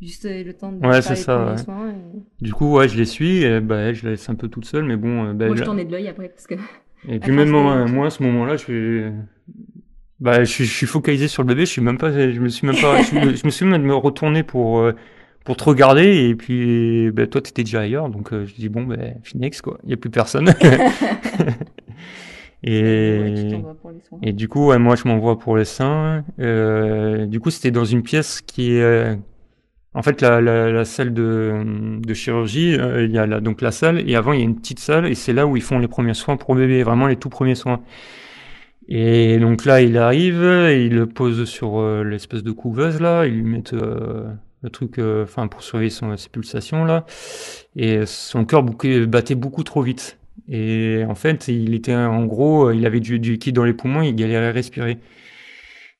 [0.00, 1.58] juste le temps de ouais, c'est ça, ouais.
[1.58, 1.94] soins.
[2.40, 4.84] Du coup, ouais, je les suis, et bah, je la laisse un peu toute seule,
[4.84, 5.34] mais bon...
[5.34, 6.54] Bah, moi, je tournais de l'œil après, parce que...
[7.08, 9.12] Et puis même moi, moi, à ce moment-là, je fais...
[10.18, 11.66] Bah, je, je, suis focalisé sur le bébé.
[11.66, 13.94] Je suis même pas, je me suis même pas, je me suis même de me
[13.94, 14.90] retourner pour
[15.46, 18.82] pour te regarder et puis ben, toi t'étais déjà ailleurs donc euh, je dis bon
[18.82, 19.78] ben Phoenix quoi.
[19.84, 20.52] Il y a plus personne.
[22.64, 23.52] Et
[24.22, 26.24] et du coup ouais, moi je m'envoie pour les seins.
[26.40, 29.14] Euh, du coup c'était dans une pièce qui est euh,
[29.94, 33.60] en fait la, la, la, salle de, de chirurgie euh, il y a la, donc
[33.60, 35.62] la salle et avant il y a une petite salle et c'est là où ils
[35.62, 37.82] font les premiers soins pour bébé vraiment les tout premiers soins.
[38.88, 40.42] Et donc là il arrive
[40.72, 43.76] il le pose sur l'espèce de couveuse là ils lui mettent
[44.62, 47.06] le truc, euh, enfin pour surveiller ses pulsations là,
[47.76, 50.18] et son cœur battait beaucoup trop vite.
[50.48, 54.02] Et en fait, il était en gros, il avait du, du liquide dans les poumons,
[54.02, 54.98] il galérait à respirer.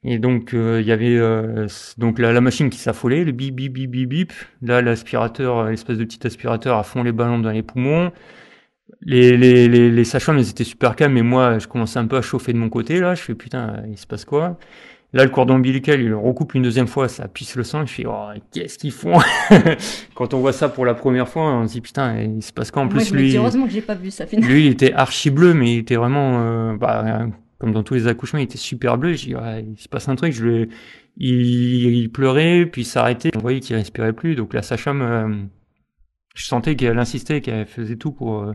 [0.04, 1.66] Et donc euh, il y avait euh,
[1.98, 4.32] donc la, machine qui s'affolait, le bip bip bip bip bip.
[4.62, 8.12] Là l'aspirateur, l'espèce de petit aspirateur à fond les ballons dans les poumons.
[9.02, 10.16] les, les, les,
[10.50, 13.14] étaient super calmes, mais moi, je commençais un peu à chauffer de mon côté, là.
[13.14, 14.58] Je fais, putain, il se passe quoi?
[15.16, 17.86] Là, le cordon ombilical, il le recoupe une deuxième fois, ça pisse le sang.
[17.86, 19.18] Je fais, oh, qu'est-ce qu'ils font?
[20.14, 22.70] Quand on voit ça pour la première fois, on se dit, putain, il se passe
[22.70, 24.52] quoi En plus, lui, heureusement que j'ai pas vu ça finalement.
[24.52, 28.08] lui, il était archi bleu, mais il était vraiment, euh, bah, comme dans tous les
[28.08, 29.14] accouchements, il était super bleu.
[29.14, 30.34] Je dis, ouais, il se passe un truc.
[30.34, 30.68] Je le,
[31.16, 33.30] il, il pleurait, puis s'arrêtait.
[33.36, 34.34] On voyait qu'il respirait plus.
[34.34, 35.34] Donc la sage-femme, euh,
[36.34, 38.52] je sentais qu'elle insistait, qu'elle faisait tout pour euh,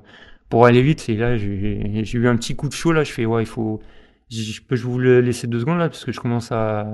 [0.47, 1.09] pour aller vite.
[1.09, 2.91] Et là, j'ai j'ai eu un petit coup de chaud.
[2.91, 3.81] Là, je fais, ouais, il faut.
[4.31, 6.87] Je peux je vous le deux secondes là parce que je commence à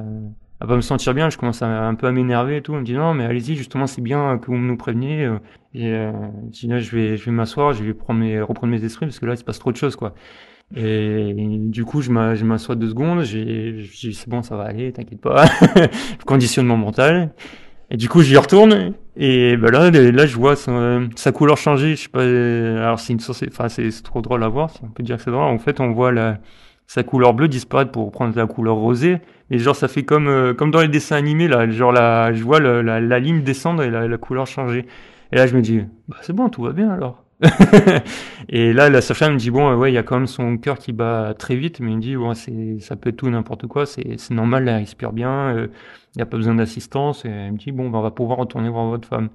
[0.59, 1.29] à pas me sentir bien.
[1.29, 2.73] Je commence à un peu à m'énerver et tout.
[2.73, 3.55] On me dit non, mais allez-y.
[3.55, 5.25] Justement, c'est bien que vous nous préveniez.
[5.25, 5.37] euh.
[5.75, 6.11] Et euh,
[6.51, 9.05] je dis là, je vais je vais m'asseoir, je vais prendre mes reprendre mes esprits
[9.05, 10.15] parce que là, il se passe trop de choses quoi.
[10.75, 11.33] Et
[11.69, 14.63] du coup, je m'a- je m'assois deux secondes, j'ai, je dis c'est bon, ça va
[14.65, 15.45] aller, t'inquiète pas.
[16.19, 17.31] je conditionne mon mental.
[17.89, 18.93] Et du coup, j'y retourne.
[19.15, 21.95] Et ben là, là, je vois sa, couleur changer.
[21.95, 22.19] Je sais pas.
[22.21, 23.19] euh, Alors c'est une
[23.49, 24.71] enfin c'est trop drôle à voir.
[24.83, 25.43] On peut dire que c'est drôle.
[25.43, 26.39] En fait, on voit la
[26.87, 29.19] sa couleur bleue disparaître pour prendre la couleur rosée.
[29.51, 31.69] Et genre, ça fait comme euh, comme dans les dessins animés là.
[31.69, 34.85] Genre la, je vois la, la ligne descendre et la, couleur changer.
[35.31, 37.23] Et là, je me dis, bah c'est bon, tout va bien alors.
[38.49, 40.57] et là, la sage-femme me dit bon, euh, ouais, il y a quand même son
[40.57, 43.29] cœur qui bat très vite, mais il me dit bon, c'est, ça peut être tout
[43.29, 45.67] n'importe quoi, c'est, c'est normal, elle respire bien, euh,
[46.15, 47.25] il n'y a pas besoin d'assistance.
[47.25, 49.29] Et elle me dit bon, ben, on va pouvoir retourner voir votre femme.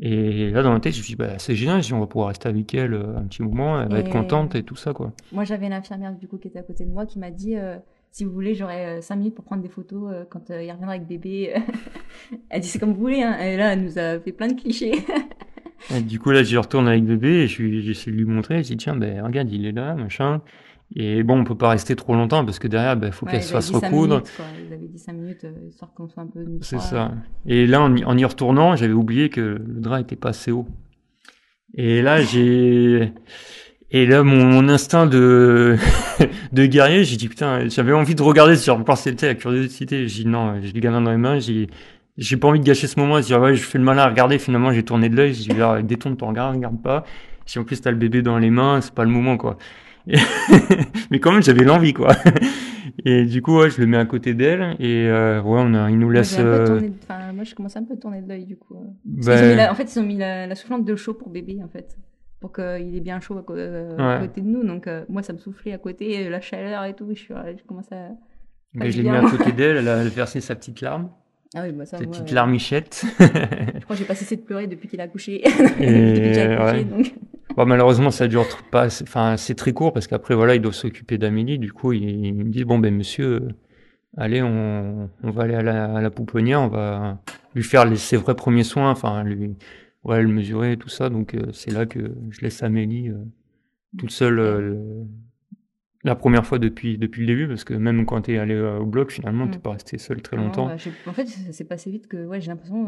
[0.00, 2.06] Et là, dans ma tête, je me dis bah c'est génial, je dis, on va
[2.06, 4.92] pouvoir rester avec elle euh, un petit moment, elle va être contente et tout ça
[4.92, 5.12] quoi.
[5.32, 7.78] Moi, j'avais l'infirmière du coup qui était à côté de moi qui m'a dit euh,
[8.16, 10.94] si vous voulez, j'aurai 5 minutes pour prendre des photos euh, quand euh, il reviendra
[10.94, 11.52] avec bébé.
[12.48, 13.22] elle dit c'est comme vous voulez.
[13.22, 13.38] Hein.
[13.40, 14.92] Et là, elle nous a fait plein de clichés.
[15.94, 18.62] Et du coup, là, j'y retourne avec bébé et je j'essaie de lui montrer.
[18.62, 20.40] Je dis, tiens, ben, regarde, il est là, machin.
[20.94, 23.40] Et bon, on peut pas rester trop longtemps parce que derrière, ben, faut Ouais, qu'elle
[23.40, 24.16] ils se fasse recoudre.
[24.16, 24.44] minutes, quoi.
[24.66, 26.44] Ils avaient dit 5 minutes, euh, histoire qu'on soit un peu.
[26.60, 27.12] C'est ça.
[27.46, 30.52] Et là, en y, en y retournant, j'avais oublié que le drap était pas assez
[30.52, 30.66] haut.
[31.74, 33.12] Et là, j'ai,
[33.90, 35.76] et là, mon, mon instinct de,
[36.52, 40.06] de guerrier, j'ai dit, putain, j'avais envie de regarder encore c'était la curiosité.
[40.08, 41.66] J'ai dit, non, j'ai le gamin dans les mains, j'ai,
[42.16, 43.16] j'ai pas envie de gâcher ce moment.
[43.16, 45.34] J'ai dit, ah ouais, je fais le malin à regarder, finalement, j'ai tourné de l'œil,
[45.34, 47.04] j'ai dit, ah, détourne ton regard, regarde pas.
[47.44, 49.58] Si en plus t'as le bébé dans les mains, c'est pas le moment, quoi.
[50.08, 50.16] Et-
[51.10, 52.14] Mais quand même, j'avais l'envie, quoi.
[53.04, 55.90] Et du coup, ouais, je le mets à côté d'elle, et, euh, ouais, on a,
[55.90, 58.44] il nous laisse, euh, tourné- enfin, moi, je commençais un peu à tourner de l'œil
[58.46, 58.96] du coup.
[59.04, 61.68] Ben, la- En fait, ils ont mis la, la soufflante de chaud pour bébé en
[61.68, 61.96] fait.
[62.40, 64.64] Pour qu'il ait bien chaud à, euh, à côté de nous.
[64.64, 67.06] Donc, euh, moi, ça me soufflait à côté, la chaleur et tout.
[67.10, 68.08] Je, suis, je commence à.
[68.74, 71.10] Ben, je l'ai mis à côté d'elle, elle a versé sa petite larme,
[71.54, 73.04] Ah oui, bah ça, sa moi, petite larmichette.
[73.20, 75.42] Je crois que j'ai pas cessé de pleurer depuis qu'il a accouché.
[75.44, 77.14] depuis que j'ai accouché, donc.
[77.56, 80.74] Bon, malheureusement, ça dure pas, c'est- enfin, c'est très court parce qu'après, voilà, ils doivent
[80.74, 81.58] s'occuper d'Amélie.
[81.58, 83.48] Du coup, ils, ils me disent, bon, ben, monsieur, euh,
[84.18, 87.18] allez, on, on va aller à la, à la pouponnière, on va
[87.54, 89.56] lui faire les, ses vrais premiers soins, enfin, lui,
[90.04, 91.08] ouais, le mesurer et tout ça.
[91.08, 93.14] Donc, euh, c'est là que je laisse Amélie euh,
[93.96, 95.06] toute seule euh, le-
[96.04, 98.86] la première fois depuis, depuis le début parce que même quand t'es allé euh, au
[98.86, 99.50] bloc, finalement, Mm.
[99.52, 100.66] t'es pas resté seul très Non, longtemps.
[100.66, 100.76] bah,
[101.06, 102.84] en fait, ça s'est passé vite que ouais, j'ai l'impression.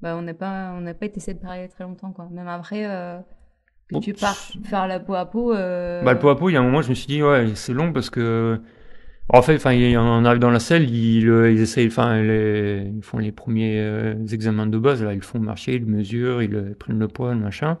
[0.00, 2.28] bah, on n'a pas, on pas été séparés très longtemps, quoi.
[2.30, 3.18] Même après, euh,
[3.88, 5.52] que tu pars faire la peau à peau.
[5.54, 7.22] euh, Bah, le pot à pot, il y a un moment, je me suis dit,
[7.22, 8.60] ouais, c'est long parce que,
[9.30, 13.02] en fait, enfin, il- on arrive dans la salle, ils, ils essayent, enfin, les- ils
[13.02, 16.98] font les premiers euh, examens de base, là, ils font marcher, ils mesurent, ils prennent
[16.98, 17.78] le poids, le machin.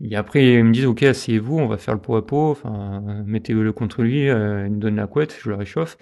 [0.00, 3.02] Et après, ils me disent, ok, asseyez-vous, on va faire le pot à pot, enfin,
[3.26, 5.96] mettez-le contre lui, euh, ils me donnent la couette, je le réchauffe.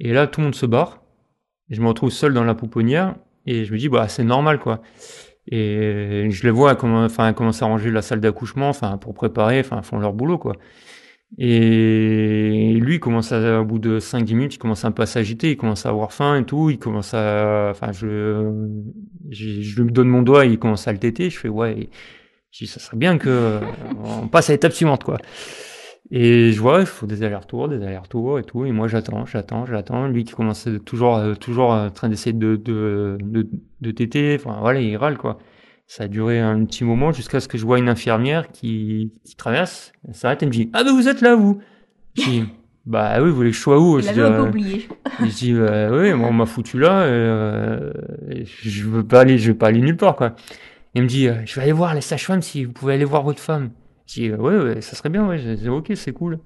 [0.00, 1.02] Et là, tout le monde se barre.
[1.70, 3.14] Et je me retrouve seul dans la pouponnière,
[3.46, 4.82] et je me dis, bah, c'est normal, quoi.
[5.48, 9.60] Et je les vois comment, enfin, commencer à ranger la salle d'accouchement, enfin, pour préparer,
[9.60, 10.56] enfin, font leur boulot, quoi.
[11.36, 15.50] Et lui, commence à, au bout de 5-10 minutes, il commence un peu à s'agiter,
[15.52, 18.52] il commence à avoir faim et tout, il commence à, enfin, je,
[19.30, 21.90] je, je lui donne mon doigt, il commence à le téter, je fais, ouais,
[22.52, 23.60] je dis, ça serait bien que,
[24.04, 25.18] on passe à l'étape suivante, quoi.
[26.10, 29.64] Et je vois, il faut des allers-retours, des allers-retours et tout, et moi j'attends, j'attends,
[29.66, 33.48] j'attends, lui qui commence à- toujours, euh, toujours en train d'essayer de, de, de,
[33.80, 35.38] de téter, enfin, voilà, il râle, quoi.
[35.86, 39.34] Ça a duré un petit moment jusqu'à ce que je vois une infirmière qui, qui
[39.36, 41.60] traverse, elle s'arrête et me dit Ah, ben vous êtes là, vous
[42.16, 42.44] Je dis
[42.86, 43.98] Bah oui, vous voulez que je sois où?
[43.98, 44.88] Il Je dis, un peu euh, oublié.
[45.20, 47.92] je dis bah, Oui, moi, on m'a foutu là, euh,
[48.30, 50.34] et je veux pas aller, je veux pas aller nulle part, quoi.
[50.94, 53.22] Il me dit euh, Je vais aller voir les sages-femmes si vous pouvez aller voir
[53.22, 53.70] votre femme.
[54.06, 56.38] Je dis euh, Ouais, ouais, ça serait bien, ouais, je dis, ok, c'est cool.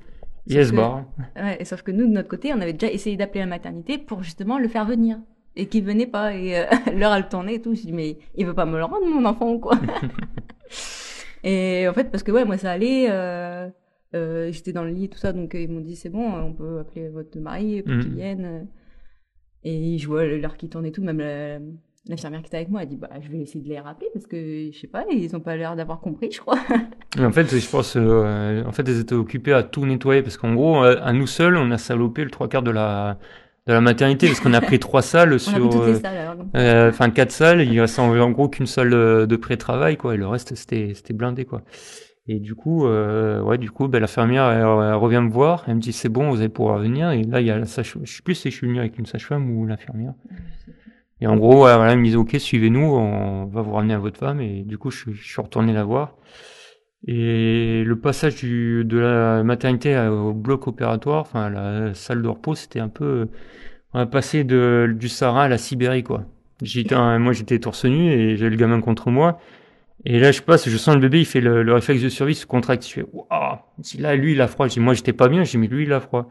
[0.50, 1.04] Et elle se que- barre.
[1.36, 3.98] Ouais, et sauf que nous, de notre côté, on avait déjà essayé d'appeler la maternité
[3.98, 5.18] pour justement le faire venir.
[5.56, 6.34] Et qu'il venait pas.
[6.34, 6.64] Et euh,
[6.96, 7.74] l'heure, elle tournait et tout.
[7.74, 9.76] Je dis, mais il veut pas me le rendre, mon enfant, ou quoi?
[11.44, 13.06] Et en fait, parce que ouais, moi, ça allait.
[13.10, 13.68] Euh,
[14.14, 15.32] euh, J'étais dans le lit et tout ça.
[15.32, 18.02] Donc, ils m'ont dit, c'est bon, on peut appeler votre mari pour Mhm.
[18.02, 18.66] qu'il vienne.
[19.64, 21.02] Et je vois l'heure qui tourne et tout.
[21.02, 21.58] Même la,
[22.06, 24.26] l'infirmière qui était avec moi a dit bah je vais essayer de les rappeler parce
[24.26, 26.58] que je sais pas ils ont pas l'air d'avoir compris je crois.
[27.18, 30.54] En fait je pense euh, en fait elles étaient occupées à tout nettoyer parce qu'en
[30.54, 33.18] gros à nous seuls on a salopé le trois quarts de la
[33.66, 35.70] de la maternité parce qu'on a pris trois salles sur
[36.54, 37.62] euh, enfin quatre salles.
[37.62, 41.44] Il reste en, gros qu'une salle de pré-travail quoi et le reste c'était c'était blindé
[41.44, 41.62] quoi.
[42.30, 45.76] Et du coup, euh, ouais, du coup, ben, la fermière, elle, revient me voir, elle
[45.76, 47.10] me dit c'est bon, vous allez pouvoir venir.
[47.10, 48.98] Et là, il y a la sage je sais plus si je suis venu avec
[48.98, 50.12] une sage-femme ou l'infirmière.
[51.20, 54.18] Et en gros, voilà, elle me dit ok, suivez-nous, on va vous ramener à votre
[54.18, 54.40] femme.
[54.40, 56.14] Et du coup, je, suis retourné la voir.
[57.06, 62.56] Et le passage du, de la maternité au bloc opératoire, enfin la salle de repos,
[62.56, 63.28] c'était un peu,
[63.94, 66.24] on a passé de, du Sahara à la Sibérie, quoi.
[66.62, 69.38] J'étais, moi, j'étais torse nu et j'avais le gamin contre moi.
[70.04, 72.46] Et là, je passe, je sens le bébé, il fait le, réflexe de survie, se
[72.46, 72.86] contracte.
[72.86, 73.58] Je fais, waouh!
[73.98, 74.68] Là, lui, il a froid.
[74.68, 75.44] Je moi, j'étais pas bien.
[75.44, 76.28] J'ai mis lui, il a froid.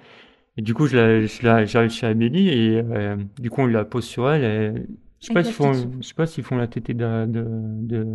[0.57, 4.29] Et du coup, je j'arrive chez Amélie et euh, du coup, on la pose sur
[4.29, 4.43] elle.
[4.43, 4.81] Et,
[5.19, 7.45] je sais pas s'ils font, je sais pas s'ils font la tétée de, de,
[7.81, 8.05] de,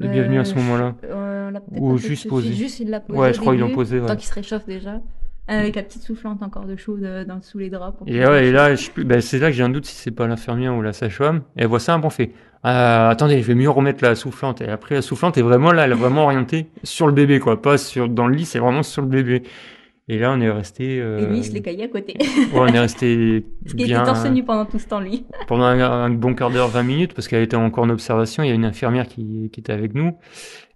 [0.00, 0.94] de bienvenue à ce euh, moment-là.
[1.04, 2.52] Euh, Ou juste poser.
[2.52, 3.18] Juste, il l'a posé.
[3.18, 4.00] Ouais, je crois qu'ils l'ont posé.
[4.00, 4.06] Ouais.
[4.06, 5.00] Tant qu'il se réchauffe déjà.
[5.46, 7.98] Avec la petite soufflante encore de chaud dans, sous les draps.
[8.06, 10.26] et ouais, et là, je, ben, c'est là que j'ai un doute si c'est pas
[10.26, 11.42] l'infirmière ou la sage-femme.
[11.56, 12.30] Et elle voit ça, bon fait.
[12.64, 14.62] Euh, attendez, je vais mieux remettre la soufflante.
[14.62, 17.60] Et après, la soufflante est vraiment là, elle est vraiment orientée sur le bébé, quoi.
[17.60, 19.42] Pas sur, dans le lit, c'est vraiment sur le bébé.
[20.06, 21.00] Et là, on est resté.
[21.00, 21.20] Euh...
[21.20, 22.14] Et lui, il se les caillait à côté.
[22.18, 23.46] ouais, on est resté.
[23.64, 25.24] Parce qu'il était torse nu pendant tout ce temps, lui.
[25.48, 28.42] pendant un, bon quart d'heure, 20 minutes, parce qu'elle était encore en observation.
[28.42, 30.12] Il y a une infirmière qui, qui était avec nous.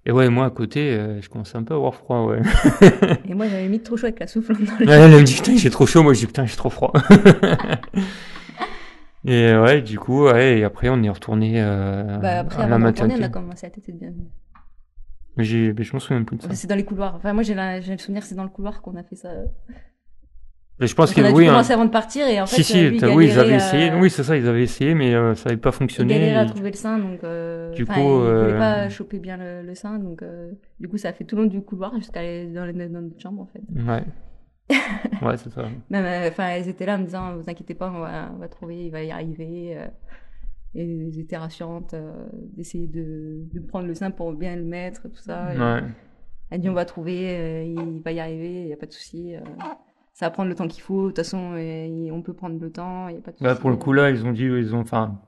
[0.07, 2.41] Et ouais, moi à côté, euh, je commençais un peu à avoir froid, ouais.
[3.29, 5.35] et moi, j'avais mis trop chaud avec la soufflante dans le ouais, Elle me dit,
[5.35, 6.03] putain, j'ai trop chaud.
[6.03, 6.95] Moi, je dis, putain, j'ai trop froid.
[9.27, 12.79] Et ouais, du coup, ouais, et après on est retourné euh, bah après, à la
[12.79, 13.21] maternité.
[13.21, 14.29] on a commencé à têter de bienvenue.
[15.39, 16.55] Mais, j'ai, mais je m'en souviens plus de ça.
[16.55, 17.15] C'est dans les couloirs.
[17.17, 19.31] Enfin, moi j'ai, le souvenir c'est dans le couloir qu'on a fait ça.
[20.81, 21.45] Mais je pense on a oui.
[21.45, 22.57] Dû commencer avant de partir et en fait.
[22.57, 23.93] Si si, lui, oui, ils avaient essayé.
[23.93, 26.15] Oui, c'est ça, ils avaient essayé, mais euh, ça n'avait pas fonctionné.
[26.15, 27.25] Il galérait à trouver le sein, donc.
[27.25, 28.59] Euh, du coup, il euh...
[28.59, 31.43] pas choper bien le, le sein, donc euh, du coup, ça a fait tout le
[31.43, 33.63] long du couloir jusqu'à dans, dans notre chambre en fait.
[33.75, 34.05] Ouais.
[35.27, 35.63] ouais, c'est ça.
[35.63, 38.49] Euh, enfin, elles étaient là en me disant, vous inquiétez pas, on va, on va
[38.49, 39.77] trouver, il va y arriver.
[40.77, 42.13] Euh, et elles étaient rassurantes euh,
[42.57, 45.49] d'essayer de, de, prendre le sein pour bien le mettre, tout ça.
[45.57, 45.83] Ouais.
[46.51, 49.35] Elle dit, on va trouver, il va y arriver, il n'y a pas de souci.
[50.15, 51.03] ça va prendre le temps qu'il faut.
[51.03, 51.55] De toute façon,
[52.11, 54.09] on peut prendre le temps, il n'y a pas de bah, pour le coup, là,
[54.11, 55.21] ils ont dit, ils ont, enfin,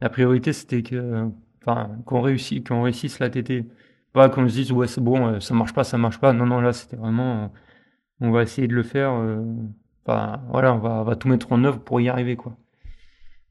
[0.00, 1.28] la priorité, c'était que,
[1.62, 3.66] enfin, qu'on réussisse, qu'on réussisse la tétée.
[4.12, 6.32] Pas qu'on se dise, ouais, c'est bon, ça marche pas, ça marche pas.
[6.32, 7.52] Non, non, là, c'était vraiment,
[8.20, 9.12] on va essayer de le faire.
[9.12, 9.42] Euh,
[10.04, 12.56] enfin, voilà, on va, va, tout mettre en œuvre pour y arriver, quoi.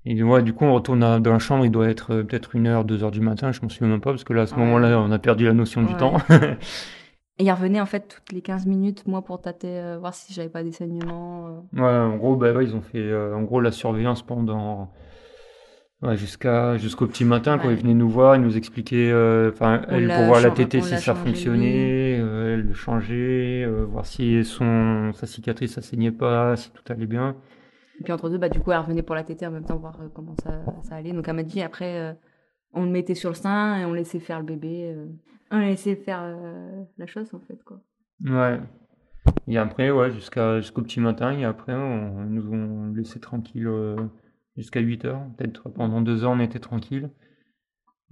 [0.09, 2.67] Et ouais, du coup, on retourne dans la chambre, il doit être euh, peut-être une
[2.67, 4.55] heure, deux heures du matin, je m'en souviens même pas, parce que là, à ce
[4.55, 6.17] moment-là, on a perdu la notion du temps.
[7.39, 10.33] Et il revenait en fait toutes les 15 minutes, moi, pour tâter, euh, voir si
[10.33, 11.67] j'avais pas des saignements.
[11.73, 14.91] Ouais, en gros, bah, ouais, ils ont fait en gros la surveillance pendant
[16.03, 20.07] Ouais, jusqu'à jusqu'au petit matin quand il venait nous voir, il nous euh, enfin, elle
[20.07, 25.11] pour voir la tétée si ça fonctionnait, euh, elle le changeait, euh, voir si son
[25.13, 27.35] sa cicatrice ça saignait pas, si tout allait bien.
[27.99, 29.77] Et puis entre deux, bah du coup, elle revenait pour la tétée en même temps
[29.77, 31.13] voir comment ça, ça allait.
[31.13, 32.17] Donc elle m'a dit après,
[32.73, 34.95] on le mettait sur le sein et on laissait faire le bébé,
[35.51, 36.37] on laissait faire
[36.97, 37.81] la chose en fait quoi.
[38.23, 38.59] Ouais.
[39.47, 43.67] Et après, ouais, jusqu'à jusqu'au petit matin et après, on, nous ont laissé tranquille
[44.57, 45.21] jusqu'à 8 heures.
[45.37, 47.09] Peut-être pendant deux heures, on était tranquille.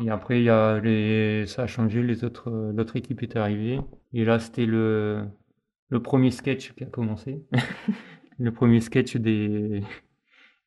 [0.04, 1.46] Et après, y a les...
[1.48, 3.80] ça a changé, les autres, l'autre équipe est arrivée.
[4.14, 5.26] Et là, c'était le,
[5.90, 7.46] le premier sketch qui a commencé.
[8.40, 9.82] le premier sketch des,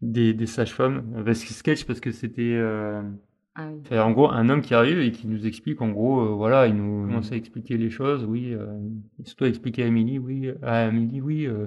[0.01, 1.23] des, des sages-femmes.
[1.25, 3.03] Parce que sketch, parce que c'était, euh...
[3.55, 3.99] ah oui.
[3.99, 6.75] en gros, un homme qui arrive et qui nous explique, en gros, euh, voilà, il
[6.75, 8.67] nous commence à expliquer les choses, oui, euh,
[9.19, 11.67] il se doit expliquer à Amélie, oui, à Amélie, oui, euh,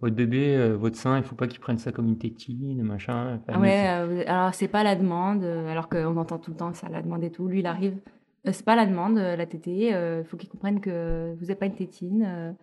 [0.00, 3.40] votre bébé, euh, votre sein, il faut pas qu'il prenne ça comme une tétine, machin.
[3.48, 6.72] Enfin, ouais, euh, alors c'est pas la demande, euh, alors qu'on entend tout le temps
[6.74, 7.48] ça, la demande et tout.
[7.48, 7.96] Lui, il arrive,
[8.44, 11.74] c'est pas la demande, la tétée, il faut qu'il comprenne que vous n'êtes pas une
[11.74, 12.54] tétine.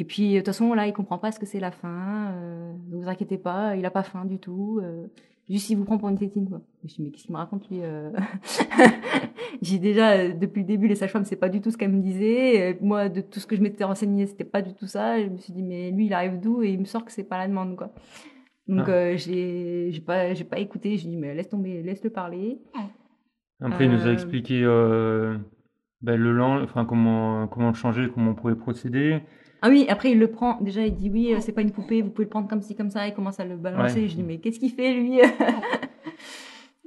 [0.00, 2.32] Et puis, de toute façon, là, il comprend pas ce que c'est la faim.
[2.88, 4.80] ne vous inquiétez pas, il a pas faim du tout.
[5.50, 6.60] Juste, il vous prend pour une tétine, quoi.
[6.80, 8.10] Je me suis dit, mais qu'est-ce qu'il me raconte, lui euh?
[9.62, 12.02] J'ai déjà, euh, depuis le début, les sages-femmes, c'est pas du tout ce qu'elle me
[12.02, 12.76] disait.
[12.82, 15.18] moi, de tout ce que je m'étais renseigné, c'était pas du tout ça.
[15.22, 17.24] je me suis dit, mais lui, il arrive d'où Et il me sort que c'est
[17.24, 17.94] pas la demande, quoi.
[18.66, 18.92] Donc, ah.
[18.92, 20.98] euh, j'ai, j'ai pas, j'ai pas écouté.
[20.98, 22.60] J'ai dit, mais laisse tomber, laisse-le parler.
[23.62, 24.62] Après, il nous a expliqué
[26.02, 29.20] ben, le lent, enfin, comment, comment le changer, comment on pouvait procéder.
[29.62, 30.58] Ah oui, après il le prend.
[30.60, 32.74] Déjà, il dit oui, euh, c'est pas une poupée, vous pouvez le prendre comme ci,
[32.74, 33.06] comme ça.
[33.06, 34.08] Il commence à le balancer.
[34.08, 35.20] Je dis mais qu'est-ce qu'il fait lui?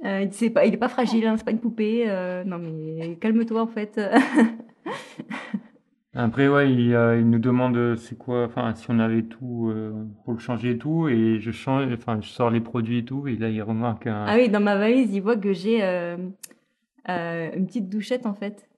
[0.04, 2.06] Euh, pas, il est pas fragile, hein, c'est pas une poupée.
[2.08, 4.00] Euh, non mais calme-toi en fait.
[6.14, 9.92] Après, ouais, il, euh, il nous demande c'est quoi, enfin, si on avait tout euh,
[10.24, 13.26] pour le changer et tout, et je change, enfin, je sors les produits et tout,
[13.28, 14.26] et là, il remarque un...
[14.26, 16.16] Ah oui, dans ma valise, il voit que j'ai euh,
[17.06, 18.68] une petite douchette en fait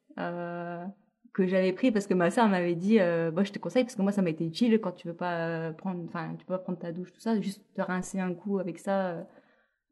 [1.35, 3.95] que j'avais pris parce que ma soeur m'avait dit, euh, moi je te conseille parce
[3.97, 6.55] que moi ça m'a été utile quand tu veux pas euh, prendre, enfin, tu peux
[6.55, 9.23] pas prendre ta douche tout ça, juste te rincer un coup avec ça, euh,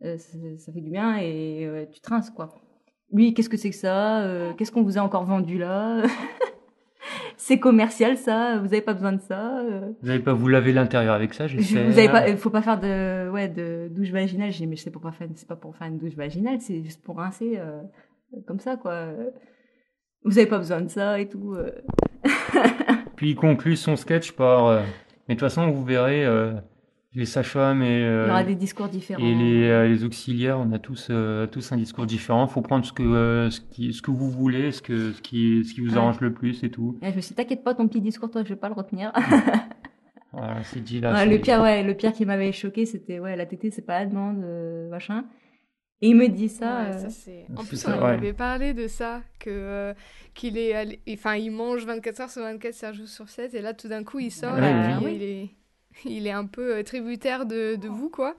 [0.05, 2.55] euh, ça, ça fait du bien et euh, tu te rinces quoi.
[3.13, 4.25] Lui, qu'est-ce que c'est que ça
[4.57, 6.03] Qu'est-ce qu'on vous a encore vendu là?
[7.37, 9.63] C'est commercial ça Vous avez pas besoin de ça
[10.01, 11.91] Vous n'avez pas vous laver l'intérieur avec ça, je- j'espère?
[11.91, 14.51] Vous avez pas, il faut pas faire de, ouais, de douche vaginale.
[14.53, 17.03] J'ai mais c'est pour pas faire, c'est pas pour faire une douche vaginale, c'est juste
[17.03, 17.59] pour rincer,
[18.47, 19.09] comme ça, quoi.
[20.25, 21.55] Vous avez pas besoin de ça et tout.
[21.55, 21.71] euh.
[23.17, 24.67] Puis il conclut son sketch par...
[24.67, 24.83] euh,
[25.29, 26.53] mais de toute façon, vous verrez, euh,
[27.15, 29.21] les sages-femmes et, Il y euh, aura des discours différents.
[29.23, 32.47] et les, euh, les auxiliaires, on a tous, euh, tous un discours différent.
[32.47, 35.65] faut prendre ce que, euh, ce, qui, ce que vous voulez, ce, que, ce, qui,
[35.65, 35.99] ce qui vous Ouais.
[35.99, 36.99] arrange le plus et tout.
[37.03, 38.75] Et je me suis dit, t'inquiète pas, ton petit discours, toi, je vais pas le
[38.75, 39.13] retenir.
[40.33, 41.13] Voilà, c'est dit là.
[41.13, 44.01] Ouais, le pire, ouais, le pire qui m'avait choqué, c'était, ouais, la tétée, c'est pas
[44.01, 45.25] la demande, euh, machin.
[46.03, 46.83] Et il me dit ça.
[46.83, 48.11] Ouais, euh, ça, c'est- En plus, ça, on ouais.
[48.11, 49.95] avait parlé de ça, que euh,
[50.35, 53.63] qu'il est allé- enfin, il mange 24 heures sur 24, 7 jours sur 7, et
[53.63, 55.13] là, tout d'un coup, il sort, Ouais, et puis oui.
[55.17, 55.51] il est,
[56.05, 58.37] il est un peu euh, tributaire de, de vous, quoi.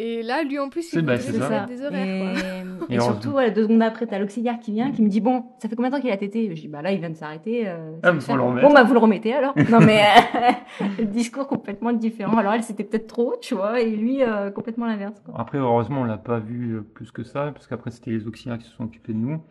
[0.00, 1.48] Et là, lui, en plus, C'est- il bah, ça.
[1.50, 2.32] mettre des horaires, quoi.
[2.90, 5.74] Et, surtout, deux secondes après, t'as l'auxiliaire qui vient, qui me dit Bon, ça fait
[5.74, 6.54] combien de temps qu'il a tété?
[6.54, 7.68] Je dis Bah là, il vient de s'arrêter.
[7.68, 8.36] euh, Ah, c'est mais faut fait.
[8.36, 8.68] le remettre.
[8.68, 9.54] Bon, bah vous le remettez alors.
[9.70, 10.02] non, mais
[10.80, 12.38] euh, discours complètement différent.
[12.38, 15.20] Alors elle, c'était peut-être trop, tu vois, et lui, euh, complètement l'inverse.
[15.24, 15.34] quoi.
[15.36, 18.58] Après, heureusement, on l'a pas vu euh, plus que ça, parce qu'après, c'était les auxiliaires
[18.58, 19.42] qui se sont occupés de nous.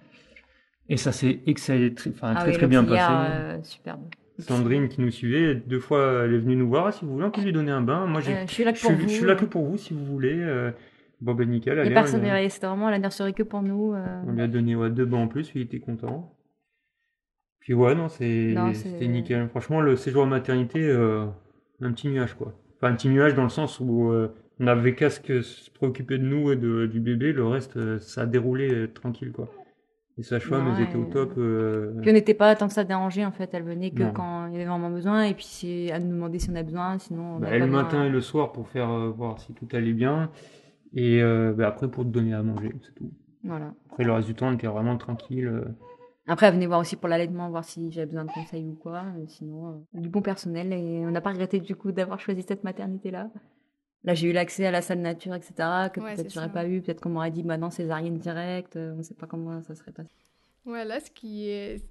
[0.90, 3.12] Et ça s'est excellé, très, enfin, Ah très, oui, très bien passé.
[3.12, 4.02] euh, superbe.
[4.40, 6.94] Sandrine qui nous suivait, deux fois, elle est venue nous voir.
[6.94, 8.06] Si vous voulez, on peut lui donner un bain.
[8.06, 9.10] Moi, j'ai, Euh, je suis là que je, pour suis, vous.
[9.10, 10.38] je suis là que pour vous, si vous voulez.
[10.40, 10.72] Euh,
[11.22, 11.80] bon, ben, nickel.
[11.80, 13.94] Allez, personne, on, ouais, c'était vraiment la nurserie que pour nous.
[13.94, 14.22] euh.
[14.28, 16.34] on lui a donné ouais, deux bains en plus, il était content.
[17.60, 19.48] Puis ouais, non, c'est, c'était nickel.
[19.50, 21.26] Franchement, le séjour à maternité, euh,
[21.82, 22.54] un petit nuage, quoi.
[22.78, 24.14] Enfin, un petit nuage dans le sens où
[24.60, 27.34] on n'avait qu'à se préoccuper de nous et de, du bébé.
[27.34, 29.50] Le reste, ça a déroulé tranquille, quoi.
[30.18, 30.90] Les sages-femmes, elles Ouais.
[30.90, 31.34] étaient au top.
[31.38, 33.50] euh, Puis on n'était pas tant que ça dérangé en fait.
[33.54, 34.14] Elle venait que Non.
[34.14, 36.64] quand il y avait vraiment besoin, et puis c'est à nous demander si on a
[36.64, 37.36] besoin, sinon.
[37.36, 39.94] on Bah, avait le matin et le soir pour faire euh, voir si tout allait
[39.94, 40.32] bien.
[40.94, 43.12] Et euh, bah, après pour te donner à manger, c'est tout.
[43.44, 43.74] Voilà.
[43.92, 45.48] Après le reste du temps, on était vraiment tranquille.
[45.48, 45.66] euh.
[46.30, 49.04] Après, elle venait voir aussi pour l'allaitement, voir si j'avais besoin de conseils ou quoi.
[49.28, 50.74] Sinon, du bon personnel.
[50.74, 53.30] Et on n'a pas regretté du coup d'avoir choisi cette maternité-là.
[54.04, 55.54] Là, j'ai eu l'accès à la salle nature, etc.
[55.94, 56.82] Que Ouais, peut-être j'aurais pas eu.
[56.82, 58.76] Peut-être qu'on m'aurait dit, bah non, césarienne directe.
[58.78, 60.10] euh, On ne sait pas comment ça serait passé.
[60.66, 61.84] Ouais, là, ce qui est...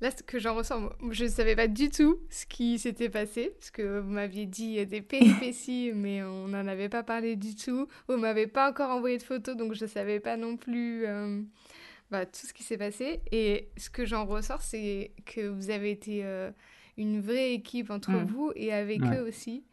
[0.00, 3.52] Là, ce que j'en ressens, je ne savais pas du tout ce qui s'était passé,
[3.58, 7.86] parce que vous m'aviez dit des péripéties, mais on n'en avait pas parlé du tout.
[8.08, 11.42] Vous m'avez pas encore envoyé de photos, donc je ne savais pas non plus euh,
[12.10, 13.20] bah, tout ce qui s'est passé.
[13.30, 16.50] Et ce que j'en ressors, c'est que vous avez été euh,
[16.96, 18.24] une vraie équipe entre Mm.
[18.24, 19.18] vous et avec Ouais.
[19.18, 19.64] eux aussi.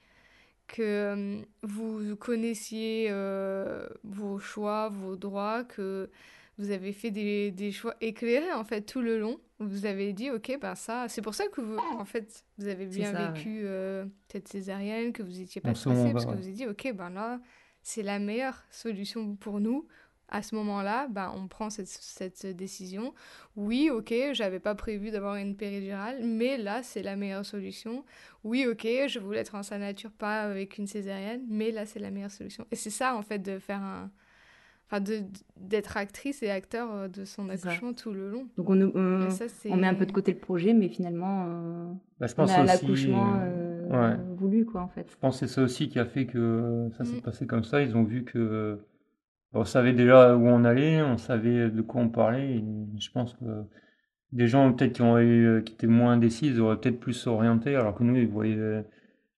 [0.67, 6.09] Que vous connaissiez euh, vos choix, vos droits, que
[6.57, 9.39] vous avez fait des, des choix éclairés en fait tout le long.
[9.59, 12.85] Vous avez dit ok ben ça c'est pour ça que vous en fait vous avez
[12.85, 16.35] bien ça, vécu euh, cette césarienne que vous étiez En pas stressé parce bah, que
[16.35, 16.41] ouais.
[16.41, 17.39] vous avez dit ok ben là
[17.81, 19.87] c'est la meilleure solution pour nous
[20.29, 23.13] à ce moment-là ben on prend cette, cette décision
[23.55, 28.03] oui ok j'avais pas prévu d'avoir une péridurale mais là c'est la meilleure solution
[28.43, 31.99] oui ok je voulais être en sa nature pas avec une césarienne mais là c'est
[31.99, 34.11] la meilleure solution et c'est ça en fait de faire un
[34.89, 35.19] enfin de
[35.57, 38.47] d'être actrice et acteur euh, de son accouchement tout le long.
[38.55, 39.45] Donc, on, on, ça,
[39.75, 41.91] met un peu de côté le projet, mais finalement, euh,
[42.21, 44.17] Bah, je on a aussi, l'accouchement euh, euh, ouais.
[44.37, 45.05] voulu, quoi, en fait.
[45.11, 47.21] Je pense que c'est ça aussi qui a fait que ça s'est Mm.
[47.21, 47.81] passé comme ça.
[47.81, 48.75] Ils ont vu que euh,
[49.53, 52.57] on savait déjà où on allait, on savait de quoi on parlait.
[52.57, 52.63] Et
[52.99, 53.45] je pense que
[54.33, 57.75] des gens peut-être qui ont eu, qui étaient moins indécis, ils auraient peut-être plus s'orienter,
[57.75, 58.83] alors que nous, ils voyaient,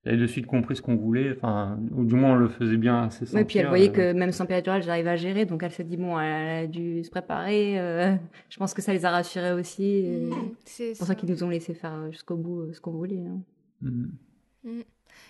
[0.06, 1.32] ils avaient de suite compris ce qu'on voulait.
[1.36, 4.14] Enfin, ou du moins, on le faisait bien assez Oui, puis elle voyait euh, que
[4.14, 5.46] même sans péridurale, j'arrive à gérer.
[5.46, 7.80] Donc elle s'est dit, bon, elle a dû se préparer.
[7.80, 8.16] euh,
[8.50, 9.84] je pense que ça les a rassurés aussi.
[9.84, 12.92] et Mm, c'est pour ça qu'ils nous ont laissé faire jusqu'au bout euh, ce qu'on
[12.92, 13.24] voulait.
[13.26, 13.42] hein.
[13.82, 14.82] mm.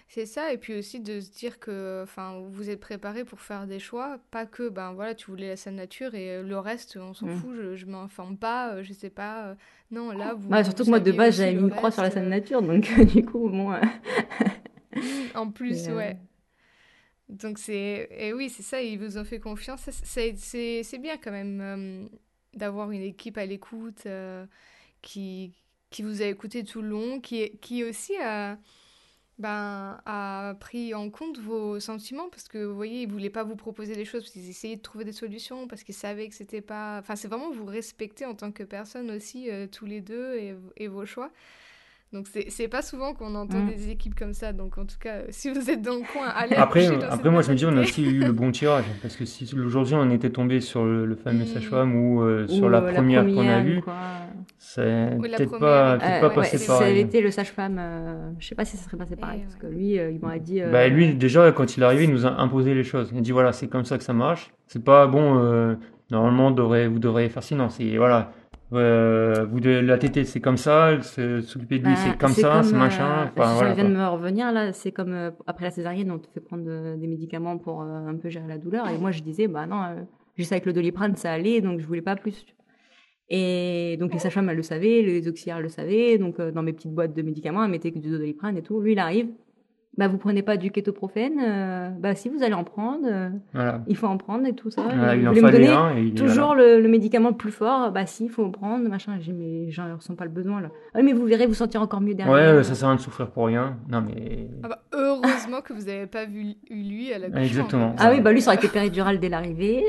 [0.09, 3.67] C'est ça, et puis aussi de se dire que enfin, vous êtes préparé pour faire
[3.67, 6.97] des choix, pas que ben voilà, tu voulais la saine nature et euh, le reste,
[6.97, 7.29] on s'en Mm.
[7.29, 9.49] fout, je, je m'informe pas, euh, je sais pas.
[9.51, 9.55] euh,
[9.91, 10.55] non, là, vous.
[10.55, 12.61] Ouais, surtout vous que moi, de base, j'avais une croix sur la saine nature.
[12.61, 13.81] Donc du coup, euh,
[15.35, 16.17] En plus, Et, euh, ouais.
[17.29, 21.61] Donc c'est et oui c'est ça ils vous ont fait confiance c'est bien quand même
[21.61, 22.07] euh,
[22.55, 24.45] d'avoir une équipe à l'écoute euh,
[25.01, 25.53] qui
[25.91, 28.57] qui vous a écouté tout le long qui qui aussi a
[29.39, 33.55] ben a pris en compte vos sentiments parce que vous voyez ils voulaient pas vous
[33.55, 36.61] proposer des choses parce qu'ils essayaient de trouver des solutions parce qu'ils savaient que c'était
[36.61, 40.35] pas enfin c'est vraiment vous respecter en tant que personne aussi euh, tous les deux
[40.35, 41.31] et, et vos choix
[42.11, 43.67] Donc c'est pas souvent qu'on entend mm.
[43.67, 44.51] des équipes comme ça.
[44.51, 47.51] Donc en tout cas, si vous êtes dans le coin, allez Après, après moi je
[47.51, 48.85] me dis, on a aussi eu le bon tirage.
[49.03, 51.95] Parce que si aujourd'hui on était tombé sur le, fameux mmh.
[51.95, 53.81] ou euh, sur la, première qu'on a vue,
[54.57, 56.59] c'est peut-être pas, peut pas passé pareil.
[56.59, 59.41] Si ça avait été le sage-femme, euh, je sais pas si ça serait passé pareil.
[59.41, 60.61] parce que lui, euh, il m'a dit.
[60.61, 63.09] Bah, lui, déjà, quand il est arrivé, il nous a imposé les choses.
[63.11, 64.51] Il a dit voilà, c'est comme ça que ça marche.
[64.65, 65.77] C'est pas bon,
[66.09, 67.69] normalement, devrait, vous devriez faire sinon.
[67.69, 68.31] C'est voilà
[68.73, 72.61] euh, vous de la tétée c'est comme ça, s'occuper de lui bah, c'est comme ça,
[72.61, 73.23] c'est machin.
[73.23, 76.19] Euh, enfin, voilà, viens de me revenir là, c'est comme euh, après la césarienne on
[76.19, 79.47] te fait prendre des médicaments pour un peu gérer la douleur et moi je disais
[79.47, 80.05] bah non
[80.37, 82.45] juste avec le doliprane ça allait donc je voulais pas plus.
[83.31, 86.93] Et donc les sages-femmes elles le savaient, les auxiliaires le savaient donc dans mes petites
[86.93, 88.79] boîtes de médicaments elles mettaient que du doliprane et tout.
[88.79, 89.29] Lui il arrive,
[89.97, 93.97] bah vous prenez pas du kétoprophène, euh, bah si vous allez en prendre, euh, il
[93.97, 94.83] faut en prendre et tout ça.
[95.15, 98.51] il en me donner toujours le, médicament le plus fort, bah si il faut en
[98.51, 99.17] prendre, machin.
[99.19, 100.69] J'ai mais j'en ressens pas le besoin là.
[100.93, 102.33] Ah, mais vous verrez, vous sentir encore mieux derrière.
[102.33, 103.77] Ouais, ça sert à rien de souffrir pour rien.
[103.89, 104.47] Non mais.
[104.63, 107.27] Ah bah, heureusement que vous n'avez pas vu lui à la.
[107.41, 107.95] Exactement.
[107.97, 109.83] Ah oui, bah lui ça aurait été péridurale dès l'arrivée.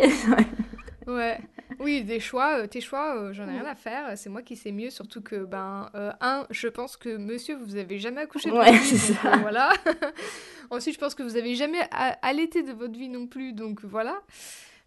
[1.07, 1.39] ouais.
[1.79, 4.17] Oui, des choix, euh, tes choix, euh, j'en ai rien à faire.
[4.17, 7.77] C'est moi qui sais mieux, surtout que, ben, euh, un, je pense que monsieur, vous
[7.77, 9.37] avez jamais accouché de ouais, c'est ça.
[9.39, 9.71] voilà.
[10.71, 11.81] Ensuite, je pense que vous avez jamais
[12.23, 14.21] allaité de votre vie non plus, donc voilà.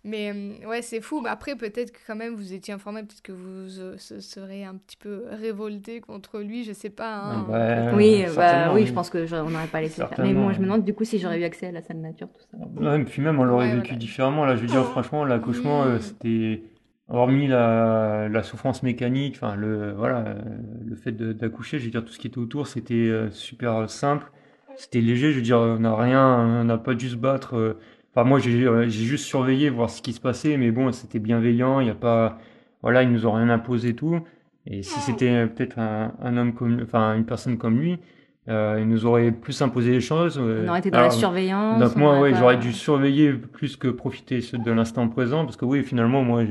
[0.06, 0.34] Mais
[0.68, 1.22] ouais, c'est fou.
[1.22, 4.98] Mais après, peut-être que quand même vous étiez informé, peut-être que vous serez un petit
[4.98, 7.16] peu révolté contre lui, je sais pas.
[7.16, 7.94] Hein.
[7.96, 10.20] oui, bah, oui, je pense que on n'aurait pas laissé faire.
[10.20, 12.28] Mais moi, je me demande du coup si j'aurais eu accès à la salle nature,
[12.34, 12.58] tout ça.
[12.82, 14.46] Ouais, puis même on l'aurait vécu différemment.
[14.46, 16.62] Là, je veux dire, franchement, l'accouchement, c'était
[17.10, 20.38] hormis la, la souffrance mécanique, enfin le voilà,
[20.86, 24.32] le fait d'accoucher, je veux dire tout ce qui était autour, c'était euh, super simple,
[24.76, 27.56] c'était léger, je veux dire on n'a rien, on n'a pas dû se battre.
[27.58, 27.80] Euh,
[28.12, 31.20] enfin moi j'ai euh, j'ai juste surveillé voir ce qui se passait, mais bon c'était
[31.20, 32.40] bienveillant, il y a pas
[32.82, 34.22] voilà ils nous ont rien imposé tout.
[34.66, 38.00] Et si c'était peut-être un, un, homme comme, enfin une personne comme lui,
[38.50, 40.38] euh, il nous aurait plus imposé les choses.
[40.38, 41.80] on aurait été dans la surveillance.
[41.80, 45.84] Donc moi, ouais, j'aurais dû surveiller plus que profiter de l'instant présent, parce que oui,
[45.84, 46.44] finalement, moi,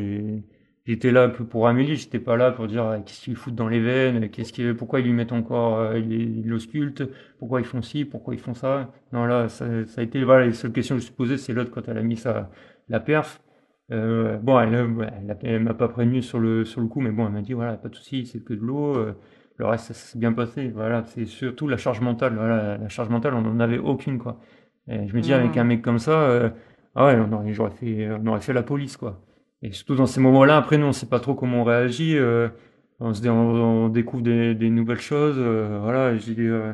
[0.85, 4.28] J'étais là pour Amélie, j'étais pas là pour dire qu'est-ce qu'ils foutent dans les veines,
[4.31, 7.05] qu'est-ce qui, pourquoi ils lui mettent encore, euh, ils l'auscultent,
[7.39, 8.90] pourquoi ils font ci, pourquoi ils font ça.
[9.12, 11.39] Non là, ça, ça a été voilà les seules questions que je me suis posées,
[11.39, 12.51] c'est l'autre quand elle a mis sa
[12.89, 13.40] la perf.
[13.93, 17.27] Euh, bon, elle, elle, elle m'a pas prévenu sur le sur le coup, mais bon,
[17.27, 18.97] elle m'a dit voilà, pas de souci, c'est que de l'eau.
[19.57, 20.69] Le reste, ça s'est bien passé.
[20.74, 22.35] Voilà, c'est surtout la charge mentale.
[22.35, 24.41] Voilà, la charge mentale, on n'en avait aucune quoi.
[24.89, 26.51] Et je me dis avec un mec comme ça, euh,
[26.95, 29.20] ah ouais, on aurait, fait, on aurait fait la police quoi.
[29.62, 32.16] Et surtout dans ces moments-là, après, nous, on sait pas trop comment on réagit.
[32.16, 32.49] Euh,
[33.01, 35.37] on, se, on, découvre des, des, nouvelles choses.
[35.39, 36.73] Euh, voilà, j'ai, euh,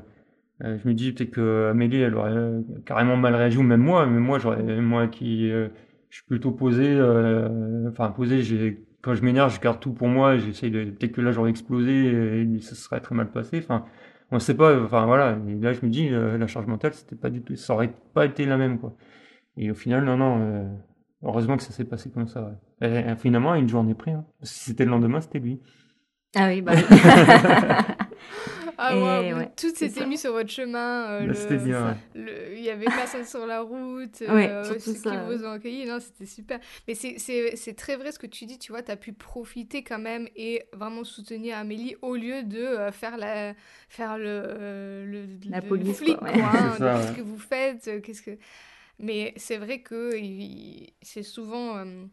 [0.65, 4.07] euh, je me dis peut-être que Amélie, elle aurait carrément mal réagi, ou même moi.
[4.07, 5.71] Mais moi, j'aurais, moi qui, je
[6.11, 6.99] suis plutôt posé.
[7.89, 8.43] Enfin, posé.
[8.43, 10.37] J'ai, quand je m'énerve, je garde tout pour moi.
[10.39, 13.59] J'essaye de, peut-être que là, j'aurais explosé et ça serait très mal passé.
[13.59, 13.85] Enfin,
[14.31, 14.81] on sait pas.
[14.83, 15.39] Enfin, voilà.
[15.49, 18.27] Et là, je me dis, la charge mentale, c'était pas du tout, ça aurait pas
[18.27, 18.95] été la même, quoi.
[19.57, 20.79] Et au final, non, non.
[21.23, 22.53] Heureusement que ça s'est passé comme ça.
[22.81, 23.13] Ouais.
[23.13, 24.13] Et, finalement, une journée près.
[24.13, 24.25] Hein.
[24.43, 25.61] Si c'était le lendemain, c'était lui.
[26.37, 26.75] Ah oui, bah.
[28.79, 31.11] ah ouais, tout s'était mis sur votre chemin.
[31.11, 31.97] Euh, bah, c'était bien.
[32.15, 34.23] Il y avait personne sur la route.
[34.23, 35.85] Euh, ceux qui vous ont accueilli.
[35.85, 36.61] Non, c'était super.
[36.87, 38.59] Mais c'est très vrai ce que tu dis.
[38.59, 42.59] Tu vois, tu as pu profiter quand même et vraiment soutenir Amélie au lieu de
[42.59, 43.55] euh, faire, la,
[43.89, 46.29] faire le, euh, le, la police, flic, quoi.
[46.29, 48.39] Hein, Qu'est-ce que vous faites Qu'est-ce que.
[49.01, 50.13] Mais c'est vrai que
[51.03, 52.05] c'est souvent euh,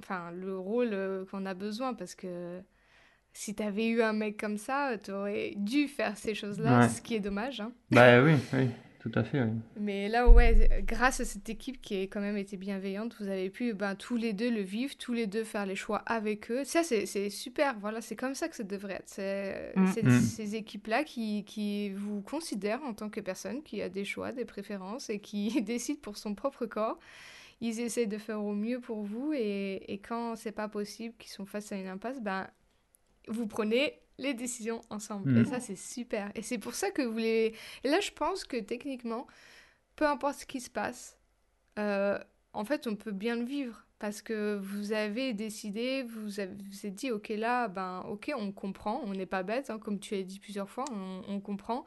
[0.00, 2.60] enfin, le rôle qu'on a besoin parce que
[3.34, 7.02] si tu avais eu un mec comme ça, tu aurais dû faire ces choses-là, ce
[7.02, 7.60] qui est dommage.
[7.60, 7.72] Hein.
[7.90, 8.68] Bah oui, oui.
[9.00, 9.50] Tout à fait, oui.
[9.78, 13.50] Mais là, ouais, grâce à cette équipe qui a quand même été bienveillante, vous avez
[13.50, 16.64] pu ben, tous les deux le vivre, tous les deux faire les choix avec eux.
[16.64, 19.08] Ça, c'est super, voilà, c'est comme ça que ça devrait être.
[19.08, 20.08] C'est mm.
[20.08, 20.20] mm.
[20.20, 24.46] ces équipes-là qui, qui vous considèrent en tant que personne qui a des choix, des
[24.46, 26.98] préférences et qui décident pour son propre corps.
[27.60, 31.30] Ils essaient de faire au mieux pour vous et, et quand c'est pas possible, qu'ils
[31.30, 32.48] sont face à une impasse, ben,
[33.28, 35.36] vous prenez les décisions ensemble.
[35.36, 35.46] Et mm.
[35.46, 36.30] ça, c'est super.
[36.34, 37.54] Et c'est pour ça que vous les...
[37.82, 39.26] Et là, je pense que techniquement,
[39.96, 41.18] peu importe ce qui se passe,
[41.78, 42.18] euh,
[42.52, 43.84] en fait, on peut bien le vivre.
[43.98, 48.52] Parce que vous avez décidé, vous avez, vous êtes dit, ok, là, ben, ok, on
[48.52, 50.84] comprend, on n'est pas bête, hein, comme tu as dit plusieurs fois,
[51.26, 51.84] on, comprend.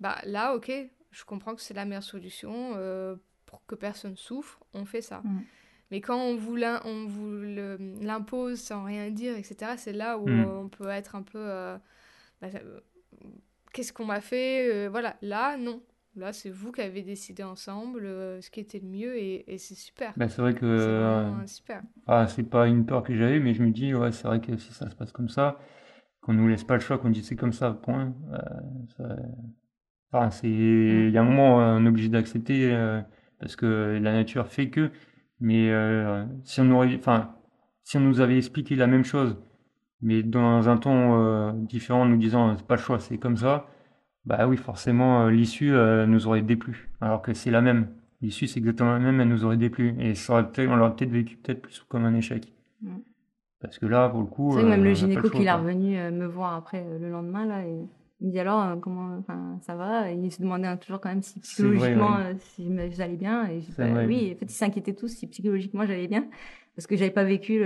[0.00, 0.72] Bah, là, ok,
[1.10, 5.20] je comprends que c'est la meilleure solution euh, pour que personne souffre, on fait ça.
[5.24, 5.42] Mm.
[5.92, 10.46] Mais quand on vous l'impose sans rien dire, etc., c'est là où hmm.
[10.46, 11.38] on peut être un peu...
[11.38, 11.76] Euh,
[12.40, 12.80] bah, euh,
[13.74, 15.82] qu'est-ce qu'on m'a fait euh, Voilà, là, non.
[16.16, 20.14] Là, c'est vous qui avez décidé ensemble ce qui était le mieux et, c'est super.
[20.16, 21.30] Bah, c'est vrai que...
[21.44, 21.82] C'est super.
[22.06, 24.56] Ah, c'est pas une peur que j'avais, mais je me dis, ouais, c'est vrai que
[24.56, 25.58] si ça se passe comme ça,
[26.22, 28.14] qu'on nous laisse pas le choix, qu'on dit c'est comme ça, point.
[30.10, 32.74] Enfin, c'est, il y a un moment, on est obligé d'accepter
[33.38, 34.90] parce que la nature fait que.
[35.42, 35.70] Mais
[36.44, 37.34] si on aurait, enfin,
[37.82, 39.36] si on nous avait expliqué la même chose,
[40.00, 43.66] mais dans un ton différent, nous disant c'est pas le choix, c'est comme ça,
[44.24, 45.72] bah oui, forcément, l'issue
[46.06, 47.88] nous aurait déplu, alors que c'est la même.
[48.20, 49.96] L'issue, c'est exactement la même, elle nous aurait déplu.
[49.98, 52.52] Et ça aurait on l'aurait peut-être vécu peut-être plus comme un échec.
[53.62, 54.58] Parce que là, pour le coup.
[54.58, 57.64] C'est même le gynéco qui est revenu euh, me voir après euh, le lendemain, là,
[57.64, 57.86] et
[58.22, 60.10] il me dit alors, euh, comment enfin, ça va?
[60.10, 63.46] Et Il se demandait toujours quand même si psychologiquement si j'allais bien.
[63.48, 66.24] Et bah, oui, en fait, ils s'inquiétaient tous si psychologiquement j'allais bien.
[66.74, 67.62] Parce que j'avais pas vécu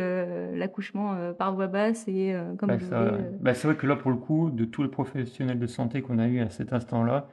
[0.54, 4.50] l'accouchement par voie basse et comme bah, bah, C'est vrai que là, pour le coup,
[4.50, 7.28] de tous les professionnels de santé qu'on a eu à cet instant-là,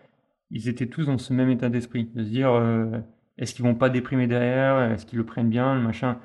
[0.52, 2.52] ils étaient tous dans ce même état d'esprit, de se dire
[3.38, 4.92] est-ce qu'ils vont pas déprimer derrière?
[4.92, 6.20] Est-ce qu'ils le prennent bien, le machin?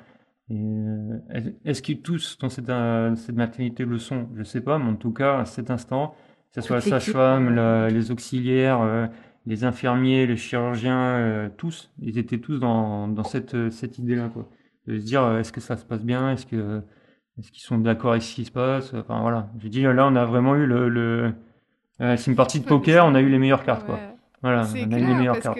[0.51, 1.19] Euh,
[1.65, 4.29] Est-ce qu'ils tous dans cette, euh, cette maternité le sont?
[4.35, 6.15] Je sais pas, mais en tout cas, à cet instant,
[6.53, 7.55] que ce soit la sage-femme,
[7.87, 9.07] les auxiliaires, euh,
[9.45, 14.47] les infirmiers, les chirurgiens, tous, ils étaient tous dans, dans cette, cette idée-là, quoi.
[14.87, 16.31] De se dire, est-ce que ça se passe bien?
[16.31, 16.81] Est-ce que
[17.37, 18.93] est-ce qu'ils sont d'accord avec ce qui se passe?
[18.93, 21.33] Enfin voilà, j'ai dit là, on a vraiment eu le, le...
[21.99, 23.99] c'est une partie de poker, on a eu les meilleures cartes, quoi.
[24.41, 25.59] Voilà, on a eu les meilleures cartes.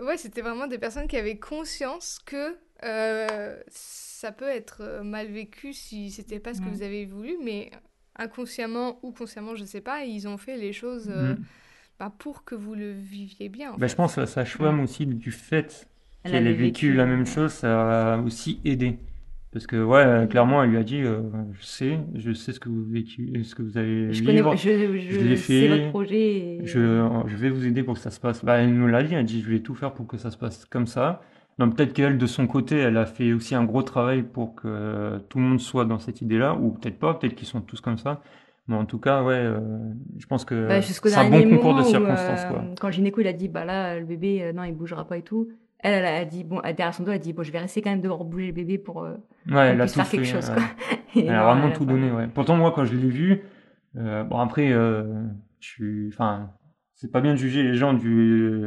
[0.00, 5.26] Ouais, c'était vraiment des personnes qui avaient conscience que euh, ça peut être euh, mal
[5.26, 7.70] vécu si c'était pas ce que vous avez voulu, mais
[8.16, 11.38] inconsciemment ou consciemment, je sais pas, ils ont fait les choses euh, mm.
[11.98, 13.74] bah, pour que vous le viviez bien.
[13.78, 15.88] Bah, je pense que sa femme aussi du fait
[16.24, 18.98] qu'elle ait vécu, la même chose, ça a aussi aidé.
[19.52, 22.84] Parce que ouais, clairement, elle lui a dit, je sais, je sais ce que vous
[22.84, 26.58] vécu, ce que vous avez je vivre, je, je, je l'ai fait, votre projet.
[26.64, 28.42] Je, je vais vous aider pour que ça se passe.
[28.42, 30.30] Bah, elle nous l'a dit, elle a dit, je vais tout faire pour que ça
[30.30, 31.20] se passe comme ça.
[31.58, 35.18] Donc peut-être qu'elle, de son côté, elle a fait aussi un gros travail pour que
[35.28, 37.98] tout le monde soit dans cette idée-là, ou peut-être pas, peut-être qu'ils sont tous comme
[37.98, 38.22] ça.
[38.68, 39.58] Mais en tout cas, ouais, euh,
[40.18, 42.46] je pense que bah, c'est un bon concours de circonstances.
[42.50, 44.72] Où, euh, Quand le gynéco il a dit, bah là, le bébé, euh, non, il
[44.72, 45.48] bougera pas et tout.
[45.80, 47.82] Elle, elle a dit, bon, derrière son dos, elle a dit, bon, je vais rester
[47.82, 49.14] quand même devoir bouger le bébé pour, euh,
[49.50, 50.48] ouais, elle a tout faire fait, quelque chose.
[50.48, 50.62] Quoi.
[51.16, 52.28] elle a vraiment tout donné, ouais.
[52.32, 53.42] Pourtant, moi, quand je l'ai vu,
[53.94, 54.72] bon, après,
[56.08, 56.50] enfin,
[56.94, 58.62] c'est pas bien de juger les gens du,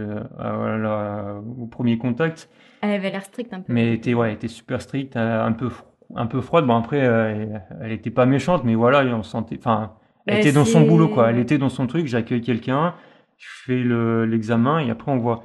[1.57, 2.49] au premier contact.
[2.85, 3.73] Elle avait l'air stricte un peu.
[3.73, 5.69] Mais elle était, ouais, était super stricte, euh, un peu,
[6.15, 6.65] un peu froide.
[6.65, 9.93] Bon, après, euh, elle, était pas méchante, mais voilà, on sentait, enfin,
[10.27, 11.31] elle était dans son boulot, quoi.
[11.31, 12.93] Elle était dans son truc, j'accueille quelqu'un,
[13.37, 13.83] je fais
[14.27, 15.43] l'examen et après on voit.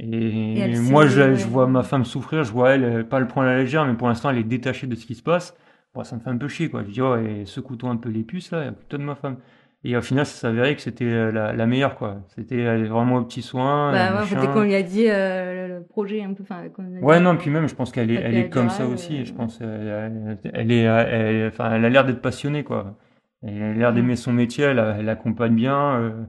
[0.00, 3.52] Et, moi, je, je, vois ma femme souffrir, je vois elle, pas le prendre à
[3.52, 5.56] la légère, mais pour l'instant, elle est détachée de ce qui se passe.
[5.94, 6.84] Bon, ça me fait un peu chier, quoi.
[6.84, 9.36] Je dis, oh, et secoue-toi un peu les puces, là, plutôt de ma femme.
[9.84, 12.16] Et au final, ça s'avérait que c'était euh, la, la, meilleure, quoi.
[12.34, 13.92] C'était vraiment au petit soin.
[13.92, 16.42] Bah, ouais, quand on lui a dit euh, le projet un peu.
[16.42, 16.64] Enfin,
[17.00, 19.24] ouais, non, puis même, je pense qu'elle est, elle est comme ça aussi.
[19.24, 22.96] Je pense, elle, elle est, elle, enfin, elle a l'air d'être passionnée, quoi.
[23.42, 26.00] Elle a l'air d'aimer son métier, elle, elle accompagne bien.
[26.00, 26.24] Euh,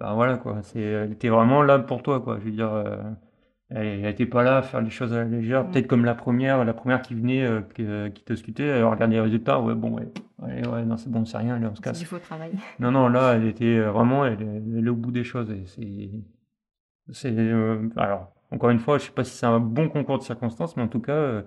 [0.00, 0.60] enfin, voilà, quoi.
[0.62, 2.38] C'est, elle était vraiment là pour toi, quoi.
[2.38, 2.96] Je veux dire, euh,
[3.74, 5.66] elle n'était pas là à faire les choses à la légère.
[5.68, 8.84] Peut-être comme la première, la première qui venait, euh, qui, euh, qui te scrutait, elle
[8.84, 10.08] regardait les résultats, ouais, bon, ouais,
[10.40, 12.00] ouais, ouais non, c'est bon, c'est rien, allez, on se casse.
[12.00, 12.54] Il faut travailler.
[12.80, 14.38] Non, non, là, elle était euh, vraiment, elle,
[14.76, 15.52] elle est au bout des choses.
[15.66, 16.10] C'est,
[17.12, 17.52] c'est,
[17.96, 20.82] alors, encore une fois, je sais pas si c'est un bon concours de circonstances, mais
[20.82, 21.42] en tout cas,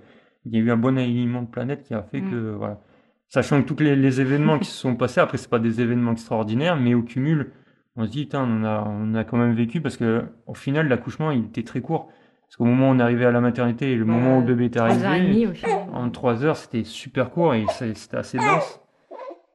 [0.45, 2.31] il y a eu un bon alignement de planètes qui a fait mm.
[2.31, 2.80] que, voilà.
[3.27, 6.11] Sachant que tous les, les événements qui se sont passés, après, c'est pas des événements
[6.11, 7.52] extraordinaires, mais au cumul,
[7.96, 11.32] on se dit, on a, on a quand même vécu parce que au final, l'accouchement,
[11.32, 12.12] il était très court.
[12.42, 14.48] Parce qu'au moment où on est arrivé à la maternité et le moment où le
[14.48, 15.48] bébé est arrivé,
[15.92, 18.82] en trois heures, c'était super court et c'était assez dense.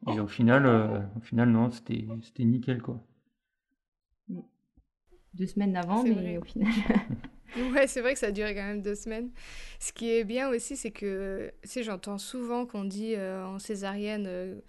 [0.09, 2.07] Et au final, euh, au final, non, c'était,
[2.45, 3.01] nickel, quoi.
[5.35, 6.73] Deux semaines avant, mais au final.
[7.73, 9.31] ouais, c'est vrai que ça a duré quand même deux semaines.
[9.79, 13.59] Ce qui est bien aussi, c'est que, tu sais, j'entends souvent qu'on dit euh, en
[13.59, 14.25] césarienne.
[14.27, 14.61] Euh,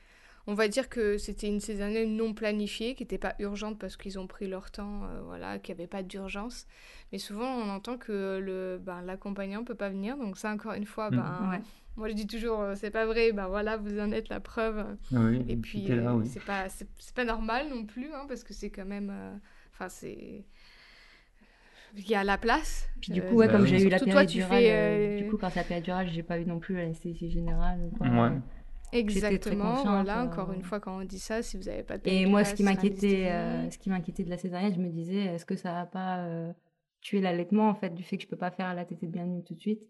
[0.47, 4.19] on va dire que c'était une césarienne non planifiée, qui n'était pas urgente parce qu'ils
[4.19, 6.67] ont pris leur temps, euh, voilà, qu'il n'y avait pas d'urgence.
[7.11, 10.17] Mais souvent, on entend que le, ben, l'accompagnant ne peut pas venir.
[10.17, 11.15] Donc ça, encore une fois, mm.
[11.15, 11.61] ben,
[11.97, 14.85] moi je dis toujours, euh, c'est pas vrai, ben voilà, vous en êtes la preuve.
[15.47, 18.85] et puis, euh, c'est, pas, c'est, pas normal non plus, hein, parce que c'est quand
[18.85, 19.13] même...
[19.73, 20.45] Enfin, c'est
[21.97, 22.87] il y a la place.
[23.01, 26.07] Puis du coup, ouais, comme j'ai eu la péridurale, du coup, quand c'est la péridurale,
[26.09, 27.91] j'ai pas eu non plus l'anesthésie générale.
[27.99, 28.39] Ouais.
[28.93, 32.25] Exactement, voilà, encore une fois, quand on dit ça, si vous n'avez pas de Et
[32.25, 35.45] moi, ce qui m'inquiétait, euh, ce qui m'inquiétait de la césarienne, je me disais, est-ce
[35.45, 36.51] que ça va pas euh,
[36.99, 39.43] tuer l'allaitement, en fait, du fait que je peux pas faire la tétée de bienvenue
[39.43, 39.81] tout de suite?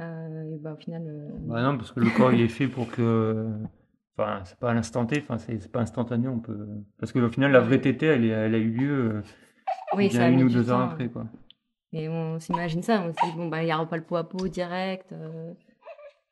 [0.00, 1.02] Euh, et bah, au final.
[1.40, 3.48] Bah non, parce que le corps, il est fait pour que.
[4.16, 6.66] Enfin, c'est pas à l'instant T, enfin, c'est pas instantané, on peut.
[6.98, 9.22] Parce qu'au final, la vraie tétée, elle, elle a eu lieu
[9.94, 11.26] oui, ça une ou deux heures après, quoi.
[11.92, 14.16] Et on s'imagine ça, on se dit, bon, bah, il n'y aura pas le pot
[14.16, 15.12] à pot direct.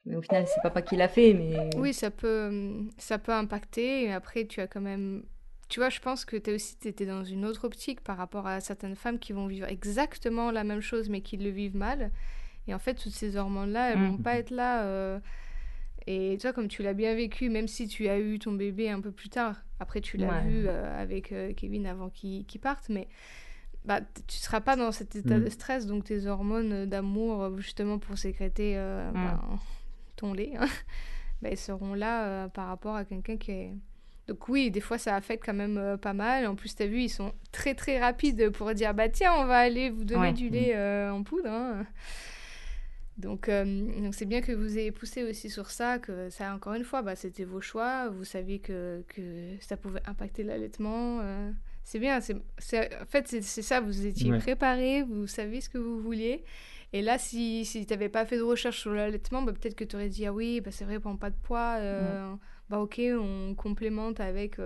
[0.07, 1.71] Mais au final, c'est papa qui l'a fait, mais...
[1.77, 4.05] Oui, ça peut, ça peut impacter.
[4.05, 5.25] Et après, tu as quand même...
[5.69, 8.61] Tu vois, je pense que tu aussi étais dans une autre optique par rapport à
[8.61, 12.11] certaines femmes qui vont vivre exactement la même chose, mais qui le vivent mal.
[12.67, 14.23] Et en fait, toutes ces hormones-là, elles ne vont mm.
[14.23, 14.85] pas être là.
[14.85, 15.21] Euh,
[16.07, 19.01] et toi, comme tu l'as bien vécu, même si tu as eu ton bébé un
[19.01, 23.07] peu plus tard, après tu l'as vu euh, avec euh, Kevin avant qu'il parte, mais
[23.85, 25.45] bah, tu seras pas dans cet état mm.
[25.45, 29.13] de stress, donc tes hormones d'amour, justement pour sécréter mm.
[29.13, 29.41] bah,
[30.21, 30.69] ton lait, hein,
[31.43, 33.73] bah, elles seront là par rapport à quelqu'un qui est...
[34.29, 36.47] Donc oui, des fois ça affecte quand même pas mal.
[36.47, 39.45] En plus, tu as vu, ils sont très très rapides pour dire, bah tiens, on
[39.47, 40.77] va aller vous donner du lait
[41.11, 41.49] en poudre.
[41.51, 41.85] Hein.
[43.21, 43.65] Donc, euh,
[44.01, 47.03] donc c'est bien que vous ayez poussé aussi sur ça, que ça, encore une fois,
[47.03, 49.23] bah, c'était vos choix, vous saviez que, que
[49.61, 51.21] ça pouvait impacter l'allaitement.
[51.21, 51.51] Euh,
[51.85, 56.01] c'est bien, c'est, en fait, c'est, ça, vous étiez préparé, vous saviez ce que vous
[56.01, 56.45] vouliez.
[56.93, 59.85] Et là, si, si tu n'avais pas fait de recherche sur l'allaitement, bah, peut-être que
[59.85, 62.35] tu aurais dit, ah oui, bah, c'est vrai, prend pas de poids, euh,
[62.69, 64.59] bah ok, on complémente avec...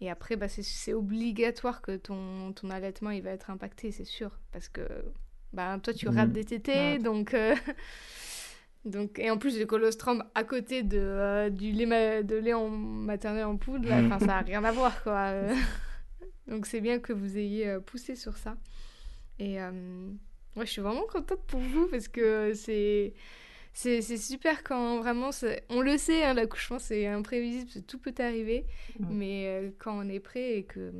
[0.00, 4.04] Et après, bah, c'est, c'est obligatoire que ton, ton allaitement, il va être impacté, c'est
[4.04, 4.82] sûr, parce que
[5.52, 6.32] bah, toi, tu rates mm.
[6.32, 7.34] des tétés, donc...
[7.34, 7.54] Euh,
[8.84, 12.68] donc, et en plus, le colostrum à côté de, euh, du lait, de lait en
[12.68, 14.18] maternel en poudre, mm.
[14.18, 15.12] ça n'a rien à voir, quoi.
[15.32, 15.54] Euh.
[16.46, 18.56] donc, c'est bien que vous ayez poussé sur ça.
[19.38, 19.58] Et
[20.56, 23.14] moi, je suis vraiment contente pour vous parce que c'est
[23.74, 25.30] c'est super quand vraiment
[25.70, 28.66] on le sait hein, l'accouchement c'est imprévisible tout peut arriver
[29.00, 29.06] mm.
[29.10, 30.92] mais quand on est prêt et que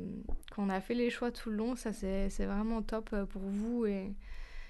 [0.55, 4.15] qu'on a fait les choix tout le long ça c'est vraiment top pour vous et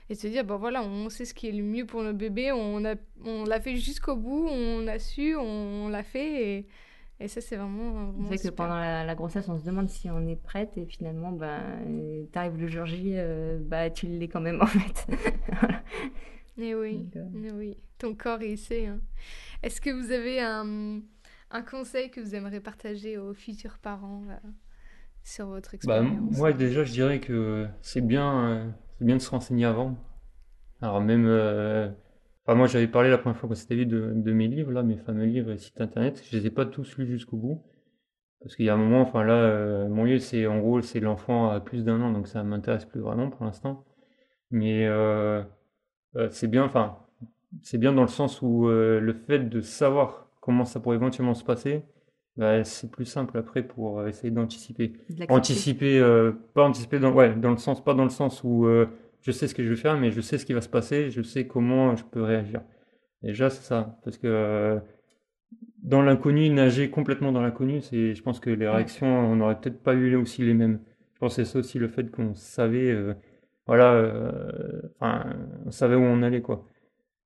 [0.10, 2.52] et se dire, bon voilà, on sait ce qui est le mieux pour notre bébé,
[2.52, 2.96] on, a,
[3.26, 6.68] on l'a fait jusqu'au bout, on a su, on, l'a fait, et,
[7.20, 10.10] et ça c'est vraiment, vraiment C'est vrai que pendant la, grossesse, on se demande si
[10.10, 11.62] on est prête, et finalement, ben,
[12.32, 15.08] t'arrives le jour J, euh, bah, tu l'es quand même en fait.
[16.58, 18.88] Et oui, euh, oui, ton corps il sait.
[18.88, 19.00] Hein.
[19.64, 21.00] Est-ce que vous avez un,
[21.50, 24.24] un, conseil que vous aimeriez partager aux futurs parents
[25.24, 26.38] sur votre bah, expérience?
[26.38, 29.98] Moi déjà, je dirais que c'est bien c'est bien de se renseigner avant.
[30.82, 31.90] Alors même, euh,
[32.46, 34.84] enfin, moi j'avais parlé la première fois qu'on s'était vu de, de, mes livres, là,
[34.84, 36.24] mes fameux livres et sites internet.
[36.30, 37.64] Je les ai pas tous lus jusqu'au bout.
[38.42, 41.00] Parce qu'il y a un moment, enfin là, euh, mon livre, c'est en gros, c'est
[41.00, 43.86] l'enfant à plus d'un an, donc ça m'intéresse plus vraiment pour l'instant.
[44.52, 45.42] Mais euh,
[46.30, 46.98] c'est bien, enfin,
[47.62, 51.46] c'est bien dans le sens où le fait de savoir comment ça pourrait éventuellement se
[51.46, 51.84] passer,
[52.36, 54.94] bah, c'est plus simple après pour euh, essayer d'anticiper.
[55.30, 58.88] Anticiper, euh, pas anticiper dans, ouais, dans le sens, pas dans le sens où euh,
[59.24, 61.10] je sais ce que je vais faire, mais je sais ce qui va se passer,
[61.12, 62.62] je sais comment je peux réagir.
[63.24, 64.80] Déjà, c'est ça, parce que
[65.84, 69.82] dans l'inconnu, nager complètement dans l'inconnu, c'est, je pense que les réactions, on n'aurait peut-être
[69.84, 70.80] pas eu aussi les mêmes.
[71.16, 72.96] Je pense que c'est ça aussi le fait qu'on savait,
[73.68, 74.32] voilà,
[75.00, 75.26] enfin,
[75.66, 76.68] on savait où on allait, quoi.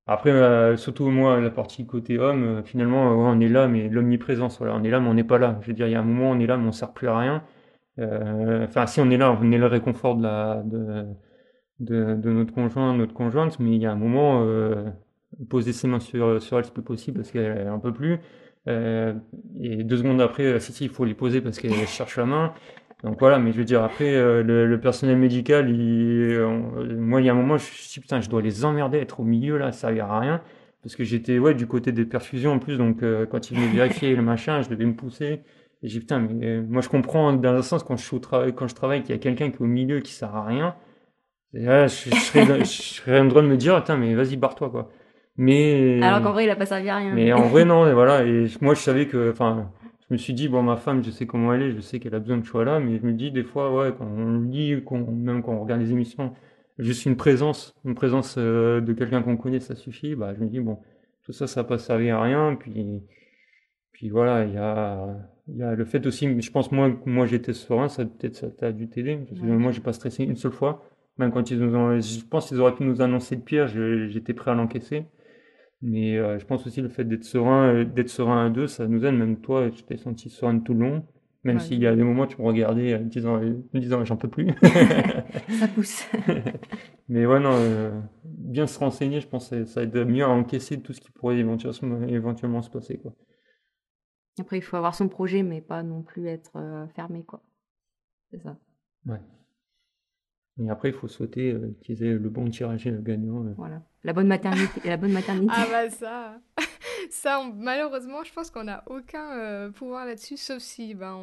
[0.07, 3.89] Après, euh, surtout moi, la partie côté homme, euh, finalement, euh, on est là, mais
[3.89, 5.57] l'omniprésence, voilà, on est là, mais on n'est pas là.
[5.61, 6.93] Je veux dire, il y a un moment, on est là, mais on ne sert
[6.93, 7.43] plus à rien.
[7.99, 11.05] Enfin, si on est là, on est le réconfort de, la, de,
[11.79, 14.45] de, notre conjoint, notre conjointe, mais il y a un moment,
[15.49, 18.19] poser ses mains sur, elle, c'est plus possible parce qu'elle en peut plus.
[18.67, 22.53] et deux secondes après, si, si, il faut les poser parce qu'elle cherche la main.
[23.03, 27.25] Donc voilà, mais je veux dire, après, euh, le, personnel médical, il, euh, moi, il
[27.25, 29.23] y a un moment, je me suis dit, putain, je dois les emmerder, être au
[29.23, 30.41] milieu, là, ça servir à rien.
[30.81, 33.71] Parce que j'étais, ouais, du côté des perfusions en plus, donc euh, quand ils venaient
[33.71, 35.41] vérifier le machin, je devais me pousser.
[35.83, 38.19] Et j'ai putain, mais moi, je comprends dans un sens, quand je, suis
[38.55, 40.75] quand je travaille, qu'il y a quelqu'un qui est au milieu qui sert à rien.
[41.53, 44.89] Et je, serais, je serais en droit de me dire, putain, mais vas-y, barre-toi, quoi.
[45.37, 46.01] Mais.
[46.01, 47.13] Alors qu'en vrai, il a pas servi à rien.
[47.13, 48.25] Mais en vrai, non, et voilà.
[48.25, 49.71] Et moi, je savais que, enfin,
[50.09, 52.15] je me suis dit, bon, ma femme, je sais comment elle est, je sais qu'elle
[52.15, 54.81] a besoin de choix là, mais je me dis, des fois, ouais, quand on lit,
[54.91, 56.33] même quand on regarde les émissions,
[56.79, 60.47] juste une présence, une présence euh, de quelqu'un qu'on connaît, ça suffit, bah, je me
[60.47, 60.79] dis, bon,
[61.23, 63.03] tout ça, ça n'a pas servi à rien, puis,
[63.91, 65.07] puis voilà, il y a,
[65.49, 68.71] y a le fait aussi, je pense, moi, moi j'étais serein, ça peut-être, ça t'a
[68.71, 70.83] dû t'aider, parce que moi, j'ai pas stressé une seule fois,
[71.17, 74.33] même quand ils nous ont, je pense qu'ils auraient pu nous annoncer le pire, j'étais
[74.33, 75.05] prêt à l'encaisser.
[75.81, 78.87] Mais euh, je pense aussi le fait d'être serein, euh, d'être serein à deux, ça
[78.87, 79.13] nous aide.
[79.13, 81.07] Même toi, tu t'es senti serein tout le long.
[81.43, 83.39] Même s'il y a des moments tu me regardais en disant,
[83.73, 84.53] disant j'en peux plus.
[85.59, 86.05] ça pousse.
[87.07, 90.81] Mais ouais, non, euh, bien se renseigner, je pense que ça aide mieux à encaisser
[90.81, 92.97] tout ce qui pourrait éventuellement, éventuellement se passer.
[92.97, 93.13] Quoi.
[94.41, 96.51] Après, il faut avoir son projet, mais pas non plus être
[96.95, 97.23] fermé.
[97.23, 97.41] quoi.
[98.29, 98.57] C'est ça.
[99.05, 99.21] Ouais.
[100.63, 103.43] Et après, il faut souhaiter euh, qu'ils aient le bon tirage et le gagnant.
[103.45, 103.53] Euh.
[103.57, 103.81] Voilà.
[104.03, 104.81] La bonne maternité.
[104.85, 105.53] la bonne maternité.
[105.55, 106.39] Ah bah ça,
[107.11, 111.17] ça malheureusement, je pense qu'on n'a aucun euh, pouvoir là-dessus, sauf si ben,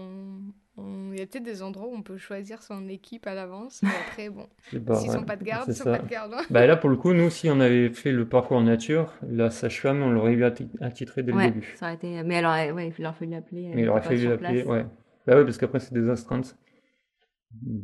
[0.78, 3.88] Il y a peut-être des endroits où on peut choisir son équipe à l'avance, mais
[4.08, 4.46] après, bon,
[4.86, 5.96] pas, s'ils ouais, sont pas de garde, ils sont ça.
[5.98, 6.34] pas de garde.
[6.34, 6.42] hein.
[6.50, 10.02] Bah là, pour le coup, nous, si on avait fait le parcours nature, la sage-femme,
[10.02, 11.72] on l'aurait eu atti- attitré dès le Ouais, début.
[11.76, 12.22] ça aurait été.
[12.22, 13.72] Mais alors, euh, ouais, il aurait fallu l'appeler.
[13.76, 14.84] Il aurait fallu l'appeler, ouais.
[15.26, 16.56] Bah ouais, parce qu'après, c'est des astreintes.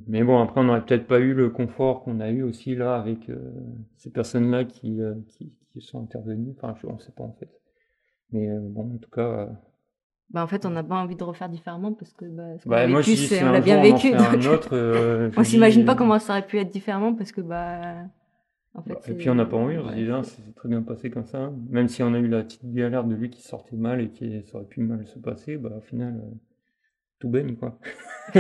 [0.09, 2.97] Mais bon, après, on n'aurait peut-être pas eu le confort qu'on a eu aussi là
[2.97, 3.39] avec euh,
[3.97, 6.53] ces personnes-là qui, euh, qui, qui sont intervenues.
[6.57, 7.49] Enfin, je- on ne sait pas en fait.
[8.33, 9.49] Mais euh, bon, en tout cas,
[10.31, 12.71] Bah, en fait, on n'a pas envie de refaire différemment parce que bah, ce qu'on
[12.71, 14.11] bah, a vécu, si on l'a bien vécu.
[14.11, 18.05] donc, autre, on s'imagine pas comment ça aurait pu être différemment parce que bah.
[18.73, 20.69] En fait, Bah, et puis on n'a pas envie, on se dit, ah, c'est- très
[20.69, 21.53] bien passé comme ça.
[21.71, 24.43] Même si on a eu la petite galère de lui qui sortait mal et qui
[24.47, 26.21] ça aurait pu mal se passer, bah au final,
[27.19, 27.79] tout baigne quoi.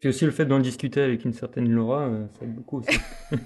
[0.00, 2.98] Puis aussi le fait d'en discuter avec une certaine Laura, euh, ça aide beaucoup aussi.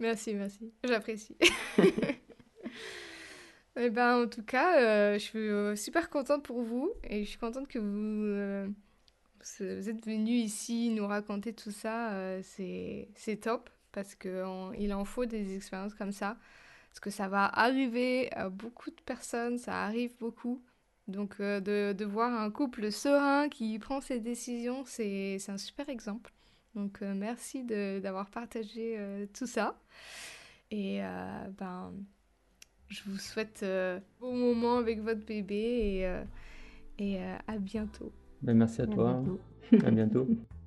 [0.00, 0.72] Merci, merci.
[0.84, 1.36] J'apprécie.
[3.74, 7.28] Eh ben, en tout cas, euh, je suis euh, super contente pour vous et je
[7.30, 8.74] suis contente que vous,
[9.60, 12.12] vous êtes venu ici nous raconter tout ça.
[12.12, 16.36] euh, c'est top parce qu'il en faut des expériences comme ça.
[16.90, 20.62] Parce que ça va arriver à beaucoup de personnes, ça arrive beaucoup.
[21.08, 25.58] Donc, euh, de, de voir un couple serein qui prend ses décisions, c'est, c'est un
[25.58, 26.32] super exemple.
[26.74, 29.78] Donc, euh, merci de- d'avoir partagé euh, tout ça.
[30.70, 31.92] Et euh, ben,
[32.88, 35.56] je vous souhaite euh, bon moment avec votre bébé
[35.98, 36.22] et, euh,
[36.98, 38.12] et euh, à bientôt.
[38.42, 39.40] Ben, merci à À toi, bientôt.
[39.84, 40.28] à bientôt.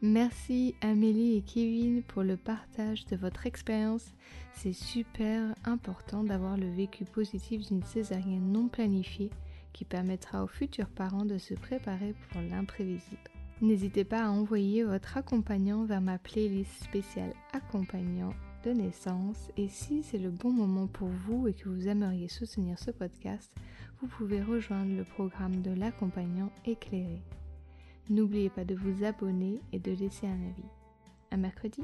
[0.00, 4.14] Merci Amélie et Kevin pour le partage de votre expérience.
[4.52, 9.30] C'est super important d'avoir le vécu positif d'une césarienne non planifiée
[9.72, 13.18] qui permettra aux futurs parents de se préparer pour l'imprévisible.
[13.60, 18.30] N'hésitez pas à envoyer votre accompagnant vers ma playlist spéciale accompagnant
[18.64, 22.78] de naissance et si c'est le bon moment pour vous et que vous aimeriez soutenir
[22.78, 23.50] ce podcast,
[24.00, 27.20] vous pouvez rejoindre le programme de l'accompagnant éclairé.
[28.10, 30.68] N'oubliez pas de vous abonner et de laisser un avis.
[31.30, 31.82] À mercredi